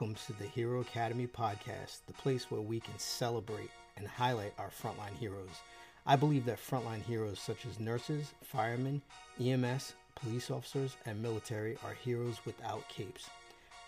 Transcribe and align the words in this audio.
Welcome 0.00 0.16
to 0.28 0.32
the 0.32 0.48
Hero 0.48 0.80
Academy 0.80 1.26
podcast, 1.26 2.06
the 2.06 2.14
place 2.14 2.50
where 2.50 2.62
we 2.62 2.80
can 2.80 2.98
celebrate 2.98 3.68
and 3.98 4.08
highlight 4.08 4.54
our 4.56 4.70
frontline 4.70 5.14
heroes. 5.18 5.60
I 6.06 6.16
believe 6.16 6.46
that 6.46 6.58
frontline 6.58 7.02
heroes 7.02 7.38
such 7.38 7.66
as 7.66 7.78
nurses, 7.78 8.32
firemen, 8.42 9.02
EMS, 9.38 9.92
police 10.14 10.50
officers, 10.50 10.96
and 11.04 11.20
military 11.20 11.76
are 11.84 11.92
heroes 11.92 12.40
without 12.46 12.88
capes. 12.88 13.28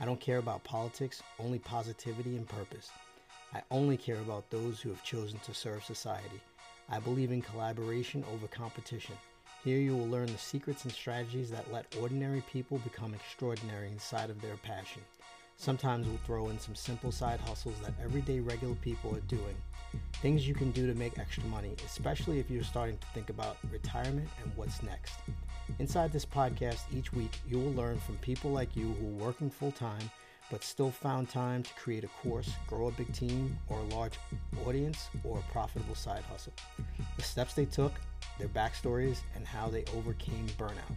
I 0.00 0.04
don't 0.04 0.20
care 0.20 0.36
about 0.36 0.64
politics, 0.64 1.22
only 1.38 1.58
positivity 1.58 2.36
and 2.36 2.46
purpose. 2.46 2.90
I 3.54 3.62
only 3.70 3.96
care 3.96 4.18
about 4.18 4.50
those 4.50 4.82
who 4.82 4.90
have 4.90 5.02
chosen 5.02 5.38
to 5.38 5.54
serve 5.54 5.82
society. 5.82 6.42
I 6.90 7.00
believe 7.00 7.32
in 7.32 7.40
collaboration 7.40 8.22
over 8.34 8.48
competition. 8.48 9.16
Here 9.64 9.78
you 9.78 9.96
will 9.96 10.08
learn 10.08 10.26
the 10.26 10.36
secrets 10.36 10.84
and 10.84 10.92
strategies 10.92 11.50
that 11.52 11.72
let 11.72 11.96
ordinary 11.98 12.42
people 12.52 12.76
become 12.80 13.14
extraordinary 13.14 13.88
inside 13.88 14.28
of 14.28 14.42
their 14.42 14.58
passion. 14.58 15.00
Sometimes 15.62 16.08
we'll 16.08 16.18
throw 16.26 16.48
in 16.48 16.58
some 16.58 16.74
simple 16.74 17.12
side 17.12 17.38
hustles 17.38 17.76
that 17.84 17.94
everyday 18.02 18.40
regular 18.40 18.74
people 18.74 19.14
are 19.14 19.20
doing. 19.20 19.54
Things 20.14 20.48
you 20.48 20.54
can 20.54 20.72
do 20.72 20.88
to 20.88 20.98
make 20.98 21.20
extra 21.20 21.44
money, 21.44 21.76
especially 21.86 22.40
if 22.40 22.50
you're 22.50 22.64
starting 22.64 22.98
to 22.98 23.06
think 23.14 23.30
about 23.30 23.58
retirement 23.70 24.28
and 24.42 24.50
what's 24.56 24.82
next. 24.82 25.14
Inside 25.78 26.12
this 26.12 26.26
podcast, 26.26 26.80
each 26.92 27.12
week 27.12 27.38
you 27.48 27.60
will 27.60 27.70
learn 27.74 28.00
from 28.00 28.16
people 28.16 28.50
like 28.50 28.74
you 28.74 28.92
who 28.94 29.06
are 29.06 29.24
working 29.24 29.50
full 29.50 29.70
time 29.70 30.10
but 30.50 30.64
still 30.64 30.90
found 30.90 31.28
time 31.28 31.62
to 31.62 31.72
create 31.74 32.02
a 32.02 32.08
course, 32.08 32.50
grow 32.66 32.88
a 32.88 32.90
big 32.90 33.12
team 33.12 33.56
or 33.68 33.78
a 33.78 33.94
large 33.94 34.18
audience, 34.66 35.10
or 35.22 35.38
a 35.38 35.52
profitable 35.52 35.94
side 35.94 36.24
hustle. 36.24 36.52
The 37.16 37.22
steps 37.22 37.54
they 37.54 37.66
took, 37.66 37.92
their 38.40 38.48
backstories, 38.48 39.18
and 39.36 39.46
how 39.46 39.68
they 39.68 39.84
overcame 39.96 40.48
burnout. 40.58 40.96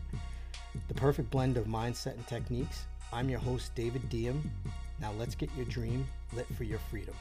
The 0.88 0.96
perfect 0.96 1.30
blend 1.30 1.56
of 1.56 1.68
mindset 1.68 2.16
and 2.16 2.26
techniques 2.26 2.86
I'm 3.16 3.30
your 3.30 3.40
host, 3.40 3.74
David 3.76 4.10
Diem. 4.10 4.52
Now 5.00 5.14
let's 5.14 5.36
get 5.36 5.50
your 5.56 5.66
dream 5.68 6.06
lit 6.34 6.46
for 6.58 6.66
your 6.66 6.80
freedom. 6.92 7.16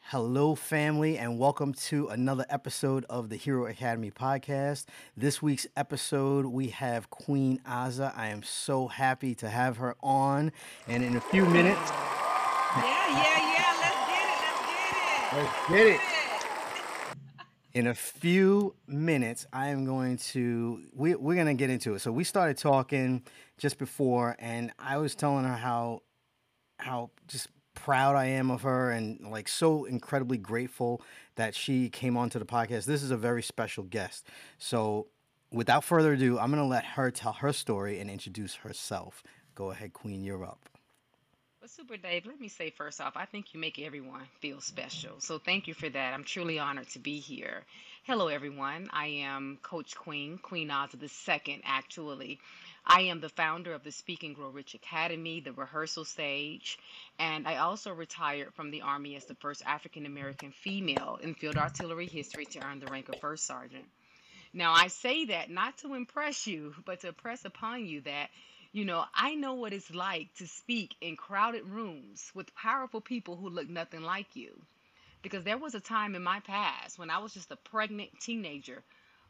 Hello, 0.00 0.54
family, 0.54 1.18
and 1.18 1.38
welcome 1.38 1.74
to 1.74 2.08
another 2.08 2.46
episode 2.48 3.04
of 3.10 3.28
the 3.28 3.36
Hero 3.36 3.66
Academy 3.66 4.10
podcast. 4.10 4.86
This 5.14 5.42
week's 5.42 5.66
episode, 5.76 6.46
we 6.46 6.68
have 6.68 7.10
Queen 7.10 7.60
Aza. 7.68 8.16
I 8.16 8.28
am 8.28 8.42
so 8.42 8.88
happy 8.88 9.34
to 9.34 9.50
have 9.50 9.76
her 9.76 9.94
on, 10.02 10.52
and 10.86 11.04
in 11.04 11.16
a 11.16 11.20
few 11.20 11.44
minutes, 11.44 11.90
Yeah, 11.90 12.82
yeah, 13.10 13.12
yeah. 13.12 13.74
Let's 13.82 14.08
get 14.08 14.24
it. 14.24 15.38
Let's 15.38 15.68
get 15.68 15.86
it. 15.86 15.98
let's 15.98 16.00
get 16.00 16.12
it. 16.12 16.17
In 17.74 17.86
a 17.86 17.94
few 17.94 18.74
minutes 18.86 19.46
i 19.52 19.68
am 19.68 19.84
going 19.84 20.16
to 20.16 20.82
we, 20.94 21.14
we're 21.14 21.34
going 21.34 21.46
to 21.46 21.54
get 21.54 21.70
into 21.70 21.94
it. 21.94 22.00
So 22.00 22.10
we 22.10 22.24
started 22.24 22.56
talking 22.56 23.22
just 23.58 23.78
before 23.78 24.36
and 24.38 24.72
i 24.78 24.96
was 24.96 25.14
telling 25.14 25.44
her 25.44 25.56
how 25.56 26.02
how 26.78 27.10
just 27.26 27.48
proud 27.74 28.16
i 28.16 28.24
am 28.26 28.50
of 28.50 28.62
her 28.62 28.90
and 28.90 29.20
like 29.30 29.48
so 29.48 29.84
incredibly 29.84 30.38
grateful 30.38 31.02
that 31.36 31.54
she 31.54 31.88
came 31.88 32.16
onto 32.16 32.38
the 32.38 32.44
podcast. 32.44 32.84
This 32.84 33.02
is 33.02 33.10
a 33.10 33.16
very 33.16 33.42
special 33.42 33.84
guest. 33.84 34.26
So 34.58 35.08
without 35.50 35.84
further 35.84 36.14
ado 36.14 36.38
i'm 36.38 36.50
going 36.50 36.62
to 36.62 36.68
let 36.68 36.84
her 36.84 37.10
tell 37.10 37.34
her 37.34 37.52
story 37.52 38.00
and 38.00 38.10
introduce 38.10 38.56
herself. 38.56 39.22
Go 39.54 39.70
ahead 39.70 39.92
queen 39.92 40.24
you're 40.24 40.44
up 40.44 40.77
Super 41.68 41.98
Dave, 41.98 42.24
let 42.24 42.40
me 42.40 42.48
say 42.48 42.70
first 42.70 42.98
off, 42.98 43.14
I 43.16 43.26
think 43.26 43.52
you 43.52 43.60
make 43.60 43.78
everyone 43.78 44.22
feel 44.40 44.60
special. 44.60 45.20
So 45.20 45.38
thank 45.38 45.68
you 45.68 45.74
for 45.74 45.86
that. 45.86 46.14
I'm 46.14 46.24
truly 46.24 46.58
honored 46.58 46.88
to 46.90 46.98
be 46.98 47.18
here. 47.18 47.62
Hello, 48.04 48.28
everyone. 48.28 48.88
I 48.90 49.06
am 49.06 49.58
Coach 49.62 49.94
Queen, 49.94 50.38
Queen 50.38 50.70
Aza 50.70 50.98
the 50.98 51.10
second, 51.10 51.62
actually. 51.66 52.40
I 52.86 53.02
am 53.02 53.20
the 53.20 53.28
founder 53.28 53.74
of 53.74 53.84
the 53.84 53.92
Speak 53.92 54.22
and 54.22 54.34
Grow 54.34 54.48
Rich 54.48 54.74
Academy, 54.74 55.40
the 55.40 55.52
rehearsal 55.52 56.06
stage, 56.06 56.78
and 57.18 57.46
I 57.46 57.56
also 57.56 57.92
retired 57.92 58.54
from 58.54 58.70
the 58.70 58.80
Army 58.80 59.16
as 59.16 59.26
the 59.26 59.34
first 59.34 59.62
African 59.66 60.06
American 60.06 60.52
female 60.52 61.18
in 61.22 61.34
field 61.34 61.58
artillery 61.58 62.06
history 62.06 62.46
to 62.46 62.64
earn 62.64 62.80
the 62.80 62.86
rank 62.86 63.10
of 63.10 63.20
first 63.20 63.44
sergeant. 63.44 63.84
Now, 64.54 64.72
I 64.72 64.88
say 64.88 65.26
that 65.26 65.50
not 65.50 65.76
to 65.78 65.92
impress 65.92 66.46
you, 66.46 66.74
but 66.86 67.00
to 67.00 67.12
press 67.12 67.44
upon 67.44 67.84
you 67.84 68.00
that, 68.02 68.30
you 68.78 68.84
know, 68.84 69.04
I 69.12 69.34
know 69.34 69.54
what 69.54 69.72
it's 69.72 69.92
like 69.92 70.32
to 70.34 70.46
speak 70.46 70.94
in 71.00 71.16
crowded 71.16 71.64
rooms 71.64 72.30
with 72.32 72.54
powerful 72.54 73.00
people 73.00 73.34
who 73.34 73.48
look 73.48 73.68
nothing 73.68 74.02
like 74.02 74.36
you. 74.36 74.52
Because 75.20 75.42
there 75.42 75.58
was 75.58 75.74
a 75.74 75.80
time 75.80 76.14
in 76.14 76.22
my 76.22 76.38
past 76.38 76.96
when 76.96 77.10
I 77.10 77.18
was 77.18 77.34
just 77.34 77.50
a 77.50 77.56
pregnant 77.56 78.10
teenager 78.20 78.84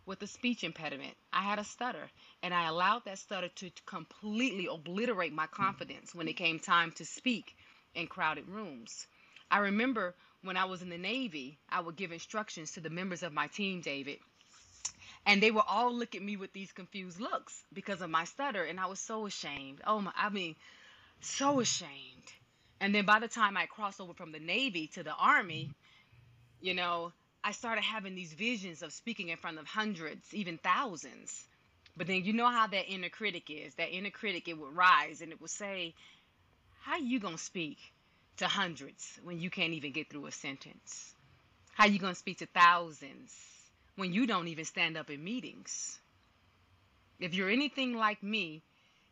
with 0.05 0.21
a 0.21 0.27
speech 0.27 0.65
impediment. 0.65 1.15
I 1.33 1.41
had 1.41 1.59
a 1.59 1.65
stutter, 1.65 2.11
and 2.43 2.53
I 2.53 2.69
allowed 2.69 3.07
that 3.07 3.17
stutter 3.17 3.49
to 3.49 3.71
completely 3.87 4.69
obliterate 4.71 5.33
my 5.33 5.47
confidence 5.47 6.15
when 6.15 6.29
it 6.29 6.35
came 6.35 6.59
time 6.59 6.93
to 6.97 7.07
speak 7.07 7.57
in 7.95 8.07
crowded 8.07 8.49
rooms. 8.49 9.07
I 9.51 9.61
remember 9.61 10.15
when 10.43 10.59
I 10.59 10.67
was 10.67 10.83
in 10.83 10.91
the 10.91 10.99
Navy, 10.99 11.57
I 11.71 11.81
would 11.81 11.97
give 11.97 12.13
instructions 12.13 12.73
to 12.73 12.81
the 12.81 12.91
members 12.91 13.23
of 13.23 13.33
my 13.33 13.47
team, 13.47 13.81
David, 13.81 14.19
and 15.27 15.43
they 15.43 15.51
would 15.51 15.65
all 15.69 15.95
look 15.95 16.15
at 16.15 16.23
me 16.23 16.37
with 16.37 16.53
these 16.53 16.73
confused 16.73 17.21
looks 17.21 17.65
because 17.73 18.01
of 18.01 18.11
my 18.11 18.25
stutter. 18.25 18.65
And 18.65 18.81
i 18.81 18.87
was 18.87 19.01
so 19.01 19.27
ashamed. 19.27 19.81
Oh 19.87 20.01
my 20.01 20.13
i 20.17 20.29
mean 20.29 20.57
so 21.21 21.61
ashamed. 21.61 22.33
And 22.81 22.95
then 22.95 23.05
by 23.07 23.21
the 23.21 23.29
time 23.29 23.57
i 23.57 23.67
crossed 23.67 24.01
over 24.01 24.15
from 24.15 24.33
the 24.33 24.41
navy 24.41 24.89
to 24.89 25.03
the 25.03 25.15
army 25.15 25.71
you 26.61 26.75
know 26.75 27.13
i 27.45 27.53
started 27.53 27.83
having 27.85 28.15
these 28.15 28.33
visions 28.33 28.83
of 28.83 28.93
speaking 28.93 29.29
in 29.29 29.37
front 29.37 29.59
of 29.59 29.67
hundreds 29.67 30.35
even 30.35 30.59
thousands. 30.59 31.45
But 31.97 32.07
then 32.07 32.25
you 32.25 32.33
know 32.33 32.49
how 32.49 32.69
that 32.69 32.89
inner 32.89 33.09
critic 33.09 33.51
is. 33.51 33.75
That 33.75 33.93
inner 33.95 34.11
critic 34.11 34.49
it 34.49 34.59
would 34.59 34.75
rise 34.77 35.21
and 35.21 35.33
it 35.33 35.41
would 35.41 35.51
say 35.51 35.95
how 36.83 36.99
you 36.99 37.21
gonna 37.21 37.39
speak 37.39 37.79
to 38.39 38.47
hundreds 38.47 39.19
when 39.25 39.41
you 39.41 39.51
can't 39.51 39.75
even 39.75 39.93
get 39.93 40.09
through 40.11 40.27
a 40.27 40.33
sentence? 40.33 41.15
How 41.75 41.87
you 41.87 41.99
gonna 41.99 42.15
speak 42.15 42.39
to 42.39 42.47
thousands 42.47 43.58
when 43.99 44.13
you 44.13 44.29
don't 44.29 44.47
even 44.47 44.65
stand 44.65 44.97
up 44.97 45.11
in 45.11 45.25
meetings. 45.25 45.99
If 47.19 47.35
you're 47.35 47.51
anything 47.51 47.95
like 47.95 48.23
me, 48.23 48.63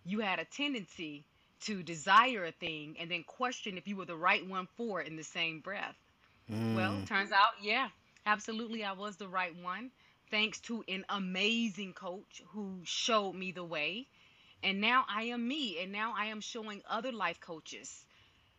you 0.04 0.20
had 0.20 0.38
a 0.38 0.44
tendency 0.44 1.24
to 1.62 1.82
desire 1.82 2.44
a 2.44 2.52
thing 2.52 2.94
and 3.00 3.10
then 3.10 3.24
question 3.24 3.78
if 3.78 3.88
you 3.88 3.96
were 3.96 4.04
the 4.04 4.16
right 4.16 4.46
one 4.46 4.68
for 4.76 5.00
it 5.00 5.08
in 5.08 5.16
the 5.16 5.24
same 5.24 5.58
breath. 5.58 5.96
Well, 6.48 6.92
mm. 6.92 7.06
turns 7.08 7.32
out, 7.32 7.54
yeah, 7.60 7.88
absolutely, 8.26 8.84
I 8.84 8.92
was 8.92 9.16
the 9.16 9.26
right 9.26 9.56
one. 9.60 9.90
Thanks 10.30 10.60
to 10.60 10.84
an 10.86 11.04
amazing 11.08 11.92
coach 11.92 12.40
who 12.50 12.78
showed 12.84 13.34
me 13.34 13.50
the 13.50 13.64
way. 13.64 14.06
And 14.62 14.80
now 14.80 15.04
I 15.08 15.24
am 15.24 15.48
me, 15.48 15.80
and 15.80 15.90
now 15.90 16.14
I 16.16 16.26
am 16.26 16.40
showing 16.40 16.82
other 16.88 17.10
life 17.10 17.40
coaches, 17.40 18.04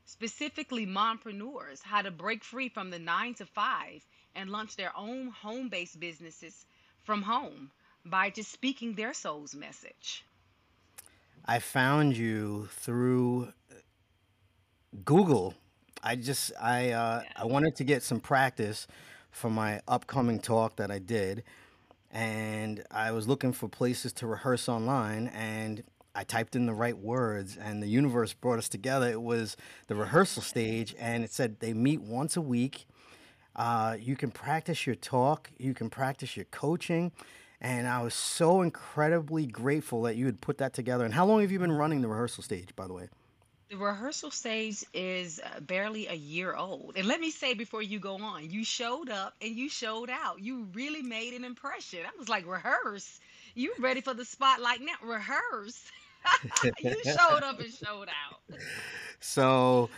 specifically 0.04 0.86
mompreneurs, 0.86 1.82
how 1.82 2.02
to 2.02 2.12
break 2.12 2.44
free 2.44 2.68
from 2.68 2.90
the 2.90 3.00
nine 3.00 3.36
to 3.36 3.46
five 3.46 4.06
and 4.38 4.50
launch 4.50 4.78
their 4.78 4.96
own 4.96 5.30
home 5.30 5.68
based 5.68 6.00
businesses 6.00 6.66
from 7.04 7.24
home 7.24 7.72
by 8.06 8.30
just 8.30 8.52
speaking 8.52 8.94
their 8.94 9.14
soul's 9.14 9.56
message. 9.56 10.24
I 11.46 11.60
found 11.60 12.16
you 12.16 12.70
through 12.72 13.54
Google. 15.04 15.54
I 16.04 16.16
just 16.16 16.52
I 16.62 16.92
uh, 16.92 17.24
I 17.36 17.46
wanted 17.46 17.76
to 17.78 17.84
get 17.84 18.04
some 18.04 18.20
practice 18.20 18.88
for 19.32 19.50
my 19.50 19.82
upcoming 19.88 20.40
talk 20.40 20.78
that 20.78 20.92
I 20.92 21.00
did, 21.00 21.44
and 22.12 22.84
I 22.92 23.12
was 23.12 23.28
looking 23.28 23.54
for 23.54 23.68
places 23.68 24.14
to 24.14 24.28
rehearse 24.28 24.70
online, 24.70 25.28
and 25.28 25.84
I 26.16 26.24
typed 26.24 26.56
in 26.56 26.66
the 26.66 26.74
right 26.74 26.98
words, 26.98 27.58
and 27.58 27.82
the 27.82 27.88
universe 27.88 28.34
brought 28.34 28.58
us 28.58 28.70
together. 28.70 29.10
It 29.10 29.22
was 29.22 29.56
the 29.88 29.96
rehearsal 29.96 30.42
stage, 30.42 30.96
and 31.00 31.24
it 31.24 31.32
said 31.32 31.60
they 31.60 31.74
meet 31.74 32.02
once 32.02 32.36
a 32.36 32.42
week. 32.42 32.88
Uh, 33.58 33.98
you 34.00 34.16
can 34.16 34.30
practice 34.30 34.86
your 34.86 34.96
talk, 34.96 35.50
you 35.58 35.74
can 35.74 35.90
practice 35.90 36.36
your 36.36 36.46
coaching, 36.46 37.12
and 37.60 37.88
I 37.88 38.04
was 38.04 38.14
so 38.14 38.62
incredibly 38.62 39.48
grateful 39.48 40.04
that 40.04 40.16
you 40.16 40.26
had 40.28 40.40
put 40.42 40.60
that 40.60 40.74
together. 40.74 41.06
And 41.06 41.14
how 41.14 41.26
long 41.26 41.42
have 41.42 41.52
you 41.52 41.58
been 41.58 41.72
running 41.72 42.02
the 42.02 42.08
rehearsal 42.08 42.44
stage, 42.44 42.76
by 42.76 42.86
the 42.88 42.94
way? 42.94 43.10
The 43.70 43.78
rehearsal 43.78 44.32
stage 44.32 44.86
is 44.94 45.42
uh, 45.44 45.60
barely 45.62 46.08
a 46.08 46.14
year 46.14 46.56
old. 46.56 46.94
And 46.96 47.06
let 47.08 47.20
me 47.20 47.32
say 47.32 47.54
before 47.54 47.82
you 47.82 48.00
go 48.00 48.16
on, 48.16 48.50
you 48.50 48.64
showed 48.64 49.10
up 49.10 49.34
and 49.42 49.56
you 49.56 49.70
showed 49.70 50.10
out. 50.10 50.40
You 50.40 50.68
really 50.74 51.02
made 51.02 51.34
an 51.34 51.44
impression. 51.44 52.00
I 52.06 52.18
was 52.18 52.30
like, 52.30 52.48
rehearse? 52.48 53.20
You 53.56 53.74
ready 53.80 54.00
for 54.02 54.14
the 54.14 54.24
spotlight 54.24 54.80
now? 54.82 54.94
Rehearse. 55.04 55.84
you 56.80 56.96
showed 57.04 57.44
up 57.44 57.60
and 57.60 57.74
showed 57.74 58.08
out. 58.08 58.40
So 59.20 59.90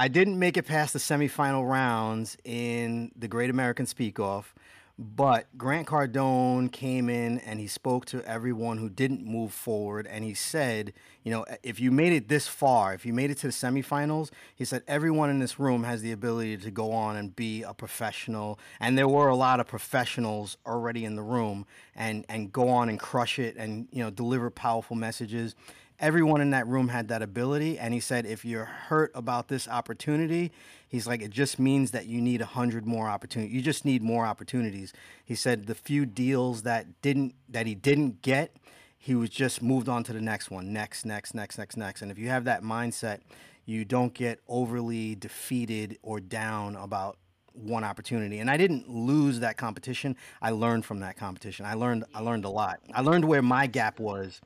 I 0.00 0.06
didn't 0.06 0.38
make 0.38 0.56
it 0.56 0.62
past 0.62 0.92
the 0.92 1.00
semifinal 1.00 1.68
rounds 1.68 2.36
in 2.44 3.10
the 3.16 3.26
Great 3.26 3.50
American 3.50 3.84
Speak 3.84 4.20
Off, 4.20 4.54
but 4.96 5.46
Grant 5.58 5.88
Cardone 5.88 6.70
came 6.70 7.10
in 7.10 7.40
and 7.40 7.58
he 7.58 7.66
spoke 7.66 8.06
to 8.06 8.22
everyone 8.22 8.78
who 8.78 8.88
didn't 8.88 9.26
move 9.26 9.52
forward. 9.52 10.06
And 10.06 10.22
he 10.22 10.34
said, 10.34 10.92
you 11.24 11.32
know, 11.32 11.44
if 11.64 11.80
you 11.80 11.90
made 11.90 12.12
it 12.12 12.28
this 12.28 12.46
far, 12.46 12.94
if 12.94 13.04
you 13.04 13.12
made 13.12 13.32
it 13.32 13.38
to 13.38 13.48
the 13.48 13.52
semifinals, 13.52 14.30
he 14.54 14.64
said 14.64 14.84
everyone 14.86 15.30
in 15.30 15.40
this 15.40 15.58
room 15.58 15.82
has 15.82 16.00
the 16.00 16.12
ability 16.12 16.58
to 16.58 16.70
go 16.70 16.92
on 16.92 17.16
and 17.16 17.34
be 17.34 17.64
a 17.64 17.74
professional. 17.74 18.56
And 18.78 18.96
there 18.96 19.08
were 19.08 19.26
a 19.26 19.34
lot 19.34 19.58
of 19.58 19.66
professionals 19.66 20.58
already 20.64 21.04
in 21.04 21.16
the 21.16 21.22
room 21.22 21.66
and, 21.96 22.24
and 22.28 22.52
go 22.52 22.68
on 22.68 22.88
and 22.88 23.00
crush 23.00 23.40
it 23.40 23.56
and, 23.56 23.88
you 23.90 24.04
know, 24.04 24.10
deliver 24.10 24.48
powerful 24.48 24.94
messages 24.94 25.56
everyone 26.00 26.40
in 26.40 26.50
that 26.50 26.66
room 26.66 26.88
had 26.88 27.08
that 27.08 27.22
ability 27.22 27.78
and 27.78 27.92
he 27.92 28.00
said 28.00 28.24
if 28.24 28.44
you're 28.44 28.64
hurt 28.64 29.10
about 29.14 29.48
this 29.48 29.66
opportunity 29.66 30.52
he's 30.86 31.06
like 31.06 31.20
it 31.20 31.30
just 31.30 31.58
means 31.58 31.90
that 31.90 32.06
you 32.06 32.20
need 32.20 32.40
a 32.40 32.46
hundred 32.46 32.86
more 32.86 33.08
opportunities 33.08 33.52
you 33.52 33.60
just 33.60 33.84
need 33.84 34.02
more 34.02 34.24
opportunities. 34.26 34.92
He 35.24 35.34
said 35.34 35.66
the 35.66 35.74
few 35.74 36.06
deals 36.06 36.62
that 36.62 37.00
didn't 37.02 37.34
that 37.48 37.66
he 37.66 37.74
didn't 37.74 38.22
get 38.22 38.56
he 38.96 39.14
was 39.14 39.30
just 39.30 39.62
moved 39.62 39.88
on 39.88 40.02
to 40.04 40.12
the 40.12 40.20
next 40.20 40.50
one. 40.50 40.72
Next 40.72 41.04
next 41.04 41.34
next 41.34 41.58
next 41.58 41.76
next. 41.76 42.02
And 42.02 42.10
if 42.10 42.18
you 42.18 42.28
have 42.28 42.44
that 42.44 42.62
mindset 42.62 43.20
you 43.64 43.84
don't 43.84 44.14
get 44.14 44.40
overly 44.48 45.14
defeated 45.14 45.98
or 46.02 46.20
down 46.20 46.74
about 46.76 47.18
one 47.52 47.84
opportunity. 47.84 48.38
And 48.38 48.50
i 48.50 48.56
didn't 48.56 48.88
lose 48.88 49.40
that 49.40 49.56
competition. 49.56 50.16
I 50.40 50.50
learned 50.50 50.84
from 50.84 51.00
that 51.00 51.16
competition. 51.16 51.66
I 51.66 51.74
learned 51.74 52.04
i 52.14 52.20
learned 52.20 52.44
a 52.44 52.50
lot. 52.50 52.80
I 52.92 53.00
learned 53.00 53.24
where 53.24 53.42
my 53.42 53.66
gap 53.66 53.98
was 53.98 54.40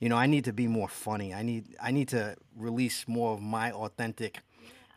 you 0.00 0.08
know, 0.08 0.16
I 0.16 0.26
need 0.26 0.44
to 0.44 0.52
be 0.52 0.66
more 0.66 0.88
funny. 0.88 1.32
I 1.32 1.42
need 1.42 1.74
I 1.80 1.90
need 1.90 2.08
to 2.08 2.36
release 2.56 3.06
more 3.08 3.34
of 3.34 3.40
my 3.40 3.72
authentic 3.72 4.40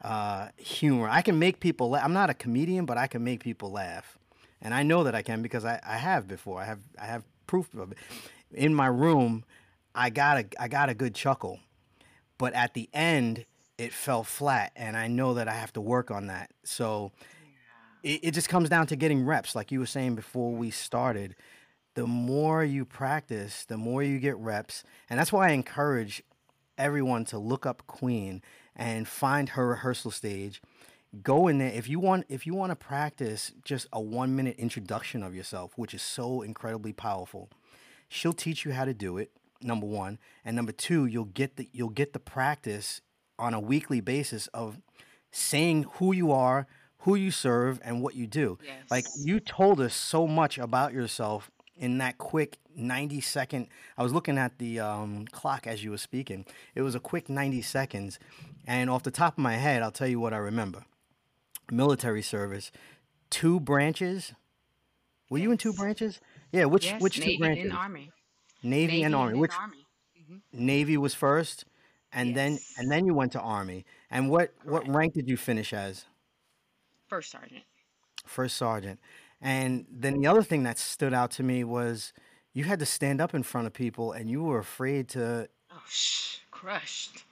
uh, 0.01 0.49
humor. 0.57 1.07
I 1.09 1.21
can 1.21 1.39
make 1.39 1.59
people. 1.59 1.91
laugh. 1.91 2.03
I'm 2.03 2.13
not 2.13 2.29
a 2.29 2.33
comedian, 2.33 2.85
but 2.85 2.97
I 2.97 3.07
can 3.07 3.23
make 3.23 3.41
people 3.41 3.71
laugh, 3.71 4.17
and 4.61 4.73
I 4.73 4.83
know 4.83 5.03
that 5.03 5.15
I 5.15 5.21
can 5.21 5.41
because 5.41 5.65
I, 5.65 5.79
I 5.85 5.97
have 5.97 6.27
before. 6.27 6.61
I 6.61 6.65
have 6.65 6.79
I 6.99 7.05
have 7.05 7.23
proof 7.47 7.73
of 7.75 7.91
it. 7.93 7.97
In 8.51 8.73
my 8.73 8.87
room, 8.87 9.45
I 9.95 10.09
got 10.09 10.37
a 10.37 10.61
I 10.61 10.67
got 10.67 10.89
a 10.89 10.93
good 10.93 11.15
chuckle, 11.15 11.59
but 12.37 12.53
at 12.53 12.73
the 12.73 12.89
end 12.93 13.45
it 13.77 13.93
fell 13.93 14.25
flat, 14.25 14.73
and 14.75 14.97
I 14.97 15.07
know 15.07 15.35
that 15.35 15.47
I 15.47 15.53
have 15.53 15.73
to 15.73 15.81
work 15.81 16.11
on 16.11 16.27
that. 16.27 16.51
So. 16.63 17.11
It, 18.01 18.23
it 18.23 18.31
just 18.31 18.47
comes 18.47 18.69
down 18.69 18.87
to 18.87 18.95
getting 18.95 19.25
reps, 19.25 19.55
like 19.55 19.73
you 19.73 19.79
were 19.81 19.85
saying 19.85 20.15
before 20.15 20.53
we 20.53 20.71
started 20.71 21.35
the 21.99 22.07
more 22.07 22.63
you 22.63 22.85
practice, 22.85 23.65
the 23.65 23.75
more 23.75 24.01
you 24.01 24.19
get 24.19 24.37
reps. 24.37 24.85
And 25.09 25.19
that's 25.19 25.33
why 25.33 25.49
I 25.49 25.51
encourage 25.51 26.23
everyone 26.77 27.25
to 27.25 27.37
look 27.37 27.65
up 27.65 27.85
Queen 27.87 28.41
and 28.73 29.05
find 29.05 29.49
her 29.49 29.67
rehearsal 29.67 30.09
stage. 30.09 30.61
Go 31.21 31.49
in 31.49 31.57
there 31.57 31.73
if 31.73 31.89
you 31.89 31.99
want 31.99 32.25
if 32.29 32.47
you 32.47 32.53
want 32.53 32.71
to 32.71 32.77
practice 32.77 33.51
just 33.65 33.87
a 33.91 33.99
1 33.99 34.33
minute 34.33 34.55
introduction 34.57 35.23
of 35.23 35.35
yourself, 35.35 35.73
which 35.75 35.93
is 35.93 36.01
so 36.01 36.41
incredibly 36.41 36.93
powerful. 36.93 37.49
She'll 38.07 38.31
teach 38.31 38.63
you 38.63 38.71
how 38.71 38.85
to 38.85 38.93
do 38.93 39.17
it, 39.17 39.31
number 39.61 39.85
1, 39.85 40.19
and 40.45 40.55
number 40.55 40.71
2, 40.71 41.05
you'll 41.05 41.25
get 41.25 41.57
the 41.57 41.67
you'll 41.73 41.89
get 41.89 42.13
the 42.13 42.19
practice 42.19 43.01
on 43.37 43.53
a 43.53 43.59
weekly 43.59 43.99
basis 43.99 44.47
of 44.53 44.79
saying 45.31 45.85
who 45.95 46.13
you 46.13 46.31
are, 46.31 46.65
who 46.99 47.15
you 47.15 47.29
serve 47.29 47.81
and 47.83 48.01
what 48.01 48.15
you 48.15 48.25
do. 48.25 48.57
Yes. 48.63 48.89
Like 48.89 49.05
you 49.17 49.41
told 49.41 49.81
us 49.81 49.93
so 49.93 50.27
much 50.27 50.57
about 50.57 50.93
yourself 50.93 51.51
in 51.79 51.97
that 51.97 52.17
quick 52.17 52.57
90 52.75 53.21
second 53.21 53.67
i 53.97 54.03
was 54.03 54.13
looking 54.13 54.37
at 54.37 54.57
the 54.59 54.79
um, 54.79 55.25
clock 55.31 55.65
as 55.65 55.83
you 55.83 55.91
were 55.91 55.97
speaking. 55.97 56.45
It 56.75 56.81
was 56.81 56.93
a 56.93 56.99
quick 56.99 57.29
90 57.29 57.61
seconds 57.61 58.19
and 58.67 58.89
off 58.89 59.03
the 59.03 59.11
top 59.11 59.33
of 59.33 59.39
my 59.39 59.55
head 59.55 59.81
i'll 59.81 59.91
tell 59.91 60.07
you 60.07 60.19
what 60.19 60.33
i 60.33 60.37
remember. 60.37 60.85
Military 61.71 62.21
service 62.21 62.71
two 63.29 63.59
branches? 63.59 64.33
Were 65.29 65.37
yes. 65.37 65.43
you 65.43 65.51
in 65.51 65.57
two 65.57 65.73
branches? 65.73 66.19
Yeah 66.51 66.65
which 66.65 66.85
yes, 66.85 67.01
which 67.01 67.19
Navy 67.19 67.33
two 67.33 67.39
branches? 67.39 67.63
And 67.65 67.73
army. 67.73 68.11
Navy, 68.61 68.87
navy 68.87 69.03
and 69.03 69.15
army. 69.15 69.31
and 69.31 69.41
which 69.41 69.51
army. 69.59 69.85
Mm-hmm. 70.21 70.65
navy 70.65 70.97
was 70.97 71.13
first 71.13 71.65
and 72.11 72.29
yes. 72.29 72.35
then 72.35 72.59
and 72.77 72.91
then 72.91 73.05
you 73.05 73.13
went 73.13 73.31
to 73.31 73.39
army. 73.39 73.85
And 74.11 74.29
what 74.29 74.53
Correct. 74.59 74.87
what 74.87 74.95
rank 74.95 75.13
did 75.13 75.27
you 75.27 75.37
finish 75.37 75.73
as? 75.73 76.05
First 77.07 77.31
sergeant. 77.31 77.63
First 78.25 78.57
sergeant 78.57 78.99
and 79.41 79.85
then 79.89 80.19
the 80.19 80.27
other 80.27 80.43
thing 80.43 80.63
that 80.63 80.77
stood 80.77 81.13
out 81.13 81.31
to 81.31 81.43
me 81.43 81.63
was 81.63 82.13
you 82.53 82.63
had 82.65 82.79
to 82.79 82.85
stand 82.85 83.21
up 83.21 83.33
in 83.33 83.43
front 83.43 83.67
of 83.67 83.73
people 83.73 84.11
and 84.11 84.29
you 84.29 84.43
were 84.43 84.59
afraid 84.59 85.09
to. 85.09 85.47
Oh, 85.71 85.81
shh, 85.87 86.37
crushed. 86.51 87.23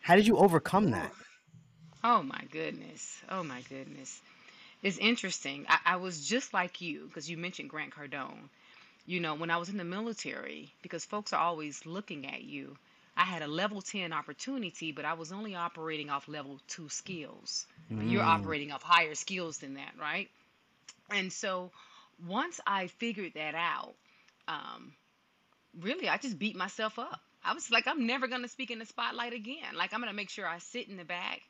How 0.00 0.16
did 0.16 0.26
you 0.26 0.36
overcome 0.36 0.90
that? 0.90 1.12
Oh, 2.02 2.22
my 2.22 2.42
goodness. 2.50 3.20
Oh, 3.28 3.42
my 3.42 3.60
goodness. 3.68 4.20
It's 4.82 4.98
interesting. 4.98 5.66
I, 5.68 5.78
I 5.84 5.96
was 5.96 6.26
just 6.26 6.54
like 6.54 6.80
you 6.80 7.06
because 7.06 7.28
you 7.30 7.36
mentioned 7.36 7.70
Grant 7.70 7.92
Cardone. 7.94 8.48
You 9.06 9.20
know, 9.20 9.34
when 9.34 9.50
I 9.50 9.56
was 9.56 9.68
in 9.68 9.76
the 9.76 9.84
military, 9.84 10.72
because 10.82 11.04
folks 11.04 11.32
are 11.32 11.40
always 11.40 11.84
looking 11.84 12.26
at 12.26 12.42
you, 12.42 12.76
I 13.16 13.24
had 13.24 13.42
a 13.42 13.46
level 13.46 13.82
10 13.82 14.12
opportunity, 14.12 14.92
but 14.92 15.04
I 15.04 15.14
was 15.14 15.32
only 15.32 15.54
operating 15.54 16.10
off 16.10 16.28
level 16.28 16.58
two 16.68 16.88
skills. 16.88 17.66
You're 17.90 18.22
mm. 18.22 18.26
operating 18.26 18.72
off 18.72 18.82
higher 18.82 19.14
skills 19.14 19.58
than 19.58 19.74
that, 19.74 19.92
right? 20.00 20.30
And 21.10 21.32
so 21.32 21.70
once 22.26 22.60
I 22.66 22.88
figured 22.88 23.32
that 23.34 23.54
out, 23.54 23.94
um, 24.48 24.92
really, 25.78 26.08
I 26.08 26.16
just 26.18 26.38
beat 26.38 26.56
myself 26.56 26.98
up. 26.98 27.20
I 27.44 27.54
was 27.54 27.70
like, 27.70 27.86
I'm 27.86 28.06
never 28.06 28.26
going 28.26 28.42
to 28.42 28.48
speak 28.48 28.70
in 28.70 28.78
the 28.78 28.86
spotlight 28.86 29.32
again. 29.32 29.74
Like, 29.76 29.94
I'm 29.94 30.00
going 30.00 30.10
to 30.10 30.16
make 30.16 30.30
sure 30.30 30.46
I 30.46 30.58
sit 30.58 30.88
in 30.88 30.96
the 30.96 31.04
back. 31.04 31.40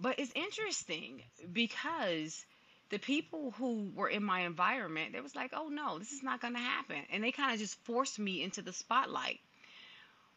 But 0.00 0.18
it's 0.18 0.32
interesting 0.34 1.22
because 1.52 2.44
the 2.90 2.98
people 2.98 3.52
who 3.52 3.90
were 3.94 4.08
in 4.08 4.24
my 4.24 4.40
environment, 4.40 5.12
they 5.12 5.20
was 5.20 5.34
like, 5.34 5.52
oh 5.54 5.68
no, 5.68 5.98
this 5.98 6.12
is 6.12 6.22
not 6.22 6.40
going 6.40 6.54
to 6.54 6.60
happen. 6.60 6.96
And 7.12 7.22
they 7.22 7.32
kind 7.32 7.52
of 7.52 7.58
just 7.58 7.78
forced 7.84 8.18
me 8.18 8.42
into 8.42 8.62
the 8.62 8.72
spotlight. 8.72 9.40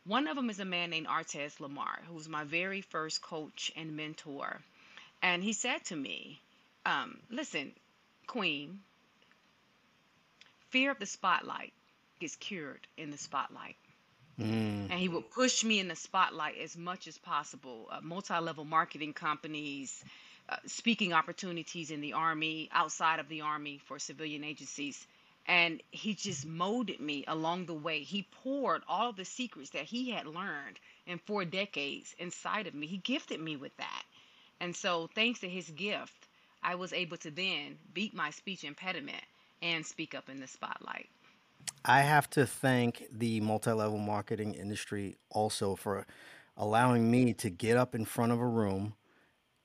One 0.06 0.28
of 0.28 0.36
them 0.36 0.50
is 0.50 0.60
a 0.60 0.66
man 0.66 0.90
named 0.90 1.08
Artez 1.08 1.60
Lamar, 1.60 2.00
who 2.08 2.14
was 2.14 2.30
my 2.30 2.46
very 2.46 2.82
first 2.82 3.22
coach 3.22 3.72
and 3.76 3.98
mentor. 3.98 4.62
And 5.22 5.44
he 5.44 5.54
said 5.54 5.84
to 5.86 5.96
me, 5.96 6.40
um, 6.86 7.20
listen, 7.30 7.74
queen, 8.28 8.80
fear 10.70 10.92
of 10.92 11.00
the 11.00 11.06
spotlight 11.06 11.74
gets 12.20 12.36
cured 12.36 12.88
in 12.98 13.10
the 13.12 13.18
spotlight. 13.18 13.76
Mm. 14.40 14.92
And 14.92 14.94
he 14.94 15.10
would 15.10 15.32
push 15.32 15.64
me 15.64 15.80
in 15.80 15.88
the 15.88 15.96
spotlight 15.96 16.58
as 16.60 16.78
much 16.78 17.08
as 17.08 17.18
possible. 17.18 17.88
Uh, 17.92 18.00
Multi 18.02 18.38
level 18.40 18.66
marketing 18.66 19.14
companies, 19.14 20.04
uh, 20.50 20.58
speaking 20.66 21.14
opportunities 21.14 21.90
in 21.90 22.02
the 22.02 22.14
Army, 22.14 22.70
outside 22.72 23.20
of 23.20 23.30
the 23.30 23.42
Army 23.42 23.80
for 23.86 23.98
civilian 23.98 24.44
agencies. 24.44 25.08
And 25.48 25.82
he 25.92 26.14
just 26.14 26.46
molded 26.46 27.00
me 27.00 27.24
along 27.28 27.66
the 27.66 27.74
way. 27.74 28.04
He 28.04 28.28
poured 28.44 28.84
all 28.88 29.14
the 29.14 29.26
secrets 29.26 29.72
that 29.72 29.86
he 29.86 30.12
had 30.12 30.28
learned 30.28 30.78
in 31.06 31.20
four 31.20 31.46
decades 31.46 32.14
inside 32.20 32.68
of 32.68 32.76
me. 32.76 32.86
He 32.86 32.98
gifted 32.98 33.40
me 33.40 33.56
with 33.56 33.76
that. 33.78 34.04
And 34.60 34.76
so, 34.76 35.10
thanks 35.16 35.40
to 35.40 35.50
his 35.50 35.70
gift, 35.70 36.27
I 36.68 36.76
was 36.76 36.92
able 36.92 37.16
to 37.20 37.32
then 37.32 37.78
beat 37.94 38.14
my 38.14 38.30
speech 38.30 38.66
impediment 38.66 39.24
and 39.62 39.86
speak 39.86 40.14
up 40.14 40.28
in 40.28 40.42
the 40.42 40.48
spotlight. 40.48 41.08
I 41.86 42.02
have 42.02 42.30
to 42.32 42.46
thank 42.46 43.06
the 43.10 43.40
multi 43.40 43.72
level 43.72 43.98
marketing 43.98 44.54
industry 44.54 45.16
also 45.30 45.78
for 45.78 46.06
allowing 46.58 47.10
me 47.10 47.34
to 47.36 47.50
get 47.50 47.78
up 47.78 47.96
in 47.96 48.04
front 48.04 48.34
of 48.34 48.42
a 48.42 48.46
room, 48.46 48.96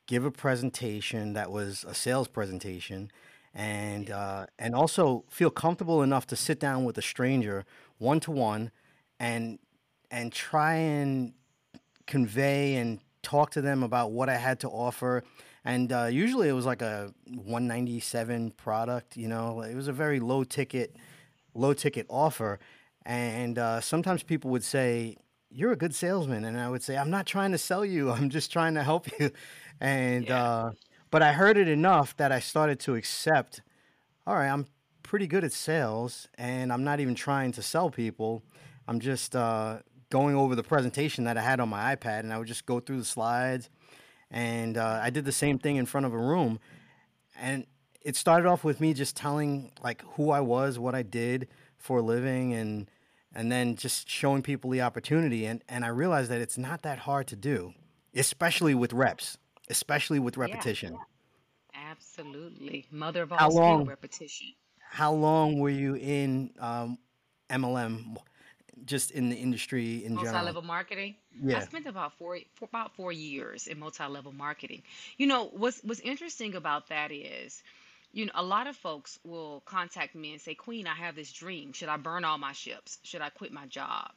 give 0.07 0.25
a 0.25 0.31
presentation 0.31 1.33
that 1.33 1.51
was 1.51 1.85
a 1.89 1.93
sales 1.93 2.29
presentation, 2.29 3.11
and 3.53 4.09
uh, 4.09 4.47
and 4.57 4.77
also 4.77 5.25
feel 5.29 5.51
comfortable 5.51 6.03
enough 6.03 6.29
to 6.29 6.37
sit 6.37 6.61
down 6.61 6.85
with 6.85 6.97
a 6.99 7.03
stranger 7.03 7.65
one 7.99 8.21
to 8.21 8.31
one 8.31 8.71
and 9.19 9.59
and 10.09 10.33
try 10.33 10.75
and 10.75 11.33
convey 12.07 12.77
and 12.77 13.01
talk 13.23 13.51
to 13.51 13.61
them 13.61 13.83
about 13.83 14.13
what 14.13 14.29
I 14.29 14.37
had 14.37 14.61
to 14.61 14.69
offer 14.69 15.25
and 15.65 15.93
uh, 15.93 16.05
usually 16.05 16.49
it 16.49 16.53
was 16.53 16.67
like 16.67 16.83
a 16.83 17.13
197 17.27 18.53
product 18.53 19.17
you 19.17 19.29
know? 19.29 19.63
It 19.63 19.75
was 19.75 19.89
a 19.89 19.93
very 19.93 20.21
low 20.21 20.45
ticket 20.45 20.97
low 21.55 21.75
ticket 21.75 22.07
offer. 22.09 22.59
And 23.05 23.59
uh, 23.59 23.81
sometimes 23.81 24.23
people 24.23 24.51
would 24.53 24.65
say 24.65 25.17
you're 25.51 25.73
a 25.73 25.77
good 25.77 25.95
salesman. 25.95 26.45
And 26.45 26.59
i 26.59 26.69
would 26.69 26.83
say 26.83 26.97
i'm 26.97 27.11
not 27.11 27.27
trying 27.27 27.53
to 27.53 27.59
sell 27.59 27.85
you. 27.85 28.11
I'm 28.11 28.31
just 28.31 28.53
trying 28.53 28.75
to 28.75 28.83
help 28.83 29.09
you. 29.21 29.31
And 29.81 30.27
yeah. 30.27 30.45
uh, 30.45 30.73
but 31.11 31.23
i 31.23 31.33
heard 31.33 31.57
it 31.57 31.69
enough 31.69 32.17
that 32.17 32.33
i 32.33 32.41
started 32.41 32.79
to 32.81 32.95
accept 32.95 33.61
all 34.27 34.35
right 34.35 34.49
i'm 34.49 34.67
pretty 35.03 35.27
good 35.27 35.45
at 35.45 35.53
sales 35.53 36.29
and 36.37 36.73
i'm 36.73 36.85
not 36.85 37.01
even 37.01 37.15
trying 37.15 37.53
to 37.53 37.63
sell 37.63 37.91
people. 37.91 38.43
I'm 38.89 38.99
just 38.99 39.37
uh, 39.37 39.79
going 40.11 40.35
over 40.35 40.55
the 40.55 40.63
presentation 40.63 41.25
that 41.25 41.37
i 41.37 41.43
had 41.43 41.61
on 41.61 41.69
my 41.69 41.95
ipad 41.95 42.21
and 42.21 42.33
i 42.33 42.39
would 42.39 42.49
just 42.49 42.67
go 42.67 42.81
through 42.81 42.99
the 42.99 43.05
slides 43.05 43.69
and 44.33 44.77
uh, 44.77 44.99
I 45.01 45.11
did 45.11 45.25
the 45.25 45.33
same 45.33 45.59
thing 45.59 45.77
in 45.77 45.87
front 45.87 46.07
of 46.07 46.13
a 46.13 46.19
room, 46.19 46.59
and 47.39 47.67
it 48.01 48.17
started 48.17 48.49
off 48.49 48.65
with 48.65 48.81
me 48.81 48.95
just 48.95 49.17
telling 49.17 49.71
like 49.85 50.03
who 50.15 50.31
I 50.31 50.41
was, 50.41 50.79
what 50.79 50.95
I 50.97 51.03
did 51.03 51.47
for 51.77 51.99
a 51.99 52.03
living, 52.03 52.55
and 52.55 52.91
and 53.35 53.53
then 53.53 53.77
just 53.77 54.09
showing 54.09 54.43
people 54.43 54.71
the 54.71 54.81
opportunity. 54.81 55.47
And, 55.47 55.63
and 55.69 55.85
I 55.85 55.89
realized 55.89 56.31
that 56.31 56.41
it's 56.41 56.59
not 56.59 56.83
that 56.83 56.99
hard 56.99 57.27
to 57.29 57.37
do, 57.37 57.75
especially 58.15 58.75
with 58.75 58.93
reps, 58.93 59.39
especially 59.71 60.19
with 60.19 60.37
repetition. 60.37 60.95
Yeah, 61.73 61.81
absolutely. 61.91 62.87
Mother 62.91 63.23
of 63.23 63.33
all 63.33 63.39
How 63.39 63.51
skill, 63.51 63.61
long? 63.61 63.85
repetition. 63.87 64.49
How 64.91 65.13
long 65.13 65.59
were 65.59 65.71
you 65.71 65.95
in 65.95 66.51
um, 66.59 66.99
MLM, 67.49 68.17
just 68.85 69.11
in 69.11 69.29
the 69.29 69.37
industry 69.37 70.05
in 70.05 70.17
general? 70.17 70.33
Multi-level 70.33 70.63
marketing. 70.63 71.17
Yeah. 71.41 71.59
I 71.59 71.61
spent 71.65 71.87
about 71.87 72.13
four, 72.19 72.39
for 72.55 72.67
about 72.67 72.95
four 72.97 73.13
years 73.13 73.67
in 73.67 73.79
multi-level 73.79 74.33
marketing. 74.33 74.83
You 75.19 75.27
know, 75.27 75.51
what's 75.53 75.81
what's 75.83 76.01
interesting 76.01 76.55
about 76.55 76.89
that 76.89 77.13
is, 77.13 77.63
you 78.13 78.27
know, 78.27 78.33
a 78.35 78.43
lot 78.43 78.67
of 78.67 78.77
folks 78.77 79.19
will 79.25 79.63
contact 79.65 80.15
me 80.15 80.33
and 80.33 80.41
say, 80.41 80.55
Queen, 80.55 80.87
I 80.87 80.95
have 80.95 81.17
this 81.17 81.33
dream. 81.33 81.73
Should 81.73 81.89
I 81.89 81.97
burn 81.97 82.25
all 82.25 82.39
my 82.39 82.53
ships? 82.53 82.99
Should 83.03 83.21
I 83.23 83.31
quit 83.31 83.53
my 83.53 83.67
job? 83.67 84.11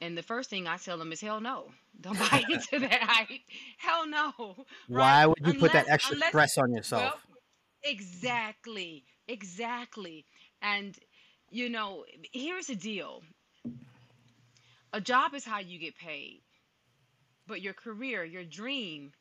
And 0.00 0.18
the 0.18 0.22
first 0.22 0.50
thing 0.50 0.66
I 0.66 0.78
tell 0.78 0.98
them 0.98 1.12
is, 1.12 1.20
hell 1.20 1.40
no. 1.40 1.70
Don't 2.00 2.18
buy 2.18 2.42
into 2.50 2.80
that. 2.80 3.28
Hell 3.78 4.08
no. 4.08 4.32
Right? 4.36 4.56
Why 4.88 5.26
would 5.26 5.46
you 5.46 5.54
put 5.54 5.72
that 5.72 5.88
extra 5.88 6.14
unless, 6.14 6.28
stress 6.30 6.58
on 6.58 6.70
well, 6.70 6.76
yourself? 6.76 7.26
exactly, 7.84 9.04
exactly. 9.28 10.24
And, 10.60 10.98
you 11.50 11.68
know, 11.68 12.04
here's 12.32 12.66
the 12.66 12.74
deal. 12.74 13.22
A 14.92 15.00
job 15.00 15.34
is 15.34 15.44
how 15.44 15.60
you 15.60 15.78
get 15.78 15.96
paid, 15.96 16.42
but 17.46 17.62
your 17.62 17.72
career, 17.72 18.24
your 18.24 18.44
dream, 18.44 19.12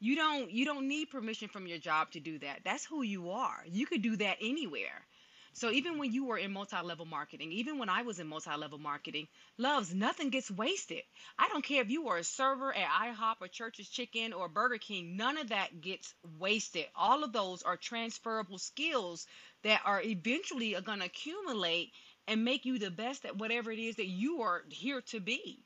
you 0.00 0.16
don't 0.16 0.50
you 0.50 0.64
don't 0.64 0.88
need 0.88 1.10
permission 1.10 1.48
from 1.48 1.68
your 1.68 1.78
job 1.78 2.10
to 2.12 2.20
do 2.20 2.38
that. 2.40 2.60
That's 2.64 2.84
who 2.84 3.02
you 3.02 3.30
are. 3.30 3.64
You 3.68 3.86
could 3.86 4.02
do 4.02 4.16
that 4.16 4.38
anywhere. 4.40 5.06
So 5.54 5.70
even 5.70 5.98
when 5.98 6.12
you 6.12 6.24
were 6.24 6.38
in 6.38 6.52
multi-level 6.52 7.04
marketing, 7.04 7.52
even 7.52 7.78
when 7.78 7.90
I 7.90 8.02
was 8.02 8.18
in 8.18 8.26
multi-level 8.26 8.78
marketing, 8.78 9.28
loves, 9.58 9.94
nothing 9.94 10.30
gets 10.30 10.50
wasted. 10.50 11.02
I 11.38 11.48
don't 11.48 11.64
care 11.64 11.82
if 11.82 11.90
you 11.90 12.02
were 12.02 12.16
a 12.16 12.24
server 12.24 12.74
at 12.74 12.88
IHOP 12.88 13.36
or 13.40 13.48
Church's 13.48 13.90
Chicken 13.90 14.32
or 14.32 14.48
Burger 14.48 14.78
King, 14.78 15.16
none 15.16 15.36
of 15.36 15.50
that 15.50 15.82
gets 15.82 16.14
wasted. 16.38 16.86
All 16.96 17.22
of 17.22 17.34
those 17.34 17.62
are 17.62 17.76
transferable 17.76 18.58
skills 18.58 19.26
that 19.62 19.82
are 19.84 20.00
eventually 20.02 20.74
going 20.84 21.00
to 21.00 21.04
accumulate 21.04 21.92
and 22.28 22.44
make 22.44 22.64
you 22.64 22.78
the 22.78 22.90
best 22.90 23.24
at 23.24 23.36
whatever 23.36 23.70
it 23.72 23.78
is 23.78 23.96
that 23.96 24.06
you 24.06 24.42
are 24.42 24.62
here 24.68 25.00
to 25.02 25.20
be. 25.20 25.64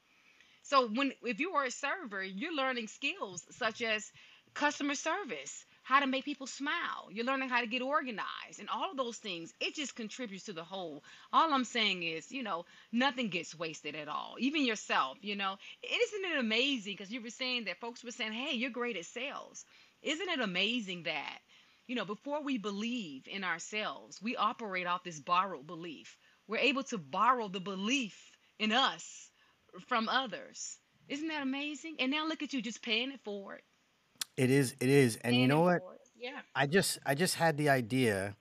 So 0.62 0.88
when 0.88 1.12
if 1.22 1.40
you 1.40 1.52
are 1.52 1.64
a 1.64 1.70
server, 1.70 2.22
you're 2.22 2.54
learning 2.54 2.88
skills 2.88 3.46
such 3.50 3.82
as 3.82 4.10
customer 4.54 4.94
service, 4.94 5.64
how 5.82 6.00
to 6.00 6.06
make 6.06 6.24
people 6.24 6.46
smile. 6.46 7.08
You're 7.12 7.24
learning 7.26 7.50
how 7.50 7.60
to 7.60 7.66
get 7.66 7.82
organized 7.82 8.58
and 8.58 8.68
all 8.68 8.90
of 8.90 8.96
those 8.96 9.18
things. 9.18 9.52
It 9.60 9.74
just 9.74 9.94
contributes 9.94 10.44
to 10.46 10.52
the 10.52 10.64
whole. 10.64 11.04
All 11.32 11.52
I'm 11.52 11.64
saying 11.64 12.02
is, 12.02 12.32
you 12.32 12.42
know, 12.42 12.64
nothing 12.90 13.28
gets 13.28 13.54
wasted 13.54 13.94
at 13.94 14.08
all. 14.08 14.36
Even 14.38 14.64
yourself, 14.64 15.18
you 15.22 15.36
know. 15.36 15.56
Isn't 15.82 16.24
it 16.32 16.38
amazing 16.38 16.94
because 16.94 17.12
you 17.12 17.22
were 17.22 17.30
saying 17.30 17.64
that 17.66 17.80
folks 17.80 18.02
were 18.02 18.10
saying, 18.10 18.32
"Hey, 18.32 18.56
you're 18.56 18.70
great 18.70 18.96
at 18.96 19.06
sales." 19.06 19.64
Isn't 20.02 20.28
it 20.28 20.40
amazing 20.40 21.04
that 21.04 21.38
you 21.86 21.94
know, 21.94 22.04
before 22.04 22.42
we 22.42 22.58
believe 22.58 23.28
in 23.28 23.44
ourselves, 23.44 24.20
we 24.20 24.34
operate 24.34 24.86
off 24.86 25.04
this 25.04 25.20
borrowed 25.20 25.66
belief. 25.66 26.18
We're 26.48 26.58
able 26.58 26.84
to 26.84 26.98
borrow 26.98 27.48
the 27.48 27.60
belief 27.60 28.16
in 28.58 28.72
us 28.72 29.30
from 29.88 30.08
others. 30.08 30.78
Isn't 31.08 31.28
that 31.28 31.42
amazing? 31.42 31.96
And 32.00 32.10
now 32.10 32.26
look 32.26 32.42
at 32.42 32.52
you 32.52 32.62
just 32.62 32.82
paying 32.82 33.12
it 33.12 33.20
forward. 33.24 33.62
It 34.36 34.50
is. 34.50 34.74
It 34.80 34.88
is. 34.88 35.16
And 35.16 35.36
you 35.36 35.46
know 35.46 35.62
what? 35.62 35.82
forward. 35.82 35.98
Yeah. 36.16 36.40
I 36.54 36.66
just 36.66 36.98
I 37.06 37.14
just 37.14 37.34
had 37.36 37.56
the 37.56 37.68
idea 37.68 38.36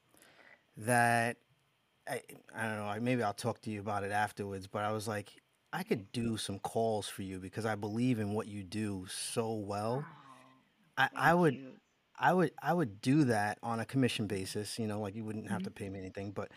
that 0.77 1.38
I 2.07 2.21
I 2.55 2.63
don't 2.63 2.77
know. 2.77 2.95
Maybe 3.01 3.24
I'll 3.24 3.33
talk 3.33 3.62
to 3.62 3.69
you 3.71 3.79
about 3.79 4.03
it 4.03 4.12
afterwards. 4.12 4.67
But 4.67 4.83
I 4.83 4.91
was 4.91 5.07
like, 5.07 5.41
I 5.74 5.83
could 5.83 6.12
do 6.12 6.38
some 6.38 6.59
calls 6.59 7.07
for 7.07 7.24
you 7.24 7.39
because 7.39 7.65
I 7.65 7.75
believe 7.75 8.19
in 8.19 8.33
what 8.33 8.47
you 8.47 8.63
do 8.63 9.05
so 9.09 9.53
well. 9.53 10.07
Oh, 10.07 10.51
I, 10.97 11.09
I 11.15 11.33
would 11.33 11.57
you. 11.57 11.79
I 12.19 12.33
would 12.33 12.51
I 12.62 12.74
would 12.74 13.01
do 13.01 13.25
that 13.25 13.57
on 13.63 13.79
a 13.79 13.85
commission 13.85 14.27
basis. 14.27 14.79
You 14.79 14.88
know, 14.88 15.01
like 15.01 15.15
you 15.15 15.24
wouldn't 15.24 15.50
have 15.50 15.62
hmm 15.62 15.65
to 15.65 15.71
pay 15.71 15.89
me 15.89 16.00
anything, 16.00 16.31
but 16.31 16.51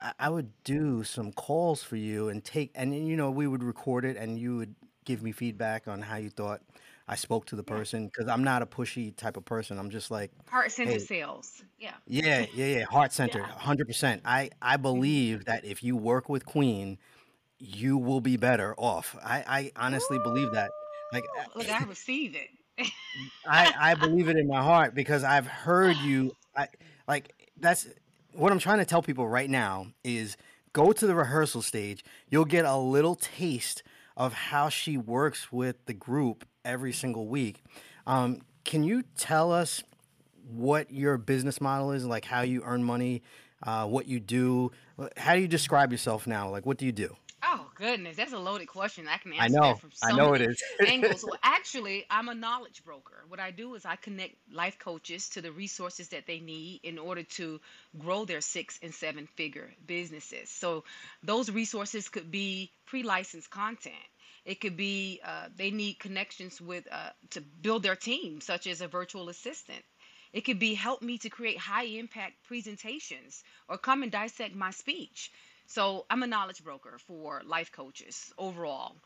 I, 0.00 0.12
I 0.18 0.28
would 0.30 0.52
do 0.64 1.04
some 1.04 1.32
calls 1.32 1.82
for 1.82 1.96
you 1.96 2.28
and 2.28 2.44
take 2.44 2.70
and 2.74 2.94
you 3.08 3.16
know 3.16 3.30
we 3.30 3.46
would 3.46 3.62
record 3.62 4.04
it 4.04 4.16
and 4.16 4.38
you 4.38 4.56
would 4.56 4.74
give 5.04 5.22
me 5.22 5.32
feedback 5.32 5.88
on 5.88 6.02
how 6.02 6.16
you 6.16 6.30
thought 6.30 6.62
I 7.08 7.16
spoke 7.16 7.46
to 7.46 7.56
the 7.56 7.64
Yeah. 7.66 7.84
person 7.84 8.06
because 8.06 8.28
I'm 8.28 8.44
not 8.44 8.62
a 8.62 8.66
pushy 8.66 9.14
type 9.16 9.36
of 9.36 9.44
person. 9.44 9.78
I'm 9.78 9.90
just 9.90 10.10
like, 10.10 10.32
Heart 10.48 10.70
Center 10.72 10.98
hey, 10.98 10.98
sales. 10.98 11.64
Yeah. 11.78 11.96
yeah, 12.06 12.46
yeah, 12.52 12.66
yeah, 12.66 12.84
heart 12.90 13.12
centered, 13.12 13.48
Yeah. 13.48 13.52
100%. 13.52 14.22
I 14.24 14.50
I 14.62 14.76
hmm 14.94 15.14
believe 15.16 15.44
that 15.46 15.64
if 15.64 15.82
you 15.82 15.96
work 15.96 16.28
with 16.28 16.44
Queen, 16.46 16.98
you 17.58 17.98
will 17.98 18.20
be 18.20 18.36
better 18.36 18.74
off. 18.78 19.16
I 19.24 19.44
I 19.46 19.72
honestly 19.76 20.18
believe 20.18 20.52
that. 20.52 20.72
Like 21.12 21.26
Ooh, 21.36 21.58
look, 21.58 21.68
I 21.68 21.82
receive 21.84 22.34
it. 22.34 22.50
I 23.46 23.72
I 23.78 23.94
believe 23.94 24.28
it 24.28 24.36
in 24.36 24.46
my 24.48 24.62
heart 24.62 24.94
because 24.94 25.24
I've 25.24 25.46
heard 25.66 26.00
you. 26.00 26.32
I 26.56 26.68
like 27.08 27.50
that's 27.58 27.88
what 28.32 28.52
I'm 28.52 28.58
trying 28.58 28.78
to 28.78 28.84
tell 28.84 29.02
people 29.02 29.28
right 29.28 29.50
now 29.50 29.88
is 30.04 30.36
go 30.72 30.92
to 30.92 31.06
the 31.06 31.14
rehearsal 31.14 31.62
stage. 31.62 32.04
You'll 32.28 32.44
get 32.44 32.64
a 32.64 32.76
little 32.76 33.14
taste 33.14 33.82
of 34.16 34.32
how 34.32 34.68
she 34.68 34.96
works 34.96 35.50
with 35.50 35.84
the 35.86 35.94
group 35.94 36.46
every 36.64 36.92
single 36.92 37.26
week. 37.26 37.62
Um, 38.06 38.42
can 38.64 38.82
you 38.82 39.02
tell 39.16 39.52
us 39.52 39.82
what 40.48 40.90
your 40.92 41.16
business 41.16 41.60
model 41.60 41.92
is? 41.92 42.04
Like 42.04 42.24
how 42.24 42.42
you 42.42 42.62
earn 42.64 42.84
money, 42.84 43.22
uh, 43.62 43.86
what 43.86 44.06
you 44.06 44.20
do? 44.20 44.72
How 45.16 45.34
do 45.34 45.40
you 45.40 45.48
describe 45.48 45.92
yourself 45.92 46.26
now? 46.26 46.48
Like 46.50 46.66
what 46.66 46.76
do 46.76 46.86
you 46.86 46.92
do? 46.92 47.16
Oh 47.42 47.70
goodness, 47.74 48.16
that's 48.16 48.32
a 48.32 48.38
loaded 48.38 48.66
question. 48.66 49.08
I 49.08 49.16
can 49.16 49.32
I 49.38 49.48
answer 49.48 49.58
that 49.60 49.78
know, 49.78 49.78
from 49.78 49.92
I 50.02 50.12
so 50.12 50.12
know 50.12 50.34
it 50.34 50.40
many 50.40 50.48
is. 50.48 50.62
angles. 50.84 51.24
Well, 51.24 51.38
actually, 51.42 52.04
I'm 52.10 52.28
a 52.28 52.34
knowledge 52.34 52.84
broker. 52.84 53.24
What 53.28 53.40
I 53.40 53.50
do 53.50 53.74
is 53.74 53.84
I 53.86 53.96
connect 53.96 54.34
life 54.52 54.78
coaches 54.78 55.28
to 55.30 55.40
the 55.40 55.50
resources 55.52 56.08
that 56.10 56.26
they 56.26 56.40
need 56.40 56.80
in 56.82 56.98
order 56.98 57.22
to 57.22 57.60
grow 57.98 58.24
their 58.26 58.42
six 58.42 58.78
and 58.82 58.94
seven 58.94 59.26
figure 59.26 59.72
businesses. 59.86 60.50
So 60.50 60.84
those 61.22 61.50
resources 61.50 62.08
could 62.10 62.30
be 62.30 62.72
pre-licensed 62.86 63.50
content. 63.50 63.94
It 64.44 64.60
could 64.60 64.76
be 64.76 65.20
uh, 65.24 65.48
they 65.54 65.70
need 65.70 65.98
connections 65.98 66.60
with 66.60 66.86
uh, 66.92 67.10
to 67.30 67.40
build 67.40 67.82
their 67.82 67.96
team, 67.96 68.40
such 68.42 68.66
as 68.66 68.80
a 68.82 68.88
virtual 68.88 69.28
assistant. 69.30 69.84
It 70.32 70.42
could 70.42 70.58
be 70.58 70.74
help 70.74 71.02
me 71.02 71.18
to 71.18 71.30
create 71.30 71.58
high 71.58 71.84
impact 71.84 72.42
presentations 72.44 73.42
or 73.68 73.78
come 73.78 74.02
and 74.02 74.12
dissect 74.12 74.54
my 74.54 74.70
speech. 74.72 75.30
So 75.70 76.06
I'm 76.10 76.22
a 76.22 76.28
knowledge 76.28 76.64
broker 76.64 76.98
for 77.06 77.42
life 77.46 77.72
coaches 77.72 78.32
overall. 78.38 78.96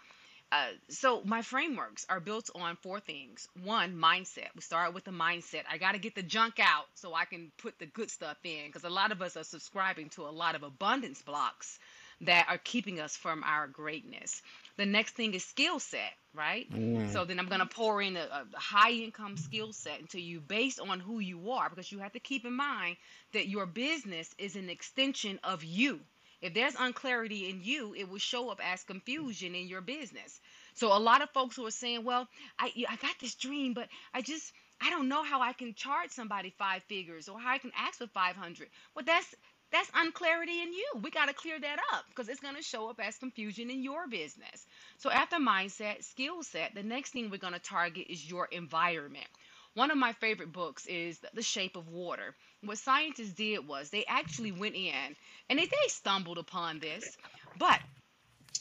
Uh, 0.52 0.68
so 0.88 1.22
my 1.24 1.42
frameworks 1.42 2.06
are 2.08 2.20
built 2.20 2.50
on 2.54 2.76
four 2.76 3.00
things. 3.00 3.48
One, 3.64 3.96
mindset. 3.96 4.48
We 4.54 4.62
start 4.62 4.94
with 4.94 5.04
the 5.04 5.10
mindset. 5.10 5.64
I 5.70 5.78
got 5.78 5.92
to 5.92 5.98
get 5.98 6.14
the 6.14 6.22
junk 6.22 6.60
out 6.60 6.86
so 6.94 7.14
I 7.14 7.24
can 7.26 7.52
put 7.58 7.78
the 7.78 7.86
good 7.86 8.10
stuff 8.10 8.38
in 8.44 8.66
because 8.66 8.84
a 8.84 8.90
lot 8.90 9.12
of 9.12 9.22
us 9.22 9.36
are 9.36 9.44
subscribing 9.44 10.10
to 10.10 10.22
a 10.22 10.30
lot 10.30 10.54
of 10.54 10.62
abundance 10.62 11.22
blocks 11.22 11.78
that 12.22 12.46
are 12.48 12.58
keeping 12.58 13.00
us 13.00 13.16
from 13.16 13.42
our 13.44 13.66
greatness. 13.68 14.42
The 14.76 14.86
next 14.86 15.14
thing 15.16 15.34
is 15.34 15.44
skill 15.44 15.80
set, 15.80 16.12
right? 16.34 16.70
Mm, 16.72 17.10
So 17.12 17.24
then 17.24 17.38
I'm 17.40 17.48
going 17.48 17.60
to 17.60 17.66
pour 17.66 18.00
in 18.02 18.16
a, 18.16 18.46
a 18.54 18.58
high 18.58 18.92
income 18.92 19.36
skill 19.36 19.72
set 19.72 20.00
into 20.00 20.20
you 20.20 20.40
based 20.40 20.80
on 20.80 21.00
who 21.00 21.18
you 21.20 21.50
are 21.52 21.68
because 21.68 21.92
you 21.92 21.98
have 22.00 22.12
to 22.12 22.20
keep 22.20 22.44
in 22.46 22.54
mind 22.54 22.96
that 23.32 23.48
your 23.48 23.66
business 23.66 24.34
is 24.38 24.56
an 24.56 24.70
extension 24.70 25.40
of 25.44 25.64
you. 25.64 26.00
If 26.44 26.52
there's 26.52 26.74
unclarity 26.74 27.48
in 27.48 27.62
you, 27.62 27.94
it 27.94 28.06
will 28.06 28.18
show 28.18 28.50
up 28.50 28.60
as 28.62 28.84
confusion 28.84 29.54
in 29.54 29.66
your 29.66 29.80
business. 29.80 30.38
So 30.74 30.94
a 30.94 31.00
lot 31.00 31.22
of 31.22 31.30
folks 31.30 31.56
who 31.56 31.64
are 31.66 31.70
saying, 31.70 32.04
"Well, 32.04 32.28
I 32.58 32.70
I 32.86 32.96
got 32.96 33.18
this 33.18 33.34
dream, 33.34 33.72
but 33.72 33.88
I 34.12 34.20
just 34.20 34.52
I 34.78 34.90
don't 34.90 35.08
know 35.08 35.24
how 35.24 35.40
I 35.40 35.54
can 35.54 35.72
charge 35.74 36.10
somebody 36.10 36.50
five 36.58 36.82
figures 36.84 37.30
or 37.30 37.40
how 37.40 37.52
I 37.52 37.58
can 37.58 37.72
ask 37.74 37.96
for 37.96 38.08
500." 38.08 38.68
Well, 38.94 39.06
that's 39.06 39.34
that's 39.72 39.90
unclarity 39.94 40.60
in 40.60 40.74
you. 40.74 41.00
We 41.02 41.10
got 41.10 41.28
to 41.28 41.34
clear 41.34 41.58
that 41.58 41.78
up 41.94 42.04
because 42.10 42.28
it's 42.28 42.40
going 42.40 42.56
to 42.56 42.62
show 42.62 42.90
up 42.90 43.00
as 43.00 43.16
confusion 43.16 43.70
in 43.70 43.82
your 43.82 44.06
business. 44.06 44.66
So 44.98 45.10
after 45.10 45.36
mindset, 45.36 46.04
skill 46.04 46.42
set, 46.42 46.74
the 46.74 46.82
next 46.82 47.12
thing 47.12 47.30
we're 47.30 47.38
going 47.38 47.54
to 47.54 47.58
target 47.58 48.08
is 48.10 48.28
your 48.30 48.46
environment. 48.52 49.26
One 49.74 49.90
of 49.90 49.98
my 49.98 50.12
favorite 50.12 50.52
books 50.52 50.86
is 50.86 51.18
The 51.32 51.42
Shape 51.42 51.76
of 51.76 51.88
Water. 51.88 52.36
What 52.64 52.78
scientists 52.78 53.32
did 53.34 53.66
was 53.68 53.90
they 53.90 54.04
actually 54.06 54.52
went 54.52 54.74
in 54.74 55.16
and 55.50 55.58
they, 55.58 55.66
they 55.66 55.88
stumbled 55.88 56.38
upon 56.38 56.80
this, 56.80 57.16
but 57.58 57.80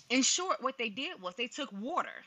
in 0.10 0.22
short, 0.22 0.62
what 0.62 0.77
they 0.77 0.89
did 0.89 1.22
was 1.22 1.36
they 1.36 1.48
took 1.48 1.72
water 1.72 2.25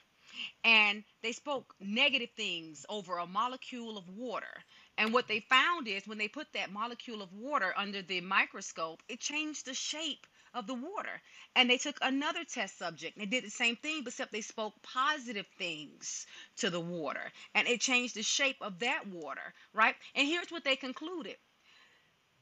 and 0.64 1.04
they 1.22 1.32
spoke 1.32 1.74
negative 1.80 2.30
things 2.36 2.84
over 2.88 3.18
a 3.18 3.26
molecule 3.26 3.96
of 3.96 4.08
water. 4.08 4.64
And 4.98 5.12
what 5.12 5.28
they 5.28 5.40
found 5.40 5.88
is 5.88 6.06
when 6.06 6.18
they 6.18 6.28
put 6.28 6.52
that 6.54 6.72
molecule 6.72 7.22
of 7.22 7.32
water 7.32 7.72
under 7.76 8.02
the 8.02 8.20
microscope, 8.20 9.02
it 9.08 9.20
changed 9.20 9.66
the 9.66 9.74
shape 9.74 10.26
of 10.54 10.66
the 10.66 10.74
water. 10.74 11.20
And 11.54 11.68
they 11.68 11.78
took 11.78 11.98
another 12.02 12.44
test 12.44 12.78
subject 12.78 13.16
and 13.16 13.22
they 13.22 13.30
did 13.30 13.44
the 13.44 13.50
same 13.50 13.76
thing, 13.76 14.02
but 14.02 14.12
except 14.12 14.32
they 14.32 14.40
spoke 14.40 14.74
positive 14.82 15.46
things 15.58 16.26
to 16.56 16.70
the 16.70 16.80
water. 16.80 17.32
And 17.54 17.68
it 17.68 17.80
changed 17.80 18.14
the 18.14 18.22
shape 18.22 18.56
of 18.60 18.78
that 18.80 19.06
water, 19.06 19.54
right? 19.74 19.94
And 20.14 20.26
here's 20.26 20.50
what 20.50 20.64
they 20.64 20.76
concluded 20.76 21.36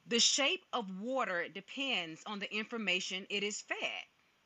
the 0.07 0.21
shape 0.21 0.65
of 0.73 0.87
water 1.01 1.47
depends 1.49 2.23
on 2.27 2.39
the 2.39 2.53
information 2.55 3.27
it 3.31 3.43
is 3.43 3.61
fed 3.63 4.05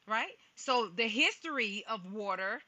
right? 0.09 0.33
So 0.57 0.89
the 0.97 1.07
history 1.07 1.85
of 1.89 2.01
water 2.13 2.61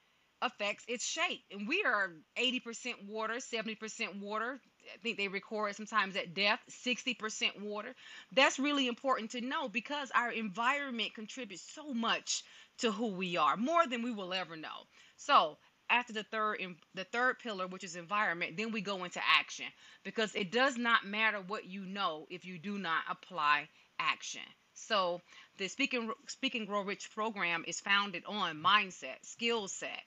affects 0.43 0.85
its 0.89 1.05
shape. 1.05 1.43
And 1.51 1.67
we 1.69 1.83
are 1.85 2.13
80% 2.37 3.07
water, 3.07 3.41
70% 3.41 4.21
water. 4.21 4.61
I 4.95 4.99
think 4.99 5.19
they 5.19 5.29
record 5.29 5.77
sometimes 5.77 6.17
at 6.17 6.35
depth 6.35 6.63
60% 6.71 7.61
water. 7.61 7.95
That's 8.33 8.59
really 8.59 8.89
important 8.89 9.31
to 9.33 9.41
know 9.41 9.69
because 9.69 10.11
our 10.15 10.31
environment 10.31 11.15
contributes 11.15 11.63
so 11.63 11.93
much 11.93 12.43
to 12.79 12.91
who 12.91 13.09
we 13.09 13.37
are, 13.37 13.57
more 13.57 13.87
than 13.87 14.03
we 14.03 14.13
will 14.13 14.33
ever 14.33 14.57
know. 14.57 14.87
So, 15.17 15.59
after 15.91 16.13
the 16.13 16.23
third 16.23 16.61
the 16.95 17.05
third 17.05 17.39
pillar 17.39 17.67
which 17.67 17.85
is 17.85 17.97
environment 17.97 18.57
then 18.57 18.73
we 18.73 18.81
go 18.81 19.05
into 19.05 19.21
action. 19.39 19.67
Because 20.05 20.35
it 20.35 20.53
does 20.53 20.77
not 20.77 21.05
matter 21.05 21.41
what 21.47 21.67
you 21.67 21.85
know 21.85 22.27
if 22.31 22.45
you 22.45 22.59
do 22.59 22.79
not 22.79 23.03
apply 23.11 23.69
action. 23.99 24.43
So 24.75 25.21
the 25.59 25.69
speaking 25.69 26.11
Speak 26.29 26.55
and 26.55 26.67
Grow 26.67 26.83
Rich 26.83 27.11
program 27.15 27.65
is 27.67 27.81
founded 27.81 28.25
on 28.27 28.63
mindset 28.63 29.19
skill 29.23 29.69
set 29.69 30.03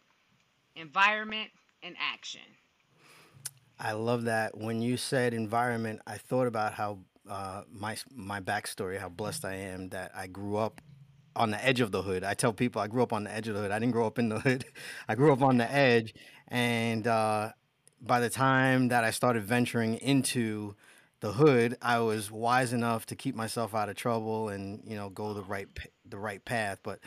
environment 0.76 1.52
and 1.84 1.96
action. 2.00 2.42
I 3.80 3.92
love 3.94 4.24
that. 4.24 4.58
When 4.58 4.82
you 4.82 4.98
said 4.98 5.34
environment, 5.34 6.02
I 6.08 6.18
thought 6.18 6.48
about 6.48 6.74
how 6.74 7.00
uh, 7.30 7.64
my 7.72 7.98
my 8.16 8.40
backstory, 8.40 8.98
how 8.98 9.10
blessed 9.10 9.46
I 9.46 9.56
am 9.56 9.90
that 9.90 10.12
I 10.16 10.28
grew 10.28 10.58
up 10.58 10.82
on 11.36 11.52
the 11.52 11.64
edge 11.64 11.82
of 11.82 11.92
the 11.92 12.02
hood. 12.02 12.24
I 12.24 12.34
tell 12.34 12.54
people 12.54 12.82
I 12.82 12.88
grew 12.88 13.04
up 13.04 13.14
on 13.14 13.24
the 13.24 13.34
edge 13.34 13.48
of 13.48 13.56
the 13.56 13.62
hood. 13.62 13.72
I 13.72 13.80
didn't 13.80 13.94
grow 13.94 14.08
up 14.08 14.20
in 14.20 14.30
the 14.30 14.40
hood. 14.40 14.66
I 15.08 15.16
grew 15.16 15.34
up 15.34 15.42
on 15.42 15.58
the 15.58 15.72
edge, 15.72 16.14
and 16.48 17.08
uh, 17.08 17.52
by 18.02 18.20
the 18.20 18.30
time 18.30 18.90
that 18.90 19.04
I 19.04 19.12
started 19.12 19.44
venturing 19.44 19.96
into 19.96 20.76
the 21.20 21.34
hood, 21.34 21.78
I 21.82 22.00
was 22.00 22.30
wise 22.30 22.74
enough 22.74 23.06
to 23.08 23.16
keep 23.16 23.36
myself 23.36 23.74
out 23.74 23.90
of 23.90 23.96
trouble 23.96 24.50
and 24.50 24.84
you 24.86 24.96
know 24.96 25.10
go 25.10 25.34
the 25.34 25.44
right 25.44 25.68
the 26.06 26.18
right 26.18 26.44
path. 26.44 26.80
But 26.84 27.00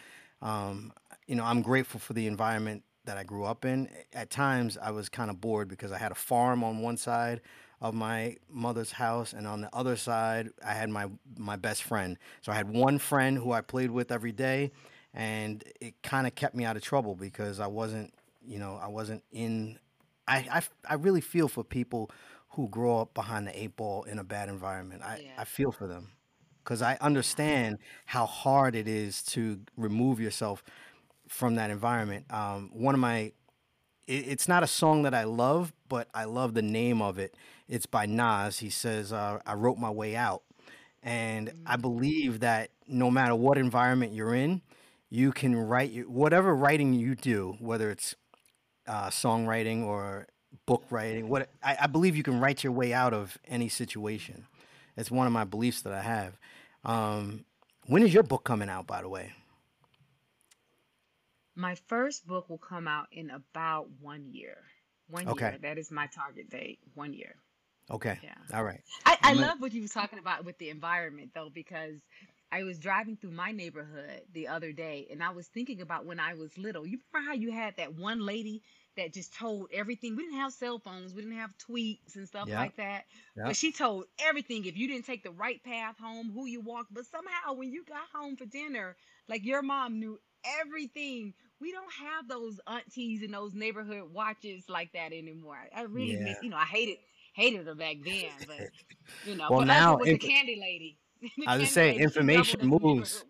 um, 0.42 0.92
you 1.26 1.36
know, 1.36 1.44
I'm 1.44 1.62
grateful 1.62 2.00
for 2.00 2.12
the 2.12 2.26
environment 2.26 2.82
that 3.06 3.16
I 3.16 3.24
grew 3.24 3.44
up 3.44 3.64
in. 3.64 3.88
At 4.12 4.30
times, 4.30 4.78
I 4.80 4.90
was 4.90 5.08
kind 5.08 5.30
of 5.30 5.40
bored 5.40 5.68
because 5.68 5.92
I 5.92 5.98
had 5.98 6.12
a 6.12 6.16
farm 6.16 6.62
on 6.62 6.80
one 6.80 6.96
side 6.96 7.40
of 7.80 7.94
my 7.94 8.36
mother's 8.50 8.92
house, 8.92 9.32
and 9.32 9.46
on 9.46 9.60
the 9.62 9.74
other 9.74 9.96
side, 9.96 10.50
I 10.64 10.74
had 10.74 10.90
my 10.90 11.08
my 11.36 11.56
best 11.56 11.82
friend. 11.82 12.18
So 12.42 12.52
I 12.52 12.54
had 12.54 12.68
one 12.70 12.98
friend 12.98 13.38
who 13.38 13.52
I 13.52 13.60
played 13.60 13.90
with 13.90 14.12
every 14.12 14.32
day, 14.32 14.72
and 15.14 15.64
it 15.80 15.94
kind 16.02 16.26
of 16.26 16.34
kept 16.34 16.54
me 16.54 16.64
out 16.64 16.76
of 16.76 16.82
trouble 16.82 17.14
because 17.14 17.60
I 17.60 17.66
wasn't, 17.66 18.12
you 18.46 18.58
know, 18.58 18.78
I 18.82 18.88
wasn't 18.88 19.22
in. 19.32 19.78
I, 20.28 20.38
I, 20.50 20.62
I 20.90 20.94
really 20.94 21.20
feel 21.20 21.48
for 21.48 21.62
people 21.62 22.10
who 22.50 22.68
grow 22.68 23.00
up 23.00 23.14
behind 23.14 23.46
the 23.46 23.62
eight 23.62 23.76
ball 23.76 24.04
in 24.04 24.18
a 24.18 24.24
bad 24.24 24.48
environment. 24.48 25.02
I, 25.02 25.20
yeah 25.24 25.30
I 25.38 25.44
feel 25.44 25.70
for 25.70 25.86
them 25.86 26.12
because 26.64 26.82
I 26.82 26.96
understand 27.00 27.78
how 28.06 28.26
hard 28.26 28.74
it 28.74 28.88
is 28.88 29.22
to 29.24 29.60
remove 29.76 30.18
yourself 30.20 30.64
from 31.28 31.56
that 31.56 31.70
environment. 31.70 32.26
Um, 32.32 32.70
one 32.72 32.94
of 32.94 33.00
my, 33.00 33.32
it, 34.06 34.28
it's 34.28 34.48
not 34.48 34.62
a 34.62 34.66
song 34.66 35.02
that 35.02 35.14
I 35.14 35.24
love, 35.24 35.72
but 35.88 36.08
I 36.14 36.24
love 36.24 36.54
the 36.54 36.62
name 36.62 37.02
of 37.02 37.18
it. 37.18 37.34
It's 37.68 37.86
by 37.86 38.06
Nas. 38.06 38.58
He 38.60 38.70
says, 38.70 39.12
uh, 39.12 39.38
"I 39.46 39.54
wrote 39.54 39.78
my 39.78 39.90
way 39.90 40.16
out," 40.16 40.42
and 41.02 41.52
I 41.66 41.76
believe 41.76 42.40
that 42.40 42.70
no 42.86 43.10
matter 43.10 43.34
what 43.34 43.58
environment 43.58 44.12
you're 44.12 44.34
in, 44.34 44.62
you 45.10 45.32
can 45.32 45.56
write 45.56 45.90
your, 45.90 46.04
whatever 46.08 46.54
writing 46.54 46.94
you 46.94 47.14
do, 47.14 47.56
whether 47.60 47.90
it's 47.90 48.14
uh, 48.86 49.08
songwriting 49.08 49.84
or 49.84 50.26
book 50.66 50.84
writing. 50.90 51.28
What 51.28 51.48
I, 51.62 51.76
I 51.82 51.86
believe 51.86 52.16
you 52.16 52.22
can 52.22 52.40
write 52.40 52.62
your 52.64 52.72
way 52.72 52.92
out 52.92 53.12
of 53.12 53.38
any 53.48 53.68
situation. 53.68 54.46
It's 54.96 55.10
one 55.10 55.26
of 55.26 55.32
my 55.32 55.44
beliefs 55.44 55.82
that 55.82 55.92
I 55.92 56.02
have. 56.02 56.38
Um, 56.84 57.44
when 57.86 58.02
is 58.02 58.14
your 58.14 58.22
book 58.22 58.44
coming 58.44 58.68
out, 58.68 58.86
by 58.86 59.02
the 59.02 59.08
way? 59.08 59.32
My 61.56 61.74
first 61.88 62.26
book 62.26 62.48
will 62.48 62.58
come 62.58 62.88
out 62.88 63.08
in 63.12 63.30
about 63.30 63.90
one 64.00 64.26
year. 64.32 64.58
One 65.08 65.28
Okay. 65.28 65.54
year. 65.54 65.58
That 65.58 65.78
is 65.78 65.90
my 65.90 66.06
target 66.08 66.50
date. 66.50 66.80
One 66.94 67.14
year. 67.14 67.36
Okay. 67.90 68.18
Yeah. 68.22 68.34
All 68.52 68.64
right. 68.64 68.82
I, 69.04 69.18
I 69.22 69.32
love 69.34 69.60
what 69.60 69.72
you 69.72 69.82
was 69.82 69.92
talking 69.92 70.18
about 70.18 70.44
with 70.44 70.58
the 70.58 70.70
environment 70.70 71.32
though, 71.34 71.50
because 71.52 72.00
I 72.52 72.64
was 72.64 72.78
driving 72.78 73.16
through 73.16 73.32
my 73.32 73.52
neighborhood 73.52 74.22
the 74.32 74.48
other 74.48 74.72
day 74.72 75.08
and 75.10 75.22
I 75.22 75.30
was 75.30 75.48
thinking 75.48 75.80
about 75.80 76.06
when 76.06 76.20
I 76.20 76.34
was 76.34 76.56
little. 76.58 76.86
You 76.86 76.98
remember 77.12 77.28
how 77.30 77.34
you 77.34 77.52
had 77.52 77.76
that 77.76 77.94
one 77.94 78.20
lady 78.20 78.62
that 78.96 79.12
just 79.12 79.34
told 79.34 79.68
everything? 79.72 80.16
We 80.16 80.24
didn't 80.24 80.38
have 80.40 80.52
cell 80.52 80.78
phones, 80.78 81.14
we 81.14 81.22
didn't 81.22 81.38
have 81.38 81.50
tweets 81.58 82.16
and 82.16 82.26
stuff 82.28 82.50
like 82.52 82.76
that. 82.76 83.04
Yeah. 83.36 83.44
But 83.44 83.56
she 83.56 83.72
told 83.72 84.06
everything 84.18 84.64
if 84.64 84.76
you 84.76 84.88
didn't 84.88 85.06
take 85.06 85.22
the 85.22 85.30
right 85.30 85.62
path 85.62 85.96
home, 85.98 86.30
who 86.32 86.46
you 86.46 86.60
walked. 86.60 86.92
But 86.94 87.06
somehow 87.06 87.54
when 87.54 87.72
you 87.72 87.84
got 87.84 88.08
home 88.14 88.36
for 88.36 88.46
dinner, 88.46 88.96
like 89.28 89.44
your 89.44 89.62
mom 89.62 89.98
knew 89.98 90.18
everything. 90.60 91.34
We 91.60 91.72
don't 91.72 91.92
have 91.92 92.28
those 92.28 92.60
aunties 92.66 93.22
and 93.22 93.32
those 93.32 93.54
neighborhood 93.54 94.12
watches 94.12 94.64
like 94.68 94.92
that 94.92 95.12
anymore. 95.12 95.56
I 95.74 95.80
I 95.80 95.82
really 95.84 96.16
miss, 96.16 96.36
you 96.42 96.50
know, 96.50 96.56
I 96.56 96.64
hated 96.64 96.98
hated 97.34 97.66
her 97.66 97.74
back 97.74 97.96
then, 98.04 98.30
but 98.46 98.68
you 99.24 99.36
know, 99.36 99.48
Well, 99.48 99.60
us 99.60 99.66
now 99.66 99.96
it 99.96 100.00
was 100.00 100.08
the 100.10 100.18
candy 100.18 100.56
lady. 100.60 100.98
the 101.20 101.46
I 101.46 101.56
was 101.58 101.70
saying 101.70 101.92
lady, 101.92 102.04
information 102.04 102.60
as 102.60 102.66
a 102.66 102.70
neighborhood 102.70 102.82
moves. 102.82 103.24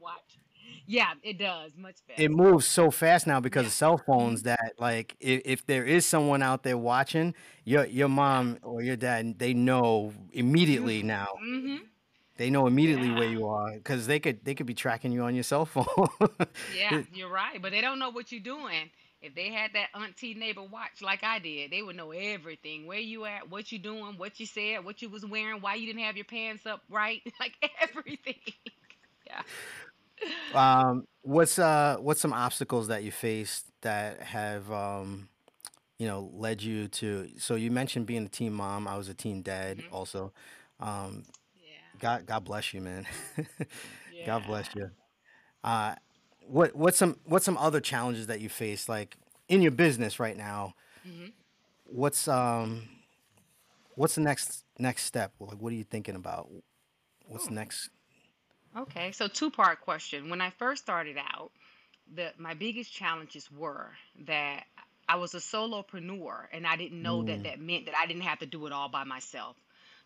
Yeah, 0.89 1.15
it 1.23 1.39
does 1.39 1.73
much 1.77 1.97
better. 2.07 2.23
It 2.23 2.31
moves 2.31 2.67
so 2.67 2.91
fast 2.91 3.27
now 3.27 3.41
because 3.41 3.63
Yeah. 3.63 3.67
of 3.69 3.73
cell 3.73 3.99
phones 3.99 4.43
that 4.45 4.75
like 4.79 5.17
if, 5.21 5.43
if 5.45 5.67
there 5.67 5.85
is 5.85 6.07
someone 6.07 6.43
out 6.43 6.63
there 6.63 6.79
watching, 6.79 7.35
your 7.65 7.87
your 7.87 8.09
mom 8.09 8.59
or 8.63 8.83
your 8.83 8.97
dad, 8.97 9.39
they 9.39 9.55
know 9.55 10.13
immediately 10.33 11.03
now. 11.03 11.27
Mm-hmm. 11.45 11.77
They 12.37 12.51
know 12.51 12.67
immediately 12.67 13.11
where 13.11 13.27
you 13.27 13.47
are 13.47 13.73
because 13.75 14.07
they 14.07 14.19
could 14.21 14.45
they 14.45 14.55
could 14.55 14.67
be 14.67 14.75
tracking 14.75 15.13
you 15.13 15.23
on 15.23 15.35
your 15.35 15.45
cell 15.45 15.65
phone. 15.67 15.87
Yeah, 16.67 16.99
you're 17.13 17.31
right. 17.31 17.61
But 17.61 17.73
they 17.73 17.81
don't 17.81 17.99
know 17.99 18.11
what 18.11 18.31
you're 18.33 18.41
doing. 18.41 18.91
If 19.21 19.35
they 19.35 19.51
had 19.51 19.73
that 19.75 19.89
auntie 19.95 20.35
neighbor 20.35 20.63
watch 20.63 21.01
like 21.03 21.23
I 21.25 21.39
did, 21.39 21.71
they 21.71 21.83
would 21.83 21.97
know 21.97 22.11
everything. 22.13 22.87
Where 22.87 22.99
you 22.99 23.25
at, 23.25 23.49
what 23.51 23.73
you 23.73 23.79
doing, 23.79 24.17
what 24.19 24.39
you 24.41 24.47
said, 24.47 24.85
what 24.85 25.01
you 25.03 25.09
was 25.09 25.25
wearing, 25.25 25.61
why 25.61 25.75
you 25.75 25.87
didn't 25.87 26.03
have 26.03 26.17
your 26.17 26.25
pants 26.25 26.67
up 26.67 26.83
right, 26.91 27.23
like 27.41 27.55
everything. 27.81 28.35
Yeah. 29.27 29.43
um, 30.53 31.07
what's 31.23 31.59
uh 31.59 31.97
what's 32.01 32.21
some 32.21 32.33
obstacles 32.33 32.89
that 32.89 33.03
you 33.03 33.11
faced 33.11 33.67
that 33.83 34.23
have 34.23 34.71
um 34.71 35.29
you 35.99 36.07
know 36.07 36.31
led 36.35 36.63
you 36.63 36.89
to? 36.89 37.29
So 37.39 37.55
you 37.57 37.71
mentioned 37.71 38.07
being 38.07 38.27
a 38.27 38.29
teen 38.29 38.53
mom. 38.53 38.89
I 38.89 38.97
was 38.97 39.09
a 39.09 39.15
teen 39.15 39.43
dad 39.43 39.83
hmm 39.83 39.89
also. 39.91 40.33
Um, 40.81 41.25
Yeah. 41.27 41.36
God 41.99 42.27
God 42.27 42.45
bless 42.45 42.73
you, 42.75 42.81
man. 42.81 43.07
God 44.25 44.47
bless 44.47 44.75
you. 44.75 44.91
Uh, 45.65 45.95
what 46.47 46.75
what's 46.77 46.99
some 46.99 47.19
what's 47.25 47.45
some 47.45 47.57
other 47.59 47.81
challenges 47.81 48.27
that 48.27 48.41
you 48.41 48.49
face 48.49 48.89
like 48.89 49.17
in 49.49 49.63
your 49.63 49.73
business 49.73 50.19
right 50.21 50.37
now? 50.37 50.75
hmm 51.05 51.27
What's 51.85 52.29
um 52.29 52.89
what's 53.95 54.15
the 54.15 54.21
next 54.21 54.65
next 54.79 55.05
step? 55.05 55.33
Like 55.41 55.59
what 55.59 55.73
are 55.73 55.77
you 55.77 55.85
thinking 55.85 56.17
about? 56.17 56.49
What's 57.29 57.51
next? 57.51 57.91
Okay, 58.77 59.13
so 59.13 59.29
two 59.29 59.51
part 59.51 59.81
question. 59.81 60.29
When 60.31 60.41
I 60.41 60.51
first 60.51 60.83
started 60.83 61.17
out, 61.19 61.51
the 62.15 62.33
my 62.39 62.55
biggest 62.55 62.93
challenges 62.93 63.51
were 63.51 63.91
that 64.27 64.65
I 65.09 65.17
was 65.17 65.35
a 65.35 65.39
solopreneur 65.39 66.47
and 66.53 66.67
I 66.67 66.77
didn't 66.77 67.03
know 67.03 67.23
that 67.23 67.39
Mm, 67.41 67.45
that 67.45 67.61
meant 67.61 67.87
that 67.87 67.97
I 67.97 68.07
didn't 68.07 68.23
have 68.23 68.41
to 68.41 68.47
do 68.47 68.67
it 68.67 68.73
all 68.73 68.89
by 68.89 69.05
myself. 69.05 69.57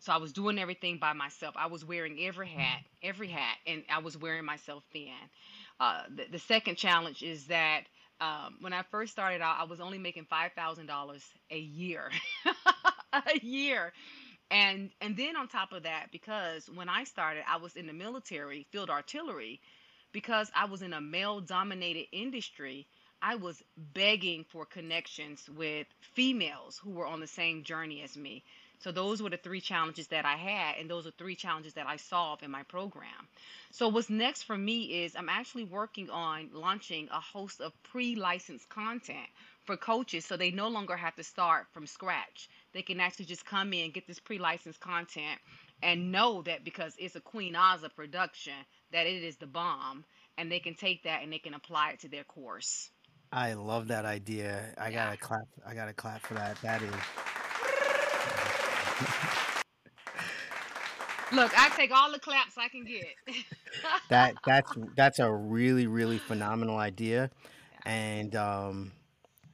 So 0.00 0.12
I 0.12 0.18
was 0.18 0.32
doing 0.32 0.58
everything 0.58 0.98
by 0.98 1.12
myself. 1.12 1.54
I 1.58 1.66
was 1.66 1.84
wearing 1.84 2.18
every 2.20 2.48
hat, 2.48 2.80
every 3.02 3.28
hat, 3.28 3.56
and 3.66 3.84
I 3.90 4.00
was 4.00 4.16
wearing 4.16 4.44
myself 4.44 4.84
thin. 4.92 5.12
Uh, 5.80 6.02
the, 6.14 6.26
the 6.32 6.38
second 6.38 6.76
challenge 6.76 7.22
is 7.22 7.46
that 7.46 7.82
um, 8.20 8.56
when 8.60 8.72
I 8.72 8.82
first 8.90 9.12
started 9.12 9.40
out, 9.42 9.56
I 9.60 9.64
was 9.64 9.80
only 9.80 9.98
making 9.98 10.26
five 10.28 10.52
thousand 10.54 10.86
dollars 10.86 11.24
a 11.50 11.58
year, 11.58 12.10
a 13.12 13.38
year, 13.42 13.92
and 14.50 14.90
and 15.00 15.16
then 15.16 15.36
on 15.36 15.48
top 15.48 15.72
of 15.72 15.84
that, 15.84 16.08
because 16.12 16.68
when 16.74 16.88
I 16.88 17.04
started, 17.04 17.44
I 17.48 17.58
was 17.58 17.76
in 17.76 17.86
the 17.86 17.92
military, 17.92 18.66
field 18.72 18.90
artillery, 18.90 19.60
because 20.12 20.50
I 20.54 20.66
was 20.66 20.82
in 20.82 20.92
a 20.92 21.00
male 21.00 21.40
dominated 21.40 22.06
industry, 22.12 22.86
I 23.22 23.36
was 23.36 23.62
begging 23.76 24.44
for 24.50 24.66
connections 24.66 25.48
with 25.50 25.86
females 26.14 26.78
who 26.82 26.90
were 26.92 27.06
on 27.06 27.20
the 27.20 27.26
same 27.26 27.64
journey 27.64 28.02
as 28.02 28.16
me. 28.16 28.44
So 28.80 28.90
those 28.90 29.22
were 29.22 29.30
the 29.30 29.36
three 29.36 29.60
challenges 29.60 30.08
that 30.08 30.24
I 30.24 30.36
had, 30.36 30.76
and 30.78 30.90
those 30.90 31.06
are 31.06 31.10
three 31.12 31.34
challenges 31.34 31.74
that 31.74 31.86
I 31.86 31.96
solved 31.96 32.42
in 32.42 32.50
my 32.50 32.62
program. 32.62 33.28
So 33.70 33.88
what's 33.88 34.08
next 34.08 34.44
for 34.44 34.56
me 34.56 35.04
is 35.04 35.14
I'm 35.14 35.28
actually 35.28 35.64
working 35.64 36.08
on 36.10 36.48
launching 36.52 37.08
a 37.12 37.20
host 37.20 37.60
of 37.60 37.72
pre-licensed 37.82 38.68
content 38.70 39.28
for 39.64 39.76
coaches 39.76 40.24
so 40.24 40.36
they 40.36 40.50
no 40.50 40.68
longer 40.68 40.96
have 40.96 41.14
to 41.16 41.22
start 41.22 41.66
from 41.72 41.86
scratch. 41.86 42.48
They 42.72 42.82
can 42.82 43.00
actually 43.00 43.26
just 43.26 43.44
come 43.44 43.72
in, 43.74 43.90
get 43.90 44.06
this 44.06 44.18
pre-licensed 44.18 44.80
content 44.80 45.38
and 45.82 46.10
know 46.10 46.42
that 46.42 46.64
because 46.64 46.94
it's 46.98 47.16
a 47.16 47.20
Queen 47.20 47.54
Aza 47.54 47.94
production 47.94 48.54
that 48.92 49.06
it 49.06 49.22
is 49.22 49.36
the 49.36 49.46
bomb 49.46 50.04
and 50.38 50.50
they 50.50 50.58
can 50.58 50.74
take 50.74 51.02
that 51.04 51.22
and 51.22 51.32
they 51.32 51.38
can 51.38 51.54
apply 51.54 51.90
it 51.90 52.00
to 52.00 52.08
their 52.08 52.24
course. 52.24 52.90
I 53.32 53.52
love 53.52 53.88
that 53.88 54.06
idea. 54.06 54.74
I 54.78 54.90
Yeah. 54.90 55.04
gotta 55.04 55.16
clap. 55.18 55.46
I 55.66 55.74
gotta 55.74 55.92
clap 55.92 56.22
for 56.22 56.34
that. 56.34 56.60
That 56.62 56.82
is 56.82 56.94
Look, 61.32 61.52
I 61.56 61.68
take 61.76 61.92
all 61.92 62.10
the 62.10 62.18
claps 62.18 62.58
I 62.58 62.68
can 62.68 62.84
get. 62.84 63.06
that 64.08 64.34
that's 64.46 64.72
that's 64.96 65.18
a 65.20 65.32
really 65.32 65.86
really 65.86 66.18
phenomenal 66.18 66.76
idea, 66.76 67.30
and 67.86 68.34
um, 68.34 68.92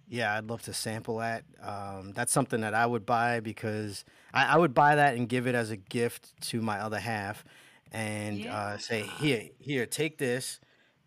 yeah, 0.08 0.34
I'd 0.34 0.46
love 0.46 0.62
to 0.62 0.72
sample 0.72 1.18
that. 1.18 1.44
Um, 1.62 2.12
that's 2.14 2.32
something 2.32 2.60
that 2.62 2.74
I 2.74 2.86
would 2.86 3.04
buy 3.04 3.40
because 3.40 4.04
I, 4.32 4.54
I 4.54 4.56
would 4.56 4.72
buy 4.72 4.94
that 4.94 5.16
and 5.16 5.28
give 5.28 5.46
it 5.46 5.54
as 5.54 5.70
a 5.70 5.76
gift 5.76 6.40
to 6.48 6.62
my 6.62 6.78
other 6.80 6.98
half, 6.98 7.44
and 7.92 8.46
uh, 8.46 8.78
say, 8.78 9.02
here, 9.18 9.48
here, 9.58 9.86
take 9.86 10.18
this, 10.18 10.60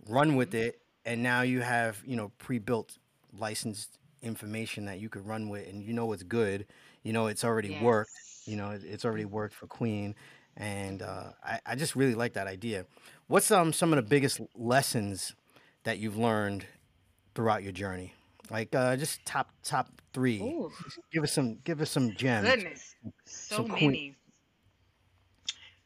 run 0.08 0.36
with 0.36 0.54
it, 0.54 0.82
and 1.06 1.23
now 1.23 1.41
you 1.41 1.62
have 1.62 2.02
you 2.06 2.15
know 2.15 2.32
pre-built 2.38 2.97
licensed 3.38 3.97
information 4.21 4.86
that 4.86 4.99
you 4.99 5.10
could 5.10 5.25
run 5.25 5.49
with, 5.49 5.67
and 5.67 5.84
you 5.84 5.93
know 5.93 6.12
it's 6.12 6.23
good. 6.23 6.67
You 7.04 7.13
know 7.13 7.28
it's 7.28 7.43
already 7.43 7.80
worked. 7.82 8.12
You 8.50 8.58
know 8.58 8.72
it- 8.72 8.84
it's 8.84 9.06
already 9.06 9.26
worked 9.26 9.54
for 9.54 9.68
Queen, 9.68 10.16
and 10.58 11.02
uh, 11.02 11.32
I, 11.44 11.60
I 11.66 11.76
just 11.76 11.96
really 11.96 12.16
like 12.16 12.34
that 12.34 12.48
idea. 12.48 12.86
What's 13.28 13.52
um 13.52 13.74
some 13.74 13.94
of 13.94 13.98
the 13.98 14.10
biggest 14.10 14.42
lessons 14.56 15.34
that 15.84 16.00
you've 16.00 16.18
learned 16.18 16.66
throughout 17.36 17.64
your 17.64 17.72
journey? 17.74 18.14
Like 18.50 18.74
uh, 18.76 18.96
just 18.98 19.24
top 19.26 19.52
top 19.64 19.90
three. 20.14 20.42
Ooh, 20.42 20.72
Give 21.12 21.24
us 21.24 21.32
some 21.34 21.60
give 21.64 21.82
us 21.82 21.92
some 21.92 22.16
gems. 22.16 22.48
goodness, 22.48 22.96
so 23.26 23.58
Some 23.58 23.68
Queen. 23.68 23.92
many. 23.92 24.16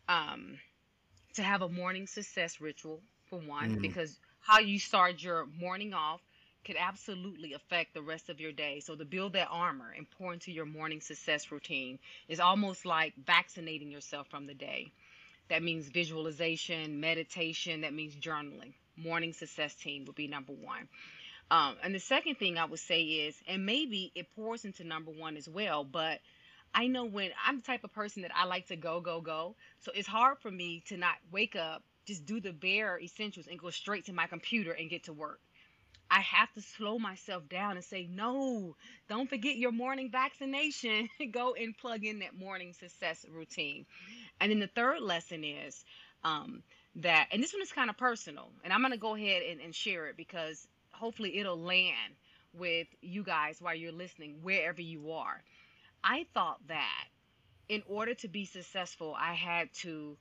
Um, 0.08 0.58
to 1.36 1.44
have 1.44 1.62
a 1.62 1.70
morning 1.70 2.08
success 2.08 2.60
ritual 2.62 3.02
for 3.30 3.40
one, 3.40 3.70
Mm, 3.70 3.82
because 3.82 4.20
how 4.42 4.60
you 4.60 4.80
start 4.80 5.22
your 5.22 5.46
morning 5.60 5.94
off 5.94 6.22
could 6.66 6.76
absolutely 6.80 7.54
affect 7.54 7.94
the 7.94 8.02
rest 8.02 8.30
of 8.30 8.40
your 8.40 8.52
day. 8.52 8.80
So 8.80 8.96
to 8.96 9.06
build 9.06 9.34
that 9.34 9.50
armor 9.52 9.94
and 9.96 10.10
pour 10.10 10.34
into 10.34 10.52
your 10.52 10.66
morning 10.66 11.02
success 11.02 11.52
routine 11.52 12.00
is 12.28 12.40
almost 12.40 12.86
like 12.86 13.14
vaccinating 13.26 13.92
yourself 13.92 14.28
from 14.30 14.48
the 14.48 14.54
day. 14.54 14.92
That 15.50 15.62
means 15.62 15.88
visualization, 15.90 17.00
meditation, 17.00 17.82
that 17.82 17.94
means 17.94 18.16
journaling. 18.16 18.74
Morning 18.96 19.34
success 19.34 19.76
team 19.76 20.06
would 20.06 20.16
be 20.16 20.28
number 20.28 20.54
one. 20.54 20.88
Um, 21.52 21.76
and 21.84 21.94
the 21.94 22.00
second 22.00 22.36
thing 22.36 22.58
I 22.58 22.66
would 22.66 22.80
say 22.80 23.02
is, 23.04 23.36
and 23.48 23.66
maybe 23.66 24.12
it 24.16 24.28
pours 24.36 24.66
into 24.66 24.84
number 24.84 25.12
one 25.12 25.38
as 25.38 25.48
well, 25.48 25.84
but 25.84 26.20
I 26.74 26.88
know 26.88 27.06
when 27.06 27.30
I'm 27.46 27.58
the 27.58 27.64
type 27.64 27.84
of 27.84 27.94
person 27.94 28.24
that 28.24 28.32
I 28.36 28.46
like 28.46 28.68
to 28.68 28.76
go, 28.76 29.02
go, 29.02 29.22
go. 29.22 29.56
So 29.82 29.92
it's 29.94 30.08
hard 30.08 30.40
for 30.40 30.50
me 30.50 30.82
to 30.88 30.98
not 30.98 31.16
wake 31.32 31.56
up, 31.56 31.84
just 32.06 32.26
do 32.26 32.40
the 32.40 32.52
bare 32.52 33.00
essentials 33.00 33.48
and 33.48 33.60
go 33.60 33.70
straight 33.70 34.06
to 34.06 34.14
my 34.14 34.28
computer 34.28 34.72
and 34.72 34.90
get 34.90 35.04
to 35.04 35.14
work. 35.14 35.40
I 36.14 36.20
have 36.20 36.54
to 36.54 36.62
slow 36.62 37.00
myself 37.00 37.50
down 37.50 37.76
and 37.76 37.84
say, 37.84 38.08
no, 38.08 38.76
don't 39.10 39.28
forget 39.28 39.56
your 39.56 39.72
morning 39.72 40.12
vaccination. 40.12 41.10
go 41.32 41.56
and 41.56 41.76
plug 41.76 42.06
in 42.06 42.20
that 42.20 42.36
morning 42.38 42.74
success 42.74 43.26
routine. 43.34 43.88
And 44.40 44.52
then 44.52 44.60
the 44.60 44.68
third 44.68 45.02
lesson 45.02 45.44
is 45.44 45.84
um, 46.24 46.62
that, 46.98 47.30
and 47.32 47.42
this 47.42 47.52
one 47.52 47.64
is 47.64 47.72
kind 47.72 47.90
of 47.90 47.98
personal, 47.98 48.52
and 48.64 48.72
I'm 48.72 48.82
going 48.82 48.92
to 48.92 49.00
go 49.00 49.16
ahead 49.16 49.42
and, 49.42 49.60
and 49.60 49.74
share 49.74 50.06
it 50.06 50.16
because 50.16 50.68
hopefully 50.92 51.40
it'll 51.40 51.60
land 51.60 52.14
with 52.54 52.86
you 53.02 53.24
guys 53.24 53.58
while 53.60 53.74
you're 53.74 53.92
listening, 53.92 54.36
wherever 54.44 54.82
you 54.82 55.14
are. 55.14 55.42
I 56.04 56.28
thought 56.36 56.60
that 56.68 57.06
in 57.70 57.82
order 57.88 58.14
to 58.14 58.28
be 58.28 58.46
successful, 58.46 59.16
I 59.18 59.34
had 59.34 59.74
to, 59.82 60.16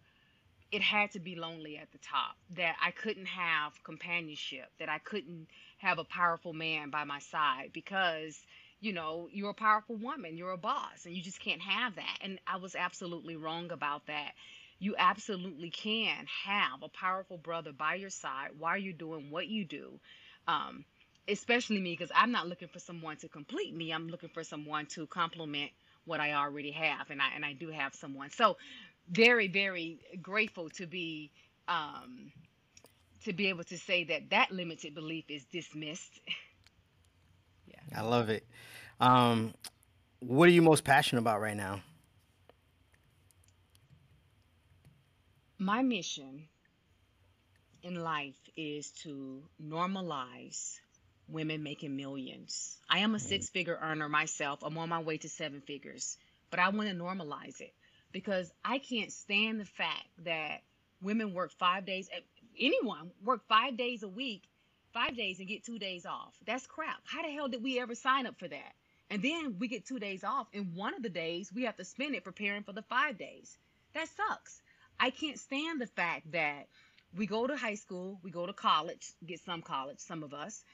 it 0.71 0.81
had 0.81 1.11
to 1.11 1.21
be 1.21 1.37
lonely 1.37 1.77
at 1.77 1.93
the 1.93 1.99
top, 1.99 2.37
that 2.57 2.77
I 2.83 2.93
couldn't 2.93 3.27
have 3.27 3.73
companionship, 3.85 4.71
that 4.79 4.89
I 4.89 4.99
couldn't 4.99 5.49
have 5.83 5.99
a 5.99 6.05
powerful 6.05 6.55
man 6.55 6.91
by 6.91 7.05
my 7.05 7.21
side 7.21 7.71
because, 7.75 8.41
you 8.81 8.93
know, 8.93 9.29
you're 9.33 9.51
a 9.51 9.55
powerful 9.55 9.97
woman, 9.97 10.37
you're 10.39 10.53
a 10.53 10.59
boss, 10.59 11.07
and 11.07 11.15
you 11.15 11.23
just 11.23 11.41
can't 11.41 11.63
have 11.63 11.97
that. 11.97 12.19
And 12.23 12.41
I 12.47 12.59
was 12.59 12.77
absolutely 12.77 13.37
wrong 13.37 13.73
about 13.73 14.07
that. 14.09 14.33
You 14.81 14.97
absolutely 14.99 15.71
can 15.71 16.27
have 16.47 16.83
a 16.83 16.89
powerful 16.89 17.39
brother 17.39 17.73
by 17.73 17.97
your 17.97 18.11
side 18.11 18.51
while 18.59 18.79
you're 18.79 18.95
doing 18.95 19.31
what 19.31 19.49
you 19.49 19.65
do. 19.65 20.01
Um, 20.49 20.85
especially 21.29 21.81
me 21.81 21.93
because 21.93 22.11
I'm 22.15 22.33
not 22.33 22.49
looking 22.49 22.69
for 22.69 22.81
someone 22.81 23.17
to 23.19 23.29
complete 23.29 23.75
me. 23.75 23.93
I'm 23.93 24.09
looking 24.09 24.31
for 24.31 24.45
someone 24.45 24.87
to 24.89 25.07
complement 25.07 25.71
what 26.05 26.21
I 26.21 26.35
already 26.35 26.73
have, 26.73 27.11
and 27.11 27.23
I 27.23 27.29
and 27.37 27.45
I 27.45 27.53
do 27.53 27.69
have 27.71 27.95
someone. 27.95 28.31
So 28.31 28.57
very 29.09 29.49
very 29.49 30.01
grateful 30.21 30.71
to 30.71 30.87
be 30.87 31.31
um, 31.69 32.33
to 33.25 33.33
be 33.33 33.49
able 33.49 33.65
to 33.65 33.79
say 33.79 34.05
that 34.05 34.31
that 34.31 34.51
limited 34.53 34.95
belief 34.95 35.25
is 35.29 35.45
dismissed. 35.47 36.21
yeah. 37.67 37.81
I 37.97 38.03
love 38.03 38.29
it. 38.31 38.47
Um, 39.01 39.55
what 40.21 40.49
are 40.49 40.53
you 40.53 40.63
most 40.63 40.85
passionate 40.85 41.21
about 41.21 41.41
right 41.41 41.57
now? 41.57 41.81
My 45.59 45.83
mission 45.83 46.49
in 47.83 47.95
life 47.97 48.39
is 48.57 48.91
to 49.03 49.43
normalize 49.63 50.79
women 51.29 51.63
making 51.63 51.97
millions. 51.97 52.79
I 52.89 52.99
am 53.01 53.15
a 53.15 53.19
Mm, 53.21 53.21
six 53.21 53.49
figure 53.51 53.79
earner 53.81 54.09
myself. 54.09 54.61
I'm 54.63 54.77
on 54.79 54.89
my 54.89 55.01
way 55.01 55.19
to 55.19 55.29
seven 55.29 55.61
figures, 55.61 56.17
but 56.51 56.59
I 56.61 56.69
want 56.71 56.89
to 56.89 56.95
normalize 56.95 57.61
it 57.61 57.75
because 58.13 58.51
I 58.65 58.79
can't 58.79 59.13
stand 59.13 59.61
the 59.61 59.65
fact 59.65 60.07
that 60.25 60.63
women 61.01 61.35
work 61.35 61.53
five 61.53 61.85
days, 61.87 62.09
anyone 62.59 63.11
work 63.25 63.43
five 63.49 63.77
days 63.77 64.03
a 64.03 64.09
week, 64.09 64.45
five 64.93 65.17
days 65.17 65.39
and 65.39 65.49
get 65.49 65.65
two 65.65 65.79
days 65.79 66.07
off. 66.07 66.35
That's 66.47 66.67
crap. 66.67 67.01
How 67.05 67.23
the 67.23 67.31
hell 67.33 67.49
did 67.49 67.63
we 67.63 67.81
ever 67.81 67.95
sign 67.95 68.27
up 68.27 68.39
for 68.39 68.49
that? 68.49 68.75
And 69.11 69.23
then 69.23 69.57
we 69.59 69.69
get 69.69 69.87
two 69.87 69.99
days 69.99 70.25
off, 70.25 70.47
and 70.55 70.75
one 70.75 70.95
of 70.95 71.03
the 71.03 71.11
days 71.11 71.53
we 71.53 71.65
have 71.65 71.77
to 71.77 71.85
spend 71.85 72.15
it 72.15 72.25
preparing 72.25 72.63
for 72.63 72.73
the 72.73 72.83
five 72.83 73.19
days. 73.19 73.59
That 73.95 74.09
sucks. 74.09 74.63
I 74.99 75.11
can't 75.11 75.39
stand 75.39 75.81
the 75.81 75.87
fact 75.87 76.33
that 76.33 76.69
we 77.15 77.27
go 77.27 77.47
to 77.47 77.57
high 77.57 77.75
school, 77.75 78.19
we 78.23 78.31
go 78.31 78.47
to 78.47 78.55
college, 78.55 79.13
get 79.27 79.41
some 79.41 79.61
college, 79.61 79.99
some 79.99 80.23
of 80.23 80.33
us, 80.33 80.65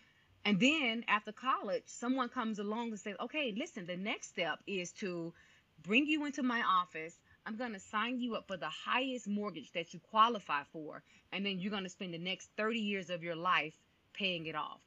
and 0.45 0.61
then 0.61 1.05
after 1.09 1.33
college, 1.33 1.83
someone 1.87 2.29
comes 2.29 2.59
along 2.59 2.91
and 2.91 3.01
says, 3.01 3.17
okay, 3.21 3.53
listen, 3.57 3.87
the 3.87 3.97
next 3.97 4.29
step 4.29 4.61
is 4.67 4.93
to 4.93 5.35
bring 5.83 6.07
you 6.07 6.25
into 6.25 6.43
my 6.43 6.63
office. 6.63 7.15
I'm 7.49 7.57
going 7.57 7.73
to 7.73 7.81
sign 7.81 8.21
you 8.21 8.35
up 8.35 8.47
for 8.47 8.59
the 8.59 8.69
highest 8.69 9.27
mortgage 9.27 9.73
that 9.73 9.95
you 9.95 10.01
qualify 10.11 10.65
for. 10.71 11.03
And 11.33 11.47
then 11.47 11.59
you're 11.59 11.71
going 11.71 11.85
to 11.85 11.89
spend 11.89 12.13
the 12.13 12.19
next 12.19 12.51
30 12.59 12.79
years 12.79 13.09
of 13.09 13.23
your 13.23 13.37
life 13.37 13.73
paying 14.13 14.45
it 14.45 14.55
off. 14.55 14.83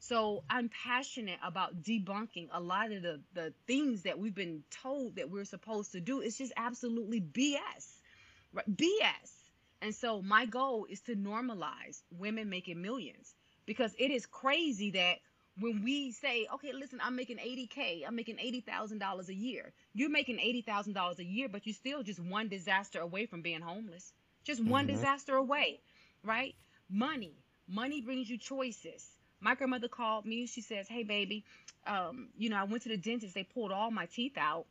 So 0.00 0.44
I'm 0.50 0.68
passionate 0.68 1.38
about 1.42 1.82
debunking 1.82 2.48
a 2.52 2.60
lot 2.60 2.92
of 2.92 3.00
the, 3.00 3.22
the 3.32 3.54
things 3.66 4.02
that 4.02 4.18
we've 4.18 4.34
been 4.34 4.64
told 4.82 5.16
that 5.16 5.30
we're 5.30 5.46
supposed 5.46 5.92
to 5.92 6.00
do. 6.00 6.20
It's 6.20 6.36
just 6.36 6.52
absolutely 6.58 7.22
BS. 7.22 8.00
Right? 8.52 8.76
BS. 8.76 9.32
And 9.80 9.94
so 9.94 10.20
my 10.20 10.44
goal 10.44 10.86
is 10.90 11.00
to 11.02 11.16
normalize 11.16 12.02
women 12.10 12.50
making 12.50 12.82
millions 12.82 13.34
because 13.64 13.94
it 13.98 14.10
is 14.10 14.26
crazy 14.26 14.90
that 14.90 15.20
when 15.58 15.82
we 15.84 16.12
say, 16.12 16.46
okay, 16.54 16.72
listen, 16.72 17.00
I'm 17.02 17.16
making 17.16 17.38
80K, 17.38 18.04
I'm 18.06 18.16
making 18.16 18.38
$80,000 18.38 19.28
a 19.28 19.34
year. 19.34 19.72
You're 19.92 20.10
making 20.10 20.38
$80,000 20.38 21.18
a 21.18 21.24
year, 21.24 21.48
but 21.48 21.66
you're 21.66 21.74
still 21.74 22.02
just 22.02 22.20
one 22.20 22.48
disaster 22.48 23.00
away 23.00 23.26
from 23.26 23.42
being 23.42 23.60
homeless. 23.60 24.12
Just 24.44 24.64
one 24.64 24.86
Mm-hmm. 24.86 24.86
disaster 24.86 25.34
away, 25.36 25.80
right? 26.22 26.54
Money. 26.90 27.34
Money 27.68 28.00
brings 28.00 28.28
you 28.28 28.38
choices. 28.38 29.08
My 29.40 29.54
grandmother 29.54 29.88
called 29.88 30.24
me. 30.26 30.46
She 30.46 30.60
says, 30.60 30.88
hey, 30.88 31.02
baby, 31.04 31.44
um, 31.86 32.28
you 32.36 32.48
know, 32.50 32.56
I 32.56 32.64
went 32.64 32.82
to 32.84 32.88
the 32.88 32.96
dentist. 32.96 33.34
They 33.34 33.44
pulled 33.44 33.72
all 33.72 33.90
my 33.90 34.06
teeth 34.06 34.36
out. 34.36 34.66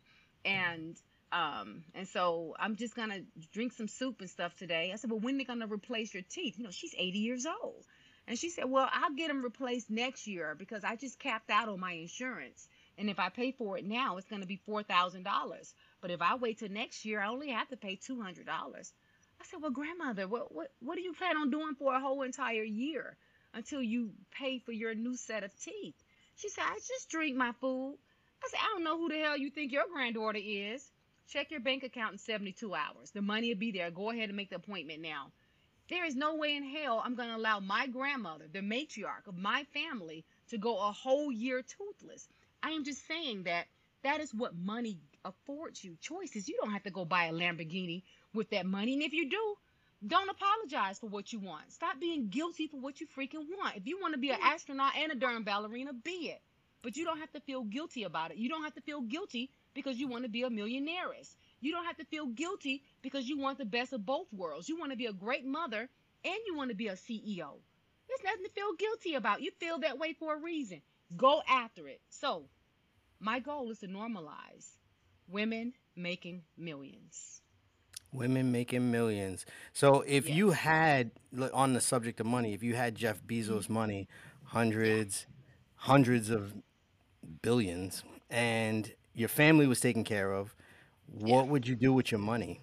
And 0.45 0.95
um, 1.31 1.83
and 1.95 2.07
so 2.07 2.55
I'm 2.59 2.75
just 2.75 2.95
gonna 2.95 3.21
drink 3.53 3.73
some 3.73 3.87
soup 3.87 4.21
and 4.21 4.29
stuff 4.29 4.55
today. 4.55 4.91
I 4.93 4.97
said, 4.97 5.09
well, 5.09 5.19
when 5.19 5.37
they 5.37 5.43
gonna 5.43 5.67
replace 5.67 6.13
your 6.13 6.23
teeth? 6.29 6.57
You 6.57 6.63
know, 6.65 6.71
she's 6.71 6.93
80 6.97 7.19
years 7.19 7.45
old. 7.45 7.85
And 8.27 8.39
she 8.39 8.49
said, 8.49 8.65
Well, 8.65 8.89
I'll 8.91 9.13
get 9.13 9.27
them 9.27 9.43
replaced 9.43 9.89
next 9.89 10.27
year 10.27 10.55
because 10.57 10.83
I 10.83 10.95
just 10.95 11.19
capped 11.19 11.49
out 11.49 11.69
on 11.69 11.79
my 11.79 11.91
insurance. 11.91 12.67
And 12.97 13.09
if 13.09 13.19
I 13.19 13.29
pay 13.29 13.51
for 13.51 13.77
it 13.77 13.85
now, 13.85 14.17
it's 14.17 14.29
going 14.29 14.41
to 14.41 14.47
be 14.47 14.61
$4,000. 14.67 15.73
But 15.99 16.11
if 16.11 16.21
I 16.21 16.35
wait 16.35 16.59
till 16.59 16.69
next 16.69 17.05
year, 17.05 17.19
I 17.21 17.27
only 17.27 17.49
have 17.49 17.67
to 17.69 17.77
pay 17.77 17.97
$200. 17.97 18.47
I 18.47 19.45
said, 19.45 19.61
Well, 19.61 19.71
grandmother, 19.71 20.27
what, 20.27 20.53
what, 20.53 20.71
what 20.79 20.95
do 20.95 21.01
you 21.01 21.13
plan 21.13 21.37
on 21.37 21.49
doing 21.49 21.75
for 21.75 21.93
a 21.93 21.99
whole 21.99 22.21
entire 22.21 22.63
year 22.63 23.17
until 23.53 23.81
you 23.81 24.11
pay 24.31 24.59
for 24.59 24.71
your 24.71 24.95
new 24.95 25.17
set 25.17 25.43
of 25.43 25.51
teeth? 25.59 25.95
She 26.35 26.49
said, 26.49 26.63
I 26.65 26.75
just 26.75 27.09
drink 27.09 27.35
my 27.35 27.51
food. 27.59 27.97
I 28.43 28.47
said, 28.49 28.59
I 28.61 28.73
don't 28.73 28.83
know 28.83 28.97
who 28.97 29.09
the 29.09 29.19
hell 29.19 29.37
you 29.37 29.49
think 29.49 29.71
your 29.71 29.85
granddaughter 29.91 30.39
is. 30.41 30.85
Check 31.29 31.51
your 31.51 31.61
bank 31.61 31.83
account 31.83 32.13
in 32.13 32.17
72 32.19 32.73
hours. 32.73 33.11
The 33.11 33.21
money 33.21 33.49
will 33.49 33.59
be 33.59 33.71
there. 33.71 33.91
Go 33.91 34.11
ahead 34.11 34.29
and 34.29 34.35
make 34.35 34.49
the 34.49 34.57
appointment 34.57 35.01
now. 35.01 35.31
There 35.93 36.05
is 36.05 36.15
no 36.15 36.33
way 36.33 36.55
in 36.55 36.63
hell 36.63 37.03
I'm 37.05 37.13
going 37.13 37.29
to 37.29 37.35
allow 37.35 37.59
my 37.59 37.85
grandmother, 37.85 38.45
the 38.51 38.61
matriarch 38.61 39.27
of 39.27 39.37
my 39.37 39.63
family, 39.75 40.25
to 40.49 40.57
go 40.57 40.79
a 40.79 40.91
whole 40.91 41.31
year 41.31 41.61
toothless. 41.61 42.27
I 42.63 42.71
am 42.71 42.83
just 42.83 43.05
saying 43.07 43.43
that 43.43 43.67
that 44.01 44.19
is 44.19 44.33
what 44.33 44.55
money 44.55 44.97
affords 45.23 45.83
you 45.83 45.95
choices. 46.01 46.49
You 46.49 46.57
don't 46.59 46.73
have 46.73 46.81
to 46.85 46.89
go 46.89 47.05
buy 47.05 47.25
a 47.25 47.31
Lamborghini 47.31 48.01
with 48.33 48.49
that 48.49 48.65
money. 48.65 48.93
And 48.93 49.03
if 49.03 49.13
you 49.13 49.29
do, 49.29 49.55
don't 50.07 50.31
apologize 50.31 50.97
for 50.97 51.09
what 51.09 51.31
you 51.31 51.37
want. 51.37 51.71
Stop 51.71 51.99
being 51.99 52.27
guilty 52.27 52.65
for 52.65 52.77
what 52.77 52.99
you 52.99 53.05
freaking 53.05 53.45
want. 53.55 53.75
If 53.75 53.85
you 53.85 54.01
want 54.01 54.15
to 54.15 54.19
be 54.19 54.31
an 54.31 54.39
astronaut 54.41 54.93
and 54.97 55.11
a 55.11 55.15
darn 55.15 55.43
ballerina, 55.43 55.93
be 55.93 56.31
it. 56.31 56.41
But 56.81 56.97
you 56.97 57.05
don't 57.05 57.19
have 57.19 57.31
to 57.33 57.39
feel 57.39 57.65
guilty 57.65 58.01
about 58.03 58.31
it. 58.31 58.37
You 58.37 58.49
don't 58.49 58.63
have 58.63 58.73
to 58.73 58.81
feel 58.81 59.01
guilty 59.01 59.51
because 59.75 59.99
you 59.99 60.07
want 60.07 60.23
to 60.23 60.29
be 60.29 60.41
a 60.41 60.49
millionaire. 60.49 61.13
You 61.63 61.71
don't 61.71 61.85
have 61.85 61.97
to 61.97 62.05
feel 62.05 62.27
guilty 62.27 62.83
because 63.01 63.27
you 63.27 63.37
want 63.37 63.57
the 63.57 63.65
best 63.65 63.93
of 63.93 64.05
both 64.05 64.27
worlds. 64.33 64.67
You 64.67 64.77
want 64.77 64.91
to 64.91 64.97
be 64.97 65.05
a 65.05 65.13
great 65.13 65.45
mother 65.45 65.89
and 66.25 66.35
you 66.45 66.55
want 66.55 66.69
to 66.71 66.75
be 66.75 66.87
a 66.87 66.93
CEO. 66.93 67.59
There's 68.07 68.23
nothing 68.23 68.43
to 68.43 68.51
feel 68.53 68.73
guilty 68.77 69.15
about. 69.15 69.41
You 69.41 69.51
feel 69.59 69.79
that 69.79 69.97
way 69.97 70.13
for 70.13 70.35
a 70.35 70.39
reason. 70.39 70.81
Go 71.15 71.41
after 71.47 71.87
it. 71.87 72.01
So, 72.09 72.45
my 73.19 73.39
goal 73.39 73.71
is 73.71 73.79
to 73.79 73.87
normalize 73.87 74.71
women 75.29 75.73
making 75.95 76.41
millions. 76.57 77.41
Women 78.11 78.51
making 78.51 78.91
millions. 78.91 79.45
So 79.71 80.01
if 80.05 80.29
you 80.29 80.51
had 80.51 81.11
on 81.53 81.73
the 81.73 81.81
subject 81.81 82.19
of 82.19 82.25
money, 82.25 82.53
if 82.53 82.61
you 82.61 82.75
had 82.75 82.95
Jeff 82.95 83.23
Bezos' 83.23 83.63
mm-hmm. 83.63 83.73
money, 83.73 84.07
hundreds, 84.43 85.25
hundreds 85.75 86.29
of 86.29 86.53
billions, 87.41 88.03
and 88.29 88.91
your 89.13 89.29
family 89.29 89.65
was 89.65 89.79
taken 89.79 90.03
care 90.03 90.33
of. 90.33 90.55
What 91.13 91.47
would 91.47 91.67
you 91.67 91.75
do 91.75 91.93
with 91.93 92.11
your 92.11 92.19
money? 92.19 92.59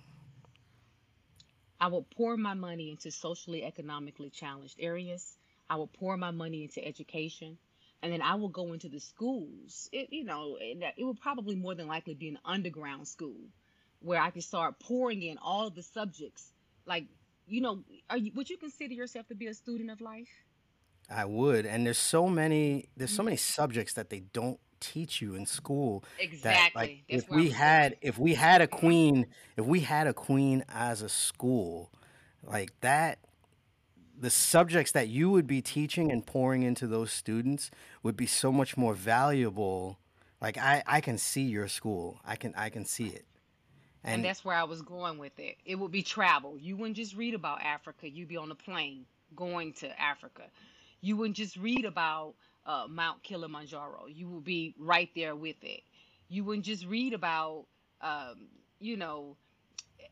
I 1.81 1.87
would 1.87 2.11
pour 2.11 2.37
my 2.37 2.55
money 2.55 2.91
into 2.91 3.11
socially 3.11 3.65
economically 3.65 4.29
challenged 4.29 4.77
areas. 4.79 5.37
I 5.69 5.77
would 5.77 5.93
pour 5.93 6.17
my 6.17 6.31
money 6.31 6.65
into 6.65 6.85
education. 6.85 7.59
And 8.03 8.13
then 8.13 8.23
I 8.23 8.35
will 8.35 8.49
go 8.49 8.73
into 8.73 8.89
the 8.89 8.99
schools. 8.99 9.89
It, 9.93 10.13
you 10.13 10.25
know, 10.25 10.59
that- 10.81 10.95
it 10.99 11.05
will 11.05 11.15
probably 11.15 11.55
more 11.55 11.75
than 11.75 11.87
likely 11.87 12.15
be 12.15 12.29
an 12.29 12.39
underground 12.45 13.07
school 13.07 13.39
where 14.01 14.21
I 14.21 14.31
can 14.31 14.43
start 14.43 14.81
pouring 14.81 15.23
in 15.23 15.39
all 15.39 15.67
of 15.69 15.75
the 15.75 15.83
subjects. 15.83 16.53
Like, 16.87 17.05
you 17.47 17.61
know, 17.61 17.85
are 18.09 18.17
you, 18.17 18.33
would 18.35 18.51
you 18.51 18.57
consider 18.57 18.95
yourself 18.95 19.29
to 19.29 19.35
be 19.35 19.47
a 19.47 19.55
student 19.55 19.91
of 19.91 20.01
life? 20.01 20.29
I 21.09 21.25
would. 21.25 21.67
And 21.67 21.87
there's 21.87 21.99
so 21.99 22.29
many 22.29 22.89
there's 22.97 23.11
so 23.11 23.21
mm-hmm. 23.21 23.27
many 23.27 23.37
subjects 23.37 23.95
that 23.95 24.11
they 24.11 24.21
don't 24.21 24.61
teach 24.81 25.21
you 25.21 25.35
in 25.35 25.47
school 25.47 26.05
that 26.43 26.71
like 26.75 26.91
Exactly. 26.91 27.05
That's 27.09 27.25
if 27.25 27.31
we 27.31 27.51
had 27.51 27.93
going. 27.93 27.99
if 28.03 28.19
we 28.19 28.35
had 28.35 28.61
a 28.61 28.67
queen, 28.67 29.27
if 29.57 29.65
we 29.65 29.81
had 29.81 30.07
a 30.07 30.15
queen 30.15 30.65
as 30.69 31.03
a 31.03 31.09
school, 31.09 31.91
like 32.43 32.73
that 32.81 33.19
the 34.19 34.31
subjects 34.31 34.93
that 34.93 35.09
you 35.09 35.31
would 35.31 35.47
be 35.47 35.63
teaching 35.63 36.13
and 36.13 36.27
pouring 36.27 36.63
into 36.63 36.87
those 36.87 37.11
students 37.11 37.71
would 38.03 38.17
be 38.17 38.27
so 38.27 38.53
much 38.53 38.77
more 38.77 38.95
valuable. 38.95 39.99
Like 40.41 40.59
I 40.59 40.83
I 40.87 41.01
can 41.01 41.19
see 41.19 41.43
your 41.43 41.69
school. 41.69 42.21
I 42.25 42.37
can 42.37 42.55
I 42.57 42.69
can 42.69 42.85
see 42.85 43.07
it. 43.07 43.25
And 44.03 44.15
And 44.17 44.25
that's 44.25 44.45
where 44.45 44.57
I 44.57 44.65
was 44.65 44.83
going 44.83 45.19
with 45.19 45.39
it. 45.39 45.57
It 45.65 45.77
would 45.77 45.91
be 45.91 46.03
travel. 46.03 46.57
You 46.59 46.77
wouldn't 46.77 46.97
just 46.97 47.17
read 47.17 47.35
about 47.35 47.61
Africa. 47.63 48.09
You'd 48.09 48.29
be 48.29 48.37
on 48.37 48.51
a 48.51 48.55
plane 48.55 49.05
going 49.37 49.73
to 49.75 50.01
Africa. 50.01 50.43
You 51.01 51.17
wouldn't 51.17 51.37
just 51.37 51.57
read 51.57 51.85
about 51.85 52.35
uh, 52.67 52.87
Mount 52.89 53.23
Kilimanjaro. 53.23 54.07
You 54.09 54.29
will 54.29 54.41
be 54.41 54.75
right 54.79 55.11
there 55.15 55.35
with 55.35 55.63
it. 55.63 55.83
You 56.29 56.45
wouldn't 56.45 56.67
just 56.67 56.87
read 56.87 57.13
about, 57.15 57.67
um, 58.01 58.49
you 58.81 58.97
know, 58.97 59.37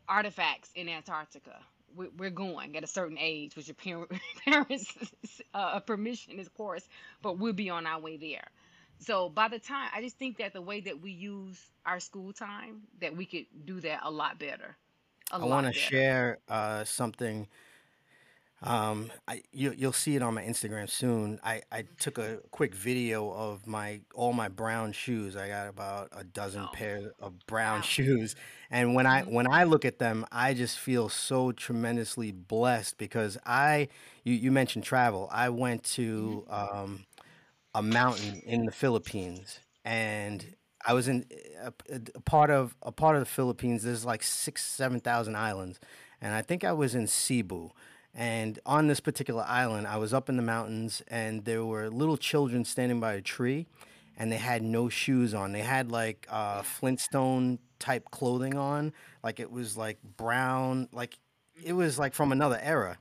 artifacts 0.07 0.71
in 0.75 0.89
Antarctica. 0.89 1.59
We- 1.95 2.09
We're 2.09 2.29
going 2.29 2.75
at 2.77 2.83
a 2.83 2.87
certain 2.87 3.17
age 3.19 3.55
with 3.55 3.67
your 3.67 3.75
parent, 3.75 4.11
parents' 4.45 4.93
uh, 5.53 5.79
permission, 5.79 6.39
of 6.39 6.53
course, 6.53 6.87
but 7.21 7.37
we'll 7.37 7.53
be 7.53 7.69
on 7.69 7.85
our 7.85 7.99
way 7.99 8.17
there. 8.17 8.47
So 8.99 9.29
by 9.29 9.47
the 9.47 9.59
time, 9.59 9.89
I 9.93 10.01
just 10.01 10.17
think 10.17 10.37
that 10.37 10.53
the 10.53 10.61
way 10.61 10.81
that 10.81 11.01
we 11.01 11.11
use 11.11 11.59
our 11.85 11.99
school 11.99 12.33
time, 12.33 12.81
that 13.01 13.15
we 13.15 13.25
could 13.25 13.45
do 13.65 13.79
that 13.81 14.01
a 14.03 14.11
lot 14.11 14.39
better, 14.39 14.75
a 15.31 15.39
I 15.39 15.45
want 15.45 15.67
to 15.67 15.73
share 15.73 16.39
uh, 16.47 16.83
something 16.83 17.47
Um, 18.61 19.11
I 19.27 19.41
you 19.51 19.73
you'll 19.77 19.93
see 19.93 20.15
it 20.15 20.21
on 20.21 20.33
my 20.33 20.43
Instagram 20.43 20.89
soon. 20.89 21.39
I 21.43 21.61
I 21.71 21.83
took 21.99 22.17
a 22.17 22.39
quick 22.51 22.75
video 22.75 23.31
of 23.31 23.67
my 23.67 24.01
all 24.13 24.33
my 24.33 24.49
brown 24.49 24.91
shoes. 24.93 25.35
I 25.35 25.47
got 25.47 25.67
about 25.67 26.09
a 26.11 26.23
dozen 26.23 26.67
Oh, 26.67 26.69
pairs 26.69 27.11
of 27.19 27.45
brown 27.47 27.81
wow. 27.81 27.83
shoes, 27.83 28.35
and 28.69 28.95
when 28.95 29.05
I 29.05 29.21
hmm 29.21 29.29
when 29.29 29.47
I 29.51 29.63
look 29.63 29.85
at 29.85 29.99
them, 29.99 30.25
I 30.31 30.53
just 30.53 30.77
feel 30.79 31.09
so 31.09 31.51
tremendously 31.51 32.31
blessed 32.31 32.97
because 32.97 33.37
I 33.45 33.87
you 34.23 34.33
you 34.33 34.51
mentioned 34.51 34.83
travel. 34.83 35.29
I 35.31 35.49
went 35.49 35.83
to 35.95 36.45
um 36.49 37.05
a 37.73 37.81
mountain 37.81 38.41
in 38.45 38.65
the 38.65 38.71
Philippines, 38.71 39.59
and 39.85 40.55
I 40.85 40.93
was 40.93 41.07
in 41.07 41.25
a, 41.61 41.73
a 41.93 42.01
a 42.15 42.21
part 42.21 42.49
of 42.49 42.75
a 42.81 42.91
part 42.91 43.15
of 43.15 43.21
the 43.21 43.25
Philippines. 43.25 43.83
There's 43.83 44.05
like 44.05 44.23
six, 44.23 44.63
seven 44.65 44.99
thousand 44.99 45.35
islands, 45.35 45.79
and 46.21 46.33
I 46.33 46.41
think 46.41 46.63
I 46.63 46.73
was 46.73 46.95
in 46.95 47.07
Cebu. 47.07 47.71
And 48.13 48.59
on 48.65 48.87
this 48.87 48.99
particular 48.99 49.45
island, 49.47 49.87
I 49.87 49.97
was 49.97 50.13
up 50.13 50.29
in 50.29 50.35
the 50.35 50.43
mountains, 50.43 51.01
and 51.07 51.45
there 51.45 51.63
were 51.63 51.89
little 51.89 52.17
children 52.17 52.65
standing 52.65 52.99
by 52.99 53.13
a 53.13 53.21
tree, 53.21 53.67
and 54.17 54.31
they 54.31 54.37
had 54.37 54.61
no 54.61 54.89
shoes 54.89 55.33
on. 55.33 55.51
They 55.51 55.61
had 55.61 55.91
like 55.91 56.27
uh, 56.29 56.61
Flintstone 56.63 57.59
type 57.79 58.11
clothing 58.11 58.57
on, 58.57 58.93
like 59.23 59.39
it 59.39 59.51
was 59.51 59.77
like 59.77 59.97
brown, 60.17 60.89
like 60.91 61.17
it 61.63 61.73
was 61.73 61.97
like 61.97 62.13
from 62.13 62.31
another 62.31 62.59
era. 62.61 62.97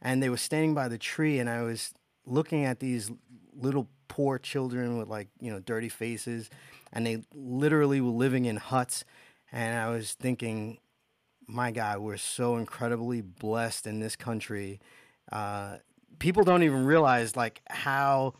And 0.00 0.22
they 0.22 0.30
were 0.30 0.36
standing 0.36 0.74
by 0.74 0.88
the 0.88 0.96
tree 0.96 1.38
and 1.40 1.50
i 1.50 1.60
was 1.62 1.92
looking 2.24 2.64
at 2.64 2.80
these 2.80 3.10
little 3.54 3.88
poor 4.08 4.38
children 4.38 4.96
with 4.96 5.08
like 5.08 5.28
you 5.40 5.50
know 5.50 5.58
dirty 5.60 5.88
faces 5.88 6.48
and 6.92 7.06
they 7.06 7.22
literally 7.34 8.00
were 8.00 8.10
living 8.10 8.46
in 8.46 8.56
huts. 8.56 9.04
And 9.52 9.78
i 9.78 9.90
was 9.90 10.14
thinking 10.14 10.78
my 11.50 11.70
god 11.70 11.98
we're 12.00 12.16
so 12.16 12.56
incredibly 12.56 13.20
blessed 13.20 13.86
in 13.86 14.00
this 14.00 14.16
country 14.16 14.80
uh, 15.32 15.76
people 16.18 16.44
don't 16.44 16.62
even 16.62 16.84
realize 16.84 17.36
like 17.36 17.62
how 17.70 18.34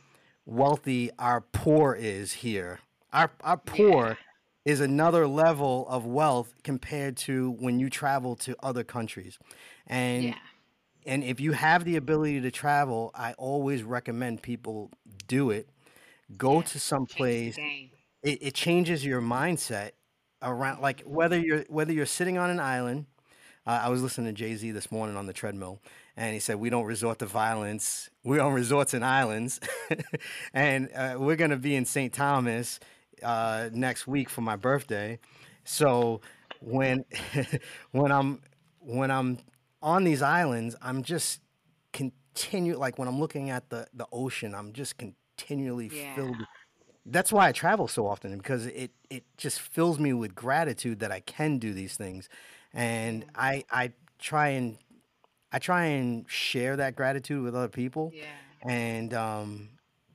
wealthy 0.46 1.10
our 1.18 1.40
poor 1.40 1.94
is 1.94 2.32
here 2.32 2.80
our, 3.12 3.30
our 3.42 3.56
Yeah. 3.56 3.88
poor 3.90 4.18
is 4.64 4.80
another 4.80 5.26
level 5.26 5.86
of 5.88 6.04
wealth 6.06 6.54
compared 6.62 7.16
to 7.16 7.52
when 7.60 7.80
you 7.80 7.90
travel 7.90 8.36
to 8.36 8.56
other 8.62 8.84
countries 8.84 9.38
and 9.86 10.24
Yeah. 10.26 10.34
and 11.06 11.24
if 11.24 11.40
you 11.40 11.52
have 11.52 11.84
the 11.84 11.96
ability 11.96 12.40
to 12.42 12.50
travel, 12.50 13.10
I 13.14 13.32
always 13.34 13.82
recommend 13.82 14.42
people 14.42 14.90
do 15.26 15.50
it. 15.50 15.68
Go 16.36 16.56
Yeah. 16.56 16.62
to 16.62 16.78
some 16.80 17.06
place. 17.06 17.56
It, 18.22 18.38
it 18.42 18.54
changes 18.54 19.04
your 19.04 19.22
mindset 19.22 19.92
around 20.42 20.80
like 20.80 21.02
whether 21.02 21.38
you're 21.38 21.64
whether 21.68 21.92
you're 21.92 22.06
sitting 22.06 22.38
on 22.38 22.50
an 22.50 22.60
island. 22.60 23.06
Uh, 23.66 23.80
I 23.84 23.88
was 23.90 24.02
listening 24.02 24.26
to 24.28 24.32
Jay 24.32 24.54
Z 24.56 24.70
this 24.72 24.90
morning 24.90 25.16
on 25.16 25.26
the 25.26 25.32
treadmill, 25.32 25.80
and 26.16 26.32
he 26.32 26.40
said 26.40 26.56
we 26.56 26.70
don't 26.70 26.84
resort 26.86 27.18
to 27.20 27.26
violence. 27.26 28.08
we're 28.24 28.40
on 28.40 28.52
resorts 28.54 28.94
and 28.94 29.04
islands, 29.04 29.60
and 30.54 30.90
uh, 30.94 31.16
we're 31.18 31.36
gonna 31.36 31.56
be 31.58 31.74
in 31.74 31.84
St. 31.84 32.12
Thomas 32.12 32.80
uh, 33.22 33.68
next 33.72 34.06
week 34.06 34.30
for 34.30 34.40
my 34.40 34.56
birthday. 34.56 35.18
So 35.64 36.20
when 36.60 37.04
when 37.92 38.10
I'm 38.12 38.40
when 38.80 39.10
I'm 39.10 39.38
on 39.82 40.04
these 40.04 40.22
islands, 40.22 40.74
I'm 40.82 41.02
just 41.02 41.40
continue 41.92 42.76
like 42.78 42.98
when 42.98 43.08
I'm 43.08 43.20
looking 43.20 43.50
at 43.50 43.68
the 43.70 43.86
the 43.94 44.06
ocean, 44.12 44.54
I'm 44.54 44.72
just 44.72 44.96
continually 44.98 45.90
Yeah. 45.92 46.14
filled. 46.14 46.36
That's 47.06 47.32
why 47.32 47.48
I 47.48 47.52
travel 47.52 47.88
so 47.88 48.06
often 48.06 48.36
because 48.36 48.66
it 48.66 48.92
it 49.08 49.24
just 49.36 49.60
fills 49.60 49.98
me 49.98 50.12
with 50.12 50.34
gratitude 50.34 51.00
that 51.00 51.10
I 51.10 51.20
can 51.20 51.58
do 51.58 51.72
these 51.72 51.96
things, 51.96 52.28
and 52.72 53.24
I 53.34 53.64
I 53.70 53.92
try 54.18 54.48
and 54.50 54.78
I 55.52 55.58
try 55.58 55.86
and 55.86 56.28
share 56.30 56.76
that 56.76 56.96
gratitude 56.96 57.42
with 57.44 57.54
other 57.56 57.68
people, 57.68 58.14
Yeah. 58.14 58.36
and 58.62 59.14
um, 59.14 59.70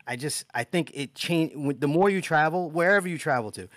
I 0.08 0.16
just 0.16 0.46
I 0.54 0.64
think 0.64 0.92
it 0.94 1.16
change 1.16 1.54
the 1.80 1.88
more 1.88 2.10
you 2.10 2.22
travel, 2.22 2.70
wherever 2.72 3.08
you 3.08 3.18
travel 3.18 3.52
to, 3.52 3.68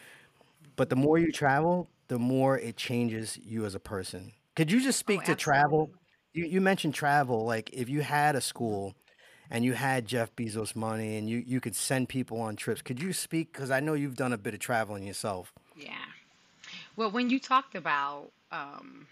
but 0.77 0.91
the 0.91 0.97
more 0.97 1.19
you 1.19 1.33
travel, 1.33 1.91
the 2.09 2.19
more 2.19 2.59
it 2.59 2.77
changes 2.77 3.39
you 3.39 3.65
as 3.65 3.75
a 3.75 3.81
person. 3.81 4.33
Could 4.57 4.71
you 4.71 4.81
just 4.81 4.99
Oh, 5.07 5.11
speak 5.11 5.25
to 5.25 5.35
travel? 5.35 5.91
You, 6.33 6.45
you 6.47 6.61
mentioned 6.61 6.95
travel. 6.95 7.45
Like 7.45 7.71
if 7.73 7.89
you 7.89 8.03
had 8.03 8.37
a 8.37 8.41
school 8.41 8.95
and 9.51 9.65
you 9.65 9.73
had 9.73 10.07
Jeff 10.07 10.35
Bezos 10.37 10.77
money 10.77 11.17
and 11.17 11.29
you, 11.29 11.43
you 11.47 11.61
could 11.61 11.75
send 11.75 12.09
people 12.09 12.41
on 12.41 12.57
trips, 12.57 12.83
could 12.83 13.03
you 13.03 13.13
speak? 13.13 13.53
Because 13.53 13.71
I 13.71 13.81
know 13.81 13.95
you've 13.95 14.17
done 14.17 14.33
a 14.33 14.39
bit 14.39 14.55
of 14.55 14.61
traveling 14.61 15.07
yourself. 15.07 15.53
Yeah. 15.77 15.93
Well, 16.97 17.11
when 17.11 17.31
you 17.31 17.39
talked 17.39 17.75
about 17.75 18.31
um, 18.51 19.07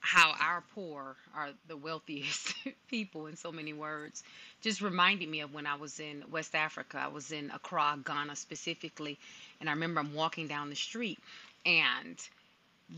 how 0.00 0.34
our 0.40 0.62
poor 0.74 1.16
are 1.34 1.50
the 1.68 1.76
wealthiest 1.76 2.54
people 2.88 3.26
in 3.26 3.36
so 3.36 3.52
many 3.52 3.72
words, 3.72 4.24
just 4.60 4.80
reminded 4.80 5.28
me 5.28 5.40
of 5.40 5.54
when 5.54 5.66
I 5.66 5.76
was 5.76 6.00
in 6.00 6.24
West 6.30 6.54
Africa. 6.54 7.00
I 7.04 7.08
was 7.08 7.30
in 7.32 7.50
Accra, 7.50 7.98
Ghana 8.04 8.36
specifically, 8.36 9.18
and 9.60 9.68
I 9.68 9.72
remember 9.72 10.00
I'm 10.00 10.14
walking 10.14 10.48
down 10.48 10.70
the 10.70 10.76
street 10.76 11.18
and 11.66 12.16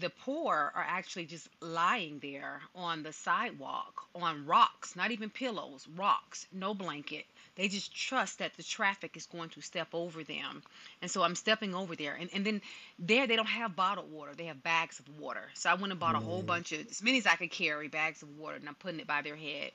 the 0.00 0.10
poor 0.10 0.72
are 0.74 0.86
actually 0.88 1.26
just 1.26 1.48
lying 1.60 2.18
there 2.20 2.60
on 2.74 3.02
the 3.02 3.12
sidewalk 3.12 4.04
on 4.14 4.46
rocks, 4.46 4.96
not 4.96 5.10
even 5.10 5.30
pillows, 5.30 5.86
rocks, 5.96 6.46
no 6.52 6.74
blanket. 6.74 7.24
They 7.56 7.68
just 7.68 7.94
trust 7.94 8.38
that 8.38 8.54
the 8.56 8.62
traffic 8.62 9.16
is 9.16 9.26
going 9.26 9.50
to 9.50 9.60
step 9.60 9.88
over 9.92 10.24
them. 10.24 10.62
And 11.02 11.10
so 11.10 11.22
I'm 11.22 11.34
stepping 11.34 11.74
over 11.74 11.94
there. 11.96 12.14
And, 12.14 12.30
and 12.32 12.44
then 12.44 12.60
there, 12.98 13.26
they 13.26 13.36
don't 13.36 13.46
have 13.46 13.76
bottled 13.76 14.10
water, 14.10 14.32
they 14.36 14.46
have 14.46 14.62
bags 14.62 14.98
of 15.00 15.08
water. 15.20 15.48
So 15.54 15.70
I 15.70 15.74
went 15.74 15.92
and 15.92 16.00
bought 16.00 16.16
a 16.16 16.20
whole 16.20 16.42
Mm, 16.42 16.42
bunch 16.42 16.72
of, 16.72 16.86
as 16.90 17.02
many 17.02 17.18
as 17.18 17.26
I 17.26 17.36
could 17.36 17.50
carry, 17.50 17.88
bags 17.88 18.22
of 18.22 18.30
water, 18.38 18.56
and 18.56 18.68
I'm 18.68 18.74
putting 18.76 19.00
it 19.00 19.06
by 19.06 19.22
their 19.22 19.36
head 19.36 19.72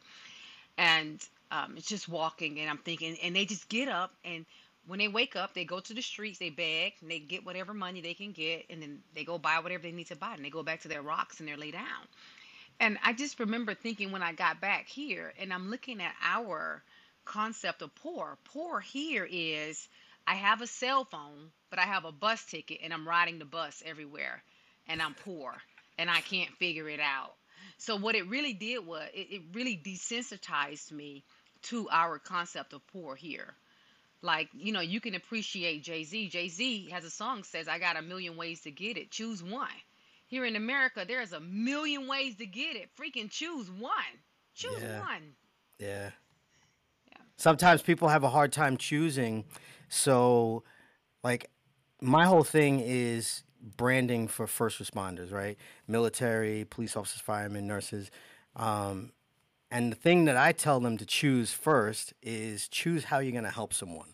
and 0.78 1.24
um, 1.52 1.76
it's 1.78 1.88
just 1.88 2.08
walking 2.10 2.60
and 2.60 2.70
i'm 2.70 2.78
thinking 2.78 3.18
and 3.24 3.36
they 3.36 3.46
just 3.46 3.70
get 3.70 3.88
up 3.88 4.14
and 4.24 4.46
when 4.88 5.00
they 5.00 5.08
wake 5.08 5.36
up, 5.36 5.54
they 5.54 5.66
go 5.66 5.80
to 5.82 5.94
the 5.94 6.02
streets, 6.02 6.40
they 6.40 6.50
beg, 6.50 6.94
and 7.02 7.12
they 7.12 7.20
get 7.20 7.46
whatever 7.46 7.74
money 7.74 8.02
they 8.02 8.14
can 8.14 8.32
get, 8.32 8.66
and 8.70 8.82
then 8.82 9.00
they 9.14 9.24
go 9.24 9.38
buy 9.38 9.60
whatever 9.60 9.84
they 9.84 9.92
need 9.92 10.08
to 10.08 10.16
buy, 10.16 10.34
and 10.34 10.44
they 10.44 10.50
go 10.50 10.64
back 10.64 10.82
to 10.82 10.88
their 10.88 11.02
rocks 11.02 11.40
and 11.40 11.50
they 11.50 11.56
lay 11.56 11.72
down. 11.72 11.84
And 12.80 12.98
I 13.04 13.14
just 13.14 13.40
remember 13.40 13.74
thinking 13.74 14.12
when 14.12 14.24
I 14.24 14.34
got 14.34 14.62
back 14.62 14.88
here, 14.88 15.34
and 15.40 15.52
I'm 15.52 15.70
looking 15.70 16.02
at 16.02 16.14
our 16.24 16.82
concept 17.26 17.82
of 17.82 17.94
poor. 17.96 18.38
Poor 18.46 18.80
here 18.80 19.28
is 19.30 19.88
I 20.26 20.36
have 20.36 20.62
a 20.62 20.68
cell 20.68 21.04
phone, 21.04 21.52
but 21.70 21.80
I 21.80 21.84
have 21.84 22.06
a 22.06 22.12
bus 22.12 22.44
ticket, 22.46 22.80
and 22.84 22.94
I'm 22.94 23.08
riding 23.08 23.40
the 23.40 23.46
bus 23.46 23.84
everywhere, 23.86 24.42
and 24.88 25.02
I'm 25.02 25.16
poor, 25.16 25.54
and 25.98 26.10
I 26.10 26.22
can't 26.22 26.52
figure 26.56 26.88
it 26.88 27.00
out. 27.00 27.34
So 27.78 27.98
what 27.98 28.16
it 28.16 28.28
really 28.28 28.54
did 28.54 28.86
was 28.86 29.04
it, 29.14 29.28
it 29.32 29.42
really 29.54 29.80
desensitized 29.84 30.92
me 30.92 31.24
to 31.64 31.90
our 31.92 32.20
concept 32.20 32.74
of 32.74 32.86
poor 32.88 33.16
here. 33.16 33.54
Like, 34.22 34.50
you 34.54 34.72
know, 34.72 34.82
you 34.82 35.00
can 35.00 35.16
appreciate 35.16 35.84
Jay 35.84 36.04
Z. 36.04 36.30
Jay 36.30 36.50
Z 36.50 36.90
has 36.92 37.04
a 37.04 37.10
song 37.10 37.44
says, 37.44 37.68
I 37.68 37.78
got 37.80 37.98
a 37.98 38.02
million 38.02 38.36
ways 38.36 38.62
to 38.62 38.72
get 38.72 38.98
it. 38.98 39.12
Choose 39.12 39.44
one. 39.44 39.70
Here 40.26 40.44
in 40.44 40.56
America, 40.56 41.06
there's 41.08 41.34
a 41.34 41.40
million 41.40 42.08
ways 42.08 42.36
to 42.38 42.46
get 42.46 42.76
it. 42.76 42.90
Freaking 43.00 43.30
choose 43.30 43.70
one. 43.70 43.92
Choose 44.56 44.82
Yeah. 44.82 45.00
one. 45.00 45.36
Yeah. 45.80 46.10
Yeah. 47.12 47.18
Sometimes 47.38 47.82
people 47.82 48.08
have 48.08 48.24
a 48.24 48.30
hard 48.30 48.52
time 48.52 48.76
choosing. 48.78 49.46
So, 49.88 50.64
like, 51.24 51.50
my 52.02 52.26
whole 52.26 52.44
thing 52.44 52.80
is 52.80 53.44
branding 53.62 54.28
for 54.28 54.48
first 54.48 54.80
responders, 54.82 55.32
right? 55.32 55.58
Military, 55.88 56.66
police 56.66 56.96
officers, 56.98 57.22
firemen, 57.22 57.68
nurses. 57.68 58.12
Um, 58.56 59.12
and 59.70 59.92
the 59.92 59.96
thing 59.96 60.26
that 60.26 60.38
I 60.38 60.52
tell 60.52 60.80
them 60.80 60.98
to 60.98 61.06
choose 61.06 61.52
first 61.52 62.14
is 62.22 62.68
choose 62.68 63.06
how 63.06 63.20
you're 63.20 63.32
going 63.32 63.44
to 63.44 63.50
help 63.50 63.74
someone 63.74 64.14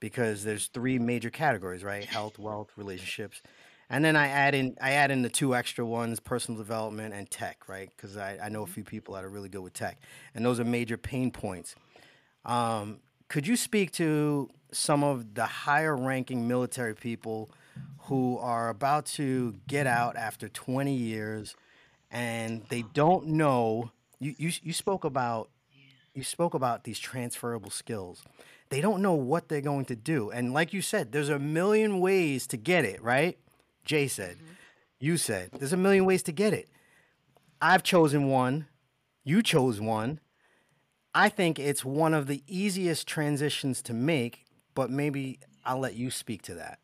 because 0.00 0.44
there's 0.44 0.66
three 0.66 0.98
major 0.98 1.30
categories, 1.30 1.84
right? 1.84 2.04
Health, 2.04 2.38
wealth, 2.38 2.70
relationships. 2.76 3.42
And 3.90 4.04
then 4.04 4.16
I 4.16 4.28
add 4.28 4.54
in 4.54 4.76
I 4.80 4.92
add 4.92 5.10
in 5.10 5.22
the 5.22 5.30
two 5.30 5.54
extra 5.54 5.84
ones, 5.86 6.20
personal 6.20 6.58
development 6.58 7.14
and 7.14 7.30
tech, 7.30 7.68
right? 7.68 7.90
Because 7.96 8.16
I, 8.16 8.38
I 8.42 8.48
know 8.48 8.62
a 8.62 8.66
few 8.66 8.84
people 8.84 9.14
that 9.14 9.24
are 9.24 9.30
really 9.30 9.48
good 9.48 9.62
with 9.62 9.72
tech. 9.72 9.98
And 10.34 10.44
those 10.44 10.60
are 10.60 10.64
major 10.64 10.98
pain 10.98 11.30
points. 11.30 11.74
Um, 12.44 13.00
could 13.28 13.46
you 13.46 13.56
speak 13.56 13.92
to 13.92 14.50
some 14.72 15.02
of 15.02 15.34
the 15.34 15.46
higher 15.46 15.96
ranking 15.96 16.46
military 16.48 16.94
people 16.94 17.50
who 18.02 18.38
are 18.38 18.68
about 18.68 19.06
to 19.06 19.54
get 19.66 19.86
out 19.86 20.16
after 20.16 20.48
20 20.48 20.92
years 20.92 21.54
and 22.10 22.62
they 22.68 22.82
don't 22.94 23.26
know 23.26 23.90
you, 24.18 24.34
you, 24.38 24.52
you 24.62 24.72
spoke 24.72 25.04
about 25.04 25.50
you 26.14 26.24
spoke 26.24 26.54
about 26.54 26.82
these 26.82 26.98
transferable 26.98 27.70
skills. 27.70 28.24
They 28.70 28.80
don't 28.80 29.02
know 29.02 29.14
what 29.14 29.48
they're 29.48 29.60
going 29.60 29.84
to 29.84 29.94
do. 29.96 30.30
And 30.30 30.52
like 30.52 30.72
you 30.72 30.82
said 30.82 31.12
there's 31.12 31.28
a 31.28 31.38
million 31.38 32.00
ways 32.00 32.46
to 32.48 32.56
get 32.56 32.84
it 32.84 33.02
right? 33.02 33.38
Jay 33.84 34.08
said. 34.08 34.36
Mm-hmm. 34.36 34.52
You 35.00 35.16
said. 35.16 35.50
There's 35.52 35.72
a 35.72 35.76
million 35.76 36.04
ways 36.04 36.22
to 36.24 36.32
get 36.32 36.52
it. 36.52 36.68
I've 37.60 37.82
chosen 37.82 38.28
one. 38.28 38.66
You 39.24 39.42
chose 39.42 39.80
one. 39.80 40.20
I 41.14 41.28
think 41.28 41.58
it's 41.58 41.84
one 41.84 42.14
of 42.14 42.26
the 42.26 42.42
easiest 42.46 43.06
transitions 43.06 43.82
to 43.82 43.94
make, 43.94 44.44
but 44.74 44.90
maybe 44.90 45.40
I'll 45.64 45.78
let 45.78 45.94
you 45.94 46.10
speak 46.10 46.42
to 46.42 46.54
that. 46.54 46.78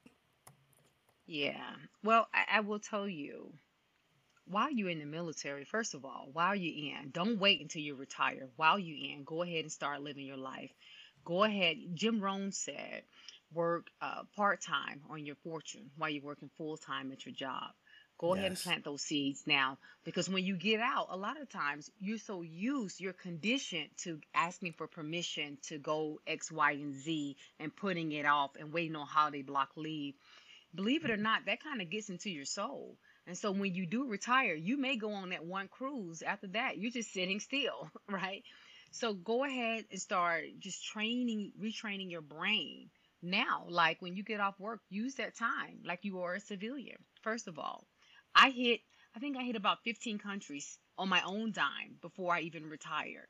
Yeah. 1.26 1.60
Well, 2.02 2.28
I, 2.34 2.58
I 2.58 2.60
will 2.60 2.78
tell 2.78 3.08
you, 3.08 3.52
while 4.46 4.70
you're 4.70 4.90
in 4.90 4.98
the 4.98 5.06
military, 5.06 5.64
first 5.64 5.94
of 5.94 6.04
all, 6.04 6.28
while 6.32 6.54
you're 6.54 6.96
in, 6.96 7.10
don't 7.10 7.38
wait 7.38 7.60
until 7.60 7.82
you 7.82 7.94
retire. 7.94 8.48
While 8.56 8.78
you're 8.78 9.12
in, 9.12 9.24
go 9.24 9.42
ahead 9.42 9.60
and 9.60 9.72
start 9.72 10.02
living 10.02 10.26
your 10.26 10.36
life. 10.36 10.70
Go 11.24 11.44
ahead. 11.44 11.76
Jim 11.94 12.20
Rohn 12.20 12.52
said, 12.52 13.02
work 13.52 13.86
uh, 14.00 14.22
part 14.36 14.60
time 14.60 15.00
on 15.08 15.24
your 15.24 15.36
fortune 15.36 15.90
while 15.96 16.10
you're 16.10 16.22
working 16.22 16.50
full 16.56 16.76
time 16.76 17.12
at 17.12 17.24
your 17.24 17.34
job. 17.34 17.70
Go 18.16 18.34
ahead 18.34 18.46
and 18.46 18.58
plant 18.58 18.84
those 18.84 19.02
seeds 19.02 19.42
now 19.44 19.76
because 20.04 20.28
when 20.28 20.44
you 20.44 20.56
get 20.56 20.80
out, 20.80 21.08
a 21.10 21.16
lot 21.16 21.40
of 21.40 21.48
times 21.48 21.90
you're 21.98 22.16
so 22.16 22.42
used, 22.42 23.00
you're 23.00 23.12
conditioned 23.12 23.88
to 23.98 24.20
asking 24.34 24.74
for 24.74 24.86
permission 24.86 25.58
to 25.66 25.78
go 25.78 26.20
X, 26.26 26.50
Y, 26.52 26.72
and 26.72 26.94
Z 26.94 27.36
and 27.58 27.74
putting 27.74 28.12
it 28.12 28.24
off 28.24 28.52
and 28.58 28.72
waiting 28.72 28.94
on 28.94 29.06
holiday 29.06 29.42
block 29.42 29.70
leave 29.76 30.14
believe 30.74 31.04
it 31.04 31.10
or 31.10 31.16
not, 31.16 31.46
that 31.46 31.62
kind 31.62 31.80
of 31.80 31.90
gets 31.90 32.10
into 32.10 32.30
your 32.30 32.44
soul. 32.44 32.96
And 33.26 33.36
so 33.38 33.52
when 33.52 33.74
you 33.74 33.86
do 33.86 34.08
retire, 34.08 34.54
you 34.54 34.76
may 34.76 34.96
go 34.96 35.12
on 35.12 35.30
that 35.30 35.44
one 35.44 35.68
cruise. 35.68 36.22
After 36.22 36.46
that, 36.48 36.78
you're 36.78 36.90
just 36.90 37.12
sitting 37.12 37.40
still, 37.40 37.90
right? 38.08 38.42
So 38.92 39.14
go 39.14 39.44
ahead 39.44 39.86
and 39.90 40.00
start 40.00 40.44
just 40.58 40.84
training, 40.84 41.52
retraining 41.60 42.10
your 42.10 42.20
brain 42.22 42.90
now. 43.22 43.66
Like 43.68 44.00
when 44.02 44.14
you 44.14 44.22
get 44.22 44.40
off 44.40 44.60
work, 44.60 44.80
use 44.90 45.14
that 45.16 45.36
time 45.36 45.80
like 45.84 46.00
you 46.02 46.20
are 46.20 46.34
a 46.34 46.40
civilian. 46.40 46.96
First 47.22 47.48
of 47.48 47.58
all, 47.58 47.86
I 48.34 48.50
hit, 48.50 48.80
I 49.16 49.20
think 49.20 49.36
I 49.36 49.42
hit 49.42 49.56
about 49.56 49.82
15 49.84 50.18
countries 50.18 50.78
on 50.98 51.08
my 51.08 51.22
own 51.22 51.52
dime 51.52 51.96
before 52.02 52.34
I 52.34 52.40
even 52.40 52.68
retired. 52.68 53.26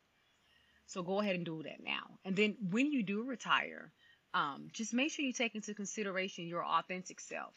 So 0.86 1.02
go 1.02 1.20
ahead 1.20 1.36
and 1.36 1.44
do 1.44 1.62
that 1.62 1.82
now. 1.82 2.18
And 2.24 2.36
then 2.36 2.56
when 2.70 2.90
you 2.92 3.02
do 3.02 3.22
retire, 3.24 3.92
um, 4.34 4.68
just 4.72 4.92
make 4.94 5.12
sure 5.12 5.24
you 5.24 5.32
take 5.32 5.54
into 5.54 5.74
consideration 5.74 6.46
your 6.46 6.64
authentic 6.64 7.20
self. 7.20 7.54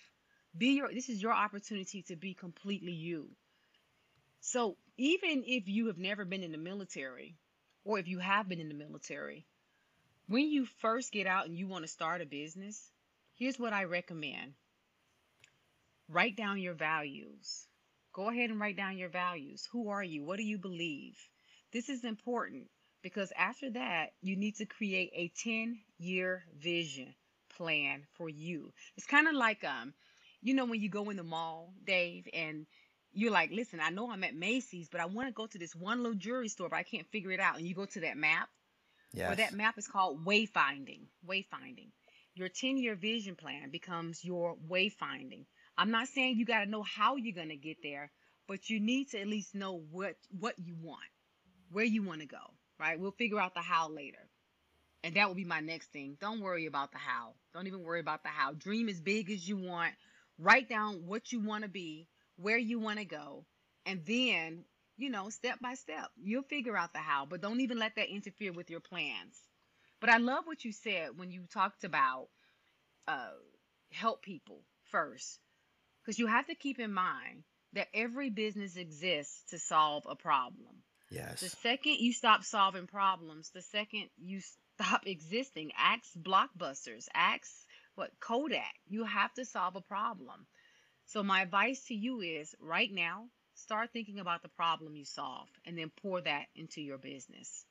Be 0.58 0.70
your 0.70 0.94
this 0.94 1.10
is 1.10 1.22
your 1.22 1.34
opportunity 1.34 2.02
to 2.04 2.16
be 2.16 2.34
completely 2.34 2.94
you. 2.94 3.30
So 4.40 4.78
even 4.98 5.44
if 5.46 5.68
you 5.68 5.88
have 5.88 5.98
never 5.98 6.26
been 6.26 6.44
in 6.44 6.52
the 6.52 6.58
military, 6.58 7.36
or 7.84 8.00
if 8.00 8.08
you 8.08 8.20
have 8.20 8.50
been 8.50 8.60
in 8.60 8.70
the 8.70 8.74
military, 8.74 9.46
when 10.28 10.50
you 10.50 10.66
first 10.80 11.12
get 11.12 11.28
out 11.28 11.46
and 11.46 11.58
you 11.58 11.68
want 11.68 11.84
to 11.84 11.88
start 11.88 12.22
a 12.22 12.26
business, 12.26 12.92
here's 13.36 13.60
what 13.60 13.74
I 13.74 13.84
recommend. 13.84 14.54
Write 16.10 16.36
down 16.36 16.60
your 16.60 16.74
values. 16.74 17.68
Go 18.14 18.30
ahead 18.30 18.50
and 18.50 18.60
write 18.60 18.78
down 18.78 18.98
your 18.98 19.10
values. 19.10 19.68
Who 19.72 19.90
are 19.90 20.04
you? 20.04 20.24
What 20.24 20.38
do 20.38 20.44
you 20.44 20.58
believe? 20.58 21.18
This 21.72 21.90
is 21.90 22.04
important 22.04 22.68
because 23.04 23.32
after 23.38 23.70
that, 23.72 24.14
you 24.22 24.36
need 24.36 24.56
to 24.56 24.66
create 24.66 25.12
a 25.14 25.32
10 25.44 25.80
year 26.00 26.44
vision 26.58 27.14
plan 27.58 28.04
for 28.14 28.30
you. 28.30 28.74
It's 28.96 29.06
kind 29.06 29.28
of 29.28 29.34
like, 29.34 29.64
um, 29.64 29.94
you 30.42 30.54
know, 30.54 30.66
when 30.66 30.82
you 30.82 30.90
go 30.90 31.10
in 31.10 31.18
the 31.18 31.24
mall, 31.24 31.74
Dave, 31.86 32.28
and 32.34 32.66
you're 33.14 33.32
like, 33.32 33.52
listen, 33.52 33.80
I 33.80 33.90
know 33.90 34.12
I'm 34.12 34.24
at 34.24 34.36
Macy's, 34.36 34.90
but 34.90 35.02
I 35.02 35.06
want 35.06 35.28
to 35.28 35.34
go 35.34 35.48
to 35.48 35.58
this 35.58 35.76
one 35.76 36.04
little 36.04 36.18
jewelry 36.18 36.50
store, 36.50 36.70
but 36.70 36.78
I 36.78 36.84
can't 36.84 37.08
figure 37.12 37.32
it 37.32 37.40
out. 37.40 37.58
And 37.58 37.68
you 37.68 37.74
go 37.74 37.86
to 37.86 38.00
that 38.02 38.18
map, 38.18 38.50
or 39.32 39.36
that 39.36 39.54
map 39.54 39.78
is 39.78 39.88
called 39.88 40.26
wayfinding. 40.26 41.08
Wayfinding. 41.28 41.90
Your 42.36 42.50
10 42.50 42.78
year 42.78 42.96
vision 42.96 43.36
plan 43.36 43.72
becomes 43.72 44.24
your 44.24 44.56
wayfinding. 44.70 45.46
I'm 45.78 45.92
not 45.92 46.08
saying 46.08 46.38
you 46.38 46.46
got 46.46 46.64
to 46.64 46.70
know 46.70 46.84
how 46.84 47.16
you're 47.16 47.36
going 47.36 47.50
to 47.50 47.56
get 47.56 47.78
there, 47.82 48.12
but 48.48 48.70
you 48.70 48.80
need 48.80 49.10
to 49.12 49.20
at 49.20 49.28
least 49.28 49.56
know 49.56 49.82
what 49.92 50.16
what 50.40 50.56
you 50.60 50.76
want, 50.80 51.10
where 51.72 51.86
you 51.86 52.04
want 52.04 52.22
to 52.22 52.28
go, 52.28 52.54
right? 52.80 53.00
We'll 53.00 53.12
figure 53.12 53.40
out 53.40 53.56
the 53.56 53.62
how 53.62 53.90
later. 53.90 54.30
And 55.04 55.16
that 55.16 55.28
will 55.28 55.36
be 55.36 55.46
my 55.46 55.60
next 55.60 55.92
thing. 55.92 56.18
Don't 56.20 56.42
worry 56.42 56.66
about 56.66 56.92
the 56.92 56.98
how. 56.98 57.34
Don't 57.54 57.68
even 57.68 57.84
worry 57.84 58.00
about 58.00 58.24
the 58.24 58.30
how. 58.30 58.54
Dream 58.54 58.90
as 58.90 59.00
big 59.00 59.30
as 59.30 59.48
you 59.48 59.58
want. 59.58 59.94
Write 60.40 60.70
down 60.70 61.08
what 61.08 61.32
you 61.32 61.40
want 61.40 61.64
to 61.64 61.70
be, 61.70 62.08
where 62.38 62.58
you 62.58 62.80
want 62.80 63.00
to 63.00 63.06
go, 63.06 63.46
and 63.86 64.06
then, 64.06 64.66
you 64.98 65.10
know, 65.10 65.30
step 65.30 65.60
by 65.60 65.74
step, 65.74 66.10
you'll 66.22 66.44
figure 66.44 66.78
out 66.78 66.94
the 66.94 67.00
how, 67.00 67.26
but 67.26 67.42
don't 67.42 67.62
even 67.62 67.80
let 67.80 67.96
that 67.96 68.14
interfere 68.14 68.52
with 68.52 68.70
your 68.70 68.80
plans. 68.80 69.38
But 70.00 70.10
I 70.10 70.18
love 70.18 70.46
what 70.46 70.64
you 70.64 70.72
said 70.72 71.18
when 71.18 71.32
you 71.32 71.46
talked 71.52 71.84
about 71.84 72.28
uh, 73.08 73.32
help 73.92 74.22
people 74.22 74.62
first, 74.92 75.40
because 76.02 76.20
you 76.20 76.28
have 76.28 76.48
to 76.48 76.56
keep 76.56 76.80
in 76.80 76.94
mind 76.94 77.44
that 77.74 77.88
every 77.94 78.30
business 78.30 78.76
exists 78.76 79.44
to 79.50 79.60
solve 79.60 80.04
a 80.08 80.16
problem. 80.16 80.84
Yes. 81.10 81.40
The 81.40 81.50
second 81.50 81.98
you 82.00 82.14
stop 82.14 82.44
solving 82.44 82.88
problems, 82.88 83.50
the 83.52 83.62
second 83.62 84.10
you 84.18 84.42
stop 84.76 85.04
existing. 85.06 85.72
Ask 85.78 86.04
Blockbusters, 86.20 87.08
ask 87.14 87.50
what 87.98 88.12
Kodak. 88.20 88.76
You 88.88 89.04
have 89.04 89.34
to 89.36 89.46
solve 89.46 89.76
a 89.76 89.82
problem. 89.82 90.46
So 91.06 91.24
my 91.24 91.42
advice 91.42 91.86
to 91.86 91.96
you 91.96 92.22
is 92.22 92.54
right 92.60 92.92
now, 92.92 93.26
start 93.56 93.90
thinking 93.92 94.20
about 94.20 94.44
the 94.44 94.50
problem 94.50 94.96
you 94.96 95.06
solve 95.06 95.48
and 95.66 95.78
then 95.78 95.92
pour 96.02 96.22
that 96.22 96.46
into 96.56 96.82
your 96.82 96.98
business. 96.98 97.66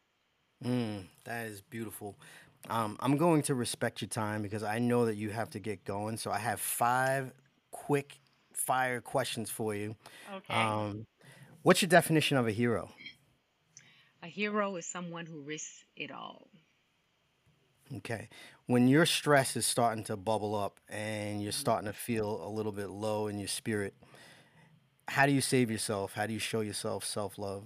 Mm, 0.65 1.05
that 1.25 1.47
is 1.47 1.61
beautiful. 1.61 2.17
Um, 2.69 2.97
I'm 3.01 3.17
going 3.17 3.43
to 3.43 3.55
respect 3.55 4.01
your 4.01 4.09
time 4.09 4.43
because 4.43 4.63
I 4.63 4.79
know 4.79 5.07
that 5.07 5.17
you 5.17 5.31
have 5.31 5.51
to 5.51 5.59
get 5.59 5.85
going. 5.85 6.17
So 6.17 6.31
I 6.31 6.39
have 6.39 6.61
five 6.61 7.33
quick 7.71 8.19
fire 8.53 9.01
questions 9.01 9.51
for 9.51 9.75
you. 9.75 9.95
Okay. 10.35 10.55
Um, 10.55 11.07
what's 11.63 11.83
your 11.83 11.91
definition 11.91 12.39
of 12.39 12.47
a 12.49 12.53
hero? 12.53 12.91
a 14.27 14.29
hero 14.29 14.75
is 14.75 14.85
someone 14.85 15.25
who 15.25 15.41
risks 15.41 15.85
it 15.97 16.11
all. 16.11 16.49
Okay. 17.95 18.29
When 18.67 18.89
your 18.89 19.07
stress 19.07 19.57
is 19.57 19.65
starting 19.65 20.05
to 20.05 20.17
bubble 20.17 20.55
up 20.55 20.81
and 20.89 21.43
you're 21.43 21.53
mm-hmm. 21.53 21.61
starting 21.61 21.87
to 21.87 21.93
feel 21.93 22.45
a 22.45 22.51
little 22.51 22.73
bit 22.73 22.89
low 22.89 23.29
in 23.29 23.39
your 23.39 23.49
spirit, 23.49 23.95
how 25.09 25.27
do 25.27 25.33
you 25.33 25.41
save 25.41 25.71
yourself? 25.71 26.15
How 26.15 26.27
do 26.27 26.33
you 26.33 26.41
show 26.41 26.61
yourself 26.61 27.05
self 27.05 27.39
love? 27.39 27.65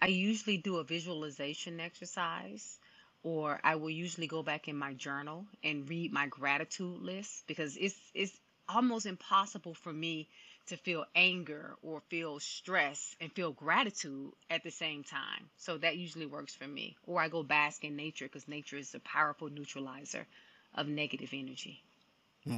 I 0.00 0.06
usually 0.06 0.56
do 0.56 0.78
a 0.78 0.84
visualization 0.84 1.78
exercise 1.78 2.80
or 3.22 3.60
I 3.62 3.76
will 3.76 3.90
usually 3.90 4.26
go 4.26 4.42
back 4.42 4.66
in 4.66 4.76
my 4.76 4.94
journal 4.94 5.46
and 5.62 5.88
read 5.88 6.12
my 6.12 6.26
gratitude 6.26 7.00
list 7.00 7.44
because 7.46 7.76
it's 7.76 7.96
it's 8.14 8.36
almost 8.68 9.06
impossible 9.06 9.74
for 9.74 9.92
me 9.92 10.28
to 10.66 10.76
feel 10.76 11.04
anger 11.14 11.76
or 11.82 12.00
feel 12.08 12.38
stress 12.40 13.14
and 13.20 13.32
feel 13.32 13.52
gratitude 13.52 14.32
at 14.50 14.62
the 14.62 14.70
same 14.70 15.02
time. 15.04 15.48
So 15.56 15.78
that 15.78 15.96
usually 15.96 16.26
works 16.26 16.54
for 16.54 16.66
me. 16.68 16.96
Or 17.06 17.20
I 17.20 17.28
go 17.28 17.42
bask 17.42 17.84
in 17.84 17.96
nature 17.96 18.26
because 18.26 18.48
nature 18.48 18.76
is 18.76 18.94
a 18.94 19.00
powerful 19.00 19.48
neutralizer 19.50 20.26
of 20.74 20.88
negative 20.88 21.30
energy. 21.32 21.82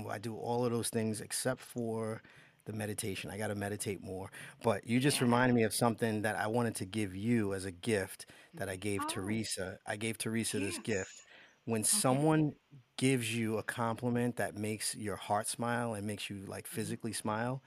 I 0.08 0.18
do 0.18 0.36
all 0.36 0.64
of 0.64 0.72
those 0.72 0.88
things 0.88 1.20
except 1.20 1.60
for 1.60 2.22
the 2.64 2.72
meditation. 2.72 3.30
I 3.30 3.38
got 3.38 3.48
to 3.48 3.54
meditate 3.54 4.02
more. 4.02 4.30
But 4.62 4.86
you 4.86 5.00
just 5.00 5.20
Yeah. 5.20 5.22
reminded 5.22 5.54
me 5.54 5.62
of 5.64 5.74
something 5.74 6.22
that 6.22 6.36
I 6.36 6.46
wanted 6.46 6.74
to 6.76 6.84
give 6.86 7.14
you 7.14 7.54
as 7.54 7.64
a 7.64 7.70
gift 7.70 8.26
that 8.56 8.68
I 8.68 8.76
gave 8.76 9.06
Oh, 9.06 9.06
Teresa. 9.06 9.78
I 9.86 9.96
gave 9.96 10.18
Teresa 10.18 10.60
this 10.60 10.78
gift. 10.78 11.22
When 11.64 11.84
Okay. 11.94 12.22
someone 12.22 12.54
gives 12.96 13.34
you 13.34 13.58
a 13.58 13.62
compliment 13.62 14.36
that 14.36 14.56
makes 14.56 14.94
your 14.94 15.16
heart 15.16 15.46
smile 15.48 15.94
and 15.94 16.06
makes 16.06 16.30
you 16.30 16.44
like 16.46 16.66
Mhm. 16.72 16.94
physically 16.94 17.12
smile, 17.12 17.62